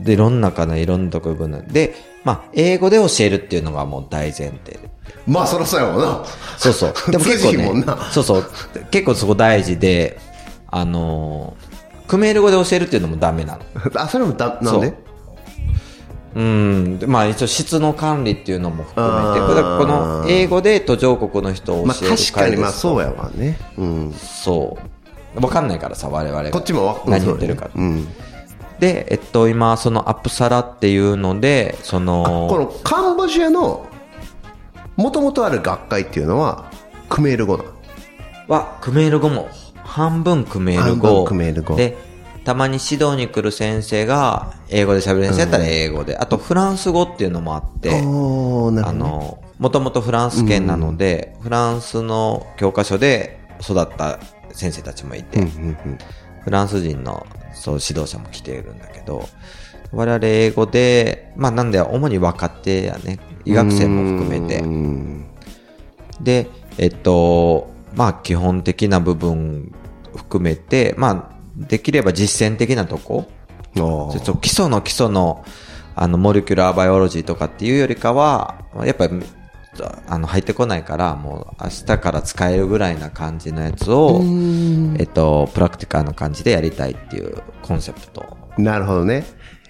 [0.00, 0.04] う。
[0.04, 1.94] で、いろんなかないろんな得意分野で、
[2.24, 4.90] まあ、英語で教えるっていうのがもう大前提で。
[5.26, 6.24] まあ、そらそうやもんな。
[6.56, 7.10] そうそう。
[7.10, 8.50] でも結構ねな、そうそう。
[8.90, 10.18] 結構そこ大事で、
[10.70, 11.69] あのー、
[12.10, 13.60] クメール語で教えるっていうのもダメなの。
[13.94, 14.88] あ、それもだ、なんで？
[14.88, 14.94] そう
[16.34, 16.98] うん。
[16.98, 22.72] でまあ一応質の管理っていうのも含めて、この英語で途上国の人をまあ、教える確かに、まあ、う。
[22.72, 23.56] そうやわね。
[23.78, 24.12] うん。
[24.12, 24.76] そ
[25.36, 25.40] う。
[25.40, 26.50] わかんないからさ、我々が。
[26.50, 27.70] こっちもわ何言ってるか。
[27.76, 28.08] うん。
[28.80, 33.86] で、えっと、今、そのアップサラっていうので、そこの、のカンボジアの、
[34.96, 36.64] もともとある学会っていうのは、
[37.08, 37.70] クメール語なの？
[38.48, 39.48] は、クメール語も、
[39.90, 41.14] 半分クメール半語。
[41.22, 41.96] 分クメール語で、
[42.44, 48.02] たまに指導に来る先生が、英語で喋る先生やったら英語で、あとフランス語っていうのもあって、あ。
[48.92, 54.20] の、もともとフランス圏なので、フランスの教科書で育った
[54.52, 55.98] 先生たちもいて、うんうん。
[56.44, 59.28] フランス人のそう指導者も来ているんだけど、
[59.92, 64.60] 我々英語で、まあなんで主に若手やね、医学生も含めて。
[64.60, 65.26] う、ん。
[66.20, 66.48] で、
[66.78, 69.74] えっと、まあ基本的な部分
[70.16, 73.26] 含めて、まあできれば実践的なとこ、
[73.74, 75.44] 基礎の基礎の、
[75.94, 79.22] あの、モレキュラーバイオロジーとかっていうよりかは、やっぱり、
[80.08, 84.22] あの、入ってこないから、もう明日から使えるぐらいな感じのやつを、
[84.98, 88.24] えっと、プラクティカーの感じでやりたいっていうコンセプト。
[88.58, 89.24] なるほどね。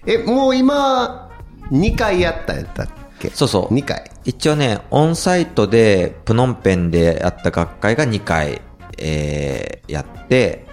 [0.06, 1.30] え、もう今、
[1.70, 2.88] 2回やったんやったっ
[3.18, 3.30] け？
[3.30, 4.10] そうそう2回。
[4.24, 8.62] 一応ね、オンサイトで、プノンペンでやった学会が2回、
[9.00, 10.66] えー、やって、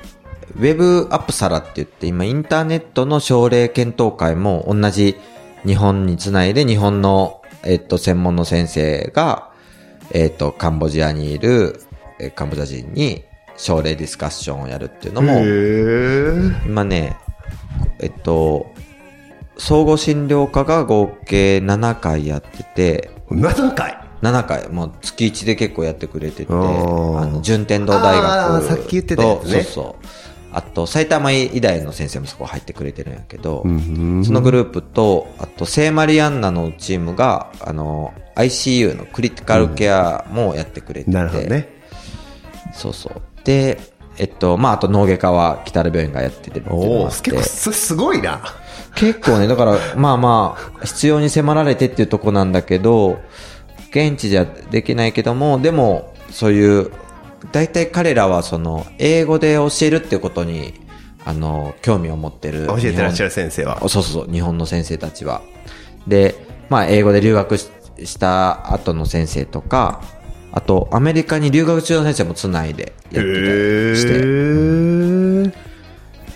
[0.56, 5.16] ウェブアップサラって言って、今インターネットの症例検討会も同じ
[5.66, 9.52] 日本につないで、日本の、えっと、専門の先生が、
[10.12, 11.82] えっと、カンボジアにいる、
[12.20, 13.24] えーカンボジア人に
[13.58, 15.34] 症例ディスカッションをやるっていうのも、
[16.66, 17.18] 今ね、
[18.00, 18.72] えっと、
[19.58, 24.07] 総合診療科が合計7回やってて、7回？
[24.22, 30.08] 7回、もう月1で結構やってくれてて、あの、順天堂大学と、さっき言ってたねそうそう。
[30.52, 41.70] あと、埼玉医大の先生もそこ入ってくれてるんやけど、んそのグループと、あと、聖マリアンナのチームが、あの、ICU のクリティカルケアもやってくれてて、なるほどね。
[42.74, 43.22] そうそう。
[43.44, 43.80] で、
[44.18, 48.42] えっと、まあ、あと脳外科は北原病院がやってておお結構すすごいな。
[48.96, 53.20] 結構ね、だから、まあまあ、必要に迫られてっていうとこなんだけど、
[53.90, 56.92] 現地じゃできないけども、でも、そういう、
[57.52, 60.74] 大体彼らはその、英語で教えるっていうことに、
[61.26, 62.68] あの、興味を持ってる。
[62.68, 63.30] 教えてらっしゃる。
[63.30, 63.80] る先生は。
[63.82, 65.42] そうそうそう、日本の先生たちは。
[66.08, 66.36] で、
[66.70, 67.70] まあ、英語で留学し
[68.06, 70.02] した後の先生とか、
[70.52, 73.26] あと、アメリカに留学中の先生もつないでやってたり
[73.96, 74.14] して。
[74.22, 75.52] ー。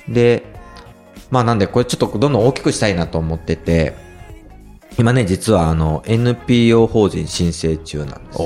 [0.09, 0.43] で、
[1.29, 3.95] まあなんでこれちょっとどんどん大きくしたいなと思ってて、
[4.97, 8.37] 今ね、実はあの NPO 法人申請中なんです。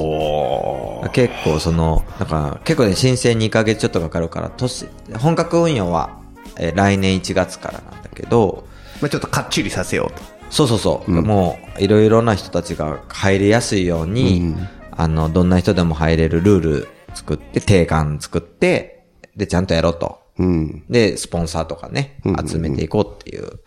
[1.11, 6.19] 結構その、なんか結構ね、申請2ヶ月ちょっとかかるから、年、本格運用は、
[6.57, 8.65] えー来年1月からなんだけど、
[9.01, 10.23] まあちょっとかっちりさせようと。
[10.49, 14.55] そうそうそう、もういろいろな人たちが入りやすいように、
[14.91, 19.05] あの、どんな人でも入れるルール作って、定款作って、
[19.35, 20.19] で、ちゃんとやろうと。
[20.38, 20.84] うん。
[20.89, 23.59] で、スポンサーとかね、集めていこうっていう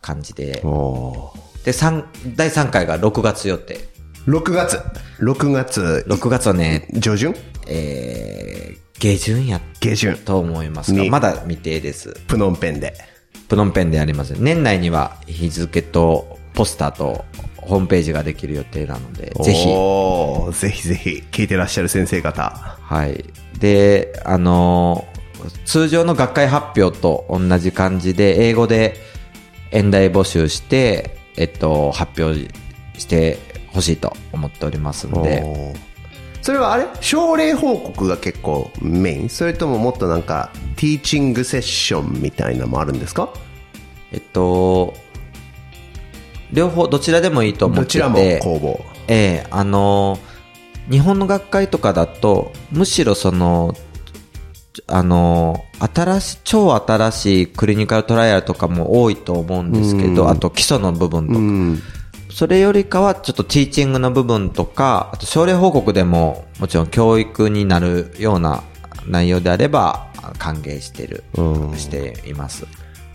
[0.00, 0.60] 感じで。
[0.64, 1.32] お
[1.64, 3.88] で、三第3回が6月予定。
[4.26, 4.80] 6月。
[5.20, 7.34] 6月6月はね、上旬？
[7.66, 10.16] えー、下旬や下旬。
[10.16, 12.14] と思いますが、にまだ未定です。
[12.26, 12.94] プノンペンで。
[13.48, 14.34] プノンペンでやります。
[14.38, 17.24] 年内には日付とポスターと
[17.56, 19.66] ホームページができる予定なので、ぜひ。
[20.60, 22.50] ぜひぜひ、聞いてらっしゃる先生方。
[22.80, 23.24] はい。
[23.58, 25.18] で、あのー
[25.64, 28.96] 通常の学会発表と同じ感じで、英語で
[29.70, 32.52] 演題募集して、えっと、発表
[32.98, 33.38] して
[33.68, 35.42] ほしいと思っておりますので、
[36.42, 36.86] それはあれ？
[37.00, 39.28] 症例報告が結構メイン？
[39.28, 43.30] それとももっとなんか、ティーチングセッションみたいなのもあるんですか？
[44.12, 44.94] えっと、
[46.52, 48.80] 両方、どちらでもいいと思ってて、どちらも公募。
[49.08, 50.38] ええあのー
[50.90, 53.74] 日本の学会とかだと、むしろその、
[54.86, 55.64] あの、
[55.94, 61.82] 新しい、超新しいクリニカルトライアルとかも多いと思うんですけど、あと基礎の部分とか、うん。
[62.30, 68.62] それよりかはちょっとティーチングの部分とか、あと症例報告でももちろん教育になるような
[69.06, 70.06] 内容であれば
[70.38, 72.66] 歓迎してる、うんしています。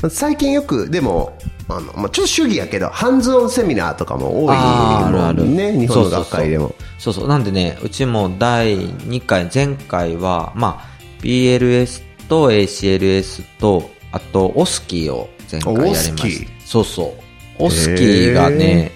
[0.10, 1.38] 最近よく、でも、
[1.69, 6.76] あの、まあ、ちょっと主義やけど、ハンズオンセミナーとかも多いあるあるね、日本の学会でも。
[6.99, 7.27] そうそう。
[7.27, 10.93] なんでね、うちも第2回、前回は、まあ、
[11.24, 16.68] BLS と ACLS と、あと、オスキーを前回やりまオスキしーた。
[16.68, 17.16] そうそ
[17.60, 17.64] う。
[17.64, 18.91] オスキーがね、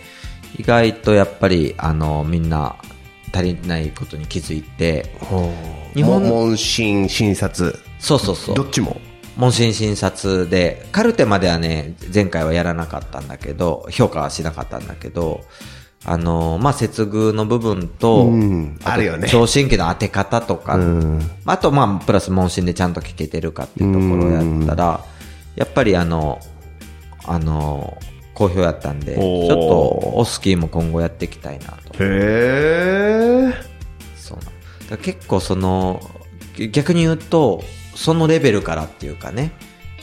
[0.60, 2.76] 意外とやっぱり、あの、みんな
[3.34, 5.16] 足りないことに気づいて、
[5.94, 7.80] 日本も問診、診察。
[8.00, 8.64] そうそうそうど。
[8.64, 9.00] っちも？
[9.38, 15.42] 問診診察で、カルテまではね、前回はやらなかったんだけど、評価はしなかったんだけど、
[16.06, 18.78] あの、まあ、接遇の部分と、うん。
[18.80, 19.28] とあるよね。
[19.28, 20.78] 聴診器の当て方とか、
[21.46, 25.04] あと、まあ、プラス問診でちゃんと聞けてるかっていうところをやったら、
[25.56, 26.40] やっぱりあの、
[27.26, 27.98] あの、
[28.34, 31.94] 好評やったんで、ちょっと、オスキーも今後やっていきたいなと。
[31.96, 33.54] へえ。
[34.16, 36.02] そうな結構その、
[36.72, 37.64] 逆に言うと、
[37.96, 39.52] そのレベルからっていうかね、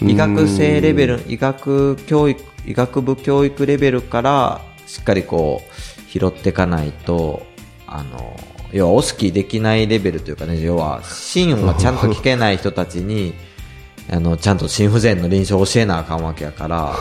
[0.02, 5.73] 医学生レベル、医学教育、医学部教育レベルから、しっかりこう、
[6.14, 7.42] 拾っていかないと、
[7.88, 8.36] あの、
[8.72, 13.34] 要はオスキーできないレベルというかね、要は、心音がちゃんと聞けない人たちに、
[14.10, 16.94] あの、ちゃんと心不全の臨床を教えなあかんわけやから、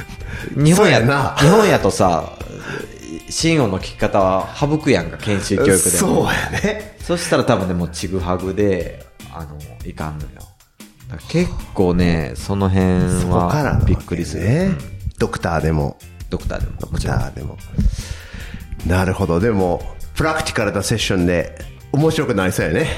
[0.56, 2.32] 日本ややな日本やとさ、
[3.28, 5.80] 心音の聞き方は省くやんか、研修教育でも。
[5.80, 6.96] そうやね。
[7.02, 9.04] そしたら多分ね、もうちぐはぐで、
[9.34, 10.28] あの、いかんのよ。
[11.28, 12.86] 結構ね、その辺
[13.30, 14.44] はのびっくりする。
[14.44, 14.74] ね。
[15.18, 15.98] ドクターでも、
[16.30, 16.72] ドクターでも。
[16.80, 17.56] ドクターでも。
[18.86, 19.40] なるほど。
[19.40, 19.82] でも、
[20.14, 21.58] プラクティカルなセッションで
[21.92, 22.88] 面白くなりそうやね。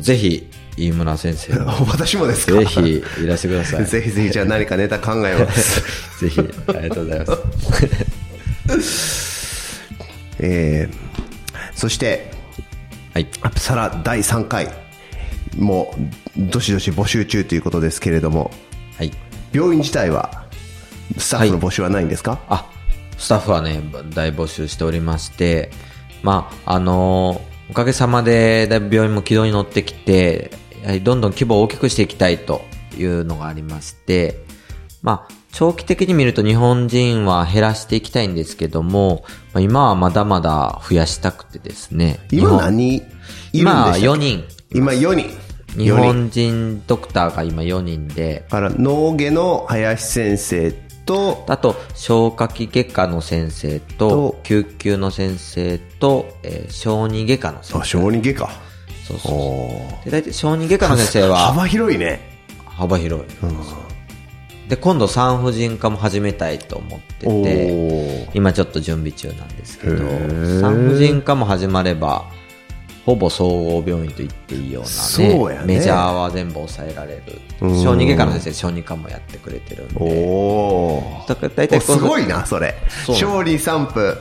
[0.00, 2.52] ぜひ、飯村先生も、 私もですか？
[2.58, 3.86] ぜひ、いらしてください。
[3.86, 5.80] ぜひぜひ、じゃあ何かネタ考えます。
[6.20, 7.24] ぜひ、ありがとうござい
[8.66, 9.82] ます。
[10.40, 12.30] えー、そして、
[13.14, 13.26] はい。
[13.40, 14.68] アプサラ第3回
[15.56, 15.94] も
[16.36, 18.50] どしどし募集中ということですけれども、
[18.96, 19.12] はい。
[19.52, 20.44] 病院自体は
[21.16, 22.66] スタッフの募集はないんですか、あ、
[23.18, 23.82] スタッフはね、
[24.14, 25.70] 大募集しておりまして、
[26.22, 32.62] まあ、あのーおかげさまで、だいぶ病院も軌道に乗ってきて、やはりどんどん規模を大きくしていきたいと
[32.96, 34.42] いうのがありまして、
[35.02, 42.20] まあ、長期的に見ると日本人は減らしていきたいんですけども、まあ、今はまだまだ増やしたくてですね。
[42.30, 43.02] 今何
[43.52, 44.44] 今したっけ？4人。
[44.72, 45.48] 今4人。
[45.76, 50.72] 日4人本人ドクターが今4人で、から脳外の林先生
[51.08, 57.84] と、あと、消化器外科の先生とと、救急の先生と、えー小児外科の先あ、生。
[57.86, 58.50] 小児外科。
[59.06, 60.04] そうそうおそう。
[60.04, 62.20] で、大体小児外科の先生は幅広いね。
[62.66, 63.26] 幅広い。
[64.68, 69.96] で、今度産婦人科も始めたいと思っておて、ー今ちょっと準備中なんですけど、
[70.60, 72.26] 産婦人科も始まれば、
[73.08, 74.94] ほぼ総合病院と言っていいようなね。
[74.94, 77.22] そうやねメジャーは全部抑えられる。
[77.62, 79.94] うん小児外科の先生、小児科もやってくれてるんで。
[79.98, 82.74] おーだから大体おすごいな、それ。
[83.06, 84.14] 小児散布。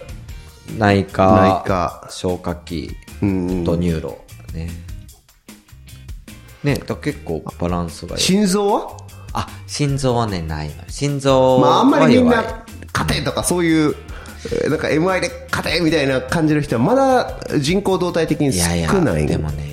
[0.78, 4.18] 内科、内科消化器うんと neuro
[4.54, 4.70] ね。
[6.64, 8.22] ね、だ結構バランスがいい。
[8.22, 8.98] 心臓は？
[9.34, 10.84] あ、心臓はね、ないのよ。
[10.88, 12.42] 心臓まあ、あんまりみんな、
[12.94, 14.17] カテとかそういう、えー
[14.70, 19.72] なんか MI でカテみたいな感じる人はまだ人口動態的に少いやいや、ないでもね、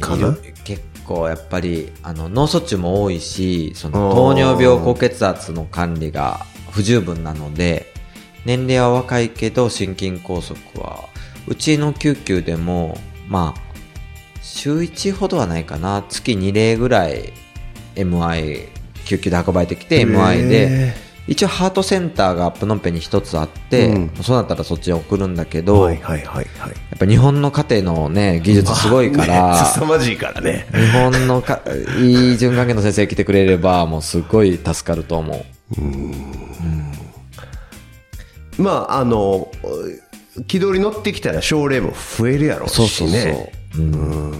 [0.64, 7.92] 結構やっぱり、あの、脳卒中も多いし、その糖尿病高血圧の管理が不十分なので、
[8.44, 11.08] 年齢は若いけど心筋梗塞は、
[11.46, 13.60] うちの救急でも、まあ、
[14.42, 16.04] 週1ほどはないかな。
[16.08, 17.32] 月2例ぐらい
[17.94, 18.68] MI、
[19.04, 20.94] 救急で運ばれてきて MI で、
[21.26, 26.70] 一応ハートセンターがプノンペンに一つあって、うんそうなったらそっちに送るんだけど、はいはいはいはい。
[26.70, 30.66] やっぱ日本の家庭のね、技術すごいかねら、凄まじいからね。
[30.72, 31.62] 日本のか、
[31.98, 35.44] いい循環系の先生来てくれれば、もうすごい助かると思
[38.58, 38.62] う。
[38.62, 39.50] まあ、あの、
[40.46, 42.80] 軌道に乗ってきたら症例も増えるやろうしね。
[42.80, 43.82] そうそうそう。
[43.82, 44.32] うん。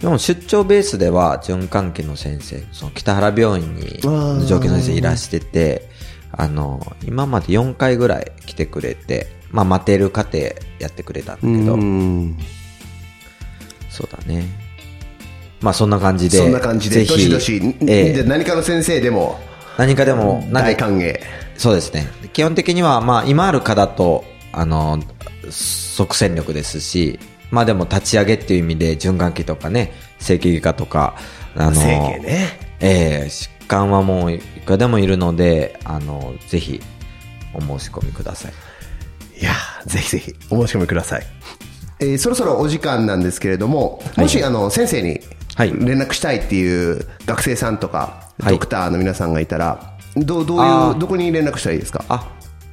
[0.00, 5.88] でも出張ベースでは循環器の先生、その北原病院にー上級の先生いらしてて、
[6.32, 10.38] あの、今まで4回ぐらい来てくれて、まあ待てる過程
[10.78, 12.36] やってくれたんだけど、うん。
[13.90, 14.46] そうだね。
[15.60, 19.38] まあそんな感じで、そんな感じで、ぜひ、どしどし、ええで何かの先生でも
[19.78, 21.18] 何かでも、大歓迎。
[21.56, 22.08] そうですね。
[22.32, 25.02] 基本的には、まあ、今ある科だと、あの、
[25.50, 27.18] 即戦力ですし、
[27.50, 31.16] まあでも立ち上げっていう意味で、循環器とかね、正規外科とか、
[31.54, 32.58] あの、整形ね。
[32.80, 36.80] ええ疾患はもういくらでもいるので、あの、ぜひ、
[37.54, 38.52] お申し込みください。
[39.40, 41.26] いやーぜひぜひ、お申し込みください。
[42.00, 45.20] えーそろそろお時間なんですけれども、もし、あの、先生に
[45.54, 52.04] はい連絡したいっていう学生さんとか、はいドクターの皆さんがいたら、どう、どういう、どこに連絡したらいいですか？
[52.08, 52.28] あ、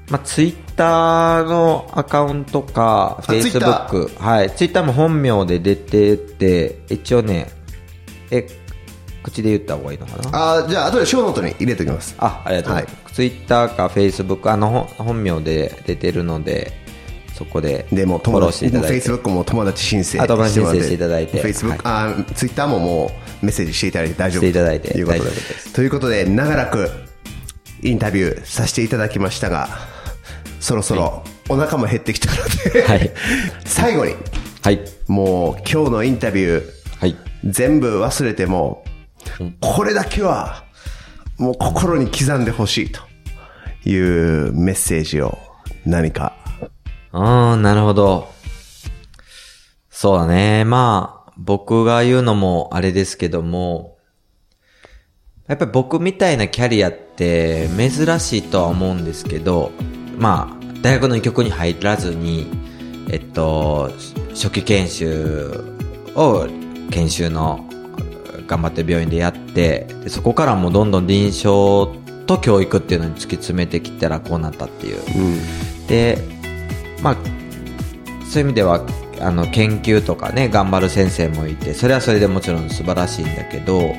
[0.09, 4.11] まあ、ツイッターのアカウントか、フェイスブック。
[4.17, 4.51] はい。
[4.51, 7.49] ツイッターも本名で出てて、一応ね、
[8.31, 8.47] え、
[9.23, 10.57] 口で言った方がいいのかな？
[10.57, 12.15] あーじゃあ、後でショーノートに入れておきます。
[12.17, 12.73] あ、ありがとう。
[12.73, 12.87] ござい。
[12.87, 13.13] ます。
[13.15, 16.71] ツイッターかフェイスブック、あの、本本名で出てるので、
[17.35, 18.95] そこで、でもうフォローし友達、フていただいて。
[18.95, 21.41] ェイスブックも友達申請あ友達申請していただいて。
[21.41, 24.41] フェイスブック、あツイッターももうメッセージしていただいて大丈夫。
[24.41, 25.31] していただいてということで
[25.73, 26.89] ということで、長らく
[27.81, 29.69] インタビューさせていただきましたが、
[30.59, 32.37] そろそろお腹も減ってきたの
[32.73, 33.11] で、はい。
[33.65, 34.15] 最後に、
[34.61, 34.81] はい。
[35.07, 36.63] もう今日のインタビュー、
[36.99, 37.15] はい。
[37.45, 38.83] 全部忘れても、
[39.59, 40.63] これだけは、
[41.37, 43.01] もう心に刻んでほしいと
[43.89, 45.37] いうメッセージを
[45.85, 46.33] 何か
[47.11, 48.29] ああ、なるほど。
[49.89, 50.63] そうだね。
[50.63, 53.97] まあ、僕が言うのもあれですけども、
[55.47, 59.71] やっぱり僕みたいなキャリアって珍しいとは思うんですけど、
[60.17, 62.47] まあ、大学の医局に入らずに、
[63.09, 63.91] えっと、
[64.29, 65.63] 初期研修
[66.15, 66.47] を
[66.91, 67.68] 研修の
[68.49, 71.87] 頑張ってる病院でやって、でそこからもうどんどん臨床
[72.25, 74.97] と教育っていうのに突き詰めてきたらこうなったっていう。
[75.87, 76.17] で、
[77.03, 77.17] まあ、
[78.25, 78.85] そういう意味では、
[79.21, 83.93] あの、研究とかね、頑張る先生もいて、それはそれでもちろん素晴らしいんだけど、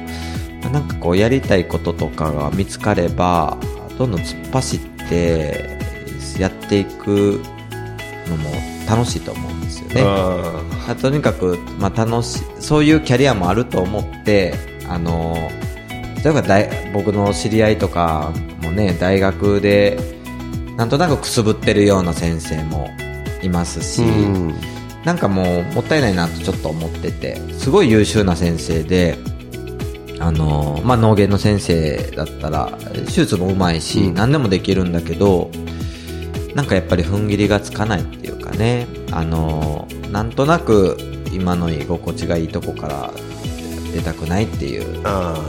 [0.62, 3.56] まあなんかこう、やりたいこととかが見つかれば、
[3.98, 5.78] どんどん突っ走って、
[6.38, 7.40] やっていく
[8.28, 8.50] のも
[8.88, 9.59] 楽しいと思う
[9.94, 10.02] ね。
[10.88, 14.54] あとにかく、まあ、楽しい、そういうキャリアもあると思って、
[14.88, 15.36] あの、
[16.24, 19.98] 例えば大僕の知り合いとかもね、大学で、
[20.76, 22.88] なんとなくくすぶってるような先生も
[23.42, 24.54] いますし、うん。
[25.04, 29.18] なんかもうもったいないなとちょっと思ってて、すごい優秀な先生で、
[30.18, 35.50] あの、まあ、脳外の先生だったら、手術もうまいし、何でもできるんだけど、
[36.54, 40.96] なんかやっぱり踏ん切りがつかないっていうかね、あの、なんとなく
[41.32, 43.10] 今の居心地がいいとこから
[43.92, 45.40] 出たくないっていう、あ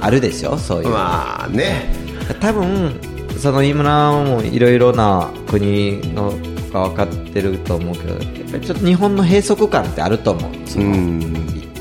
[0.00, 0.58] あるでしょ？
[0.58, 0.90] そういう。
[0.90, 1.92] まあね。
[2.40, 3.00] 多分
[3.38, 6.32] その井村もいろいろな国の
[6.72, 10.52] が分かってると思うけどやっぱりちょっと日本の閉塞感ってあると思う。
[10.66, 11.22] その、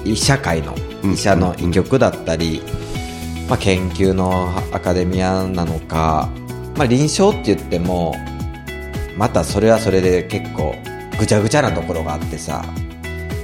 [0.06, 1.12] 医者界のうん。
[1.14, 2.62] 医者の医局だったり、
[3.50, 6.30] まあ、研究のアカデミアなのか、
[6.78, 8.16] まあ、臨床って言っても
[9.16, 10.76] またそれはそれで結構
[11.18, 12.64] ぐちゃぐちゃなところがあってさ。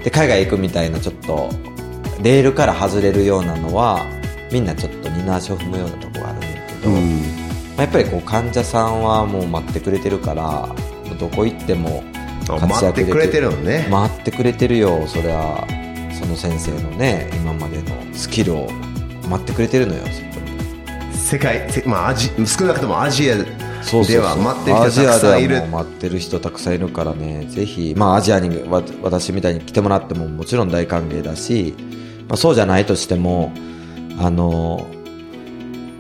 [0.04, 1.50] で海外行くみたいなちょっと
[2.24, 4.04] レールから外れるようなのは
[4.52, 7.20] みんなちょっと二の足を踏むようなところがあるんだけど、うん。
[7.22, 10.68] まあやっぱりこう患者さんはもう待ってくれてるから
[11.20, 12.04] どこ行っても
[12.50, 13.88] あ活躍でき待ってくれてるのね。
[13.90, 15.68] 待ってくれてるよそりゃ
[16.20, 18.72] その先生のね今までのスキルを
[19.30, 20.02] 待ってくれてるのよ
[21.14, 23.36] 世界せまあアジ少なくともアジア
[23.84, 24.16] そうそうそう。
[24.16, 25.58] では待ってる人アジたくさんいる。
[25.58, 27.46] アではもう待ってる人たくさんいるからね。
[27.48, 31.74] ぜひまあアジアにわ私みたいに来てもらってももちろん大歓迎だし、
[32.28, 33.52] まあ、そうじゃないとしても
[34.20, 34.88] あの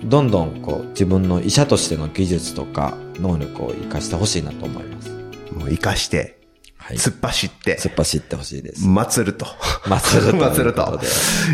[0.03, 5.10] どんどんこう自分の医者としての技術とか能力を生かしてほしいなと思います。
[5.53, 6.41] もう生かして
[6.82, 6.98] はい。
[6.98, 8.88] 突っ走って突っ走ってほしいです。
[8.88, 9.45] 祭ると。
[9.88, 10.99] 祭ると 祭ると。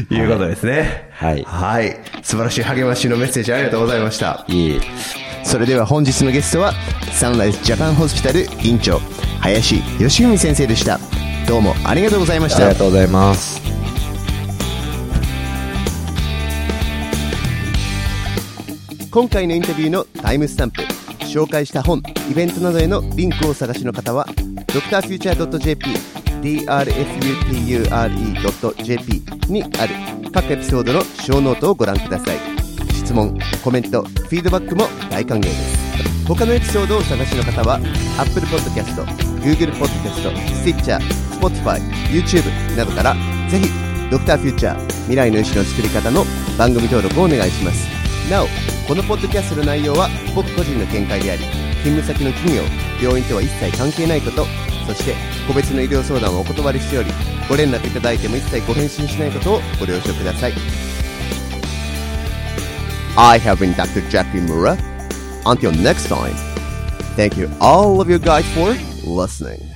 [0.09, 1.09] いうことですね。
[1.11, 1.43] はい。
[1.43, 1.99] はい。
[2.23, 4.45] 素晴らしい励ましのメッセージありがとうございました。
[4.47, 4.81] いい。
[5.43, 6.73] それでは本日のゲストは
[7.11, 8.99] サンライズジャパンホスピタル院長
[9.39, 10.99] 林義文先生でした。
[11.47, 12.65] どうもありがとうございました。
[12.65, 13.61] ありがとうございます。
[19.09, 20.81] 今回のインタビューのタイムスタンプ
[21.21, 24.27] 紹介した本イベントなどへのリンクをお探しの方は
[24.67, 25.85] drfuture.jp
[26.41, 26.83] drfuture.jp
[29.51, 29.95] にある。
[30.31, 32.56] 各エピソードの小ノートをご覧ください
[33.07, 37.79] 質問コメントフィードバックも大歓迎です他のエピソードを探しの方は
[38.19, 39.01] Apple Podcast、
[39.39, 40.27] Google Podcast、
[40.59, 40.99] Stitcher、
[41.39, 41.79] Spotify、
[42.11, 42.43] YouTube
[42.75, 43.15] などから
[43.49, 43.67] ぜひ
[44.11, 44.37] Dr.
[44.37, 44.75] Future
[45.07, 46.25] 未来の医師の作り方の
[46.57, 47.87] 番組登録をお願いします
[48.29, 48.47] なお
[48.85, 51.43] このポッドキャストの内容は僕個人の見解であり
[51.85, 52.61] 勤務先の企業
[53.01, 54.43] 病院とは一切関係ないこと
[54.85, 55.15] そして
[55.47, 57.09] 個別の医療相談をお断りしており
[57.47, 60.96] ご連絡いただいても一切ご返信しないことをご了承ください
[63.17, 64.07] I have been Dr.
[64.09, 64.77] Jeffrey Mura
[65.47, 66.35] Until next time
[67.15, 68.73] Thank you all of you guys for
[69.09, 69.67] listening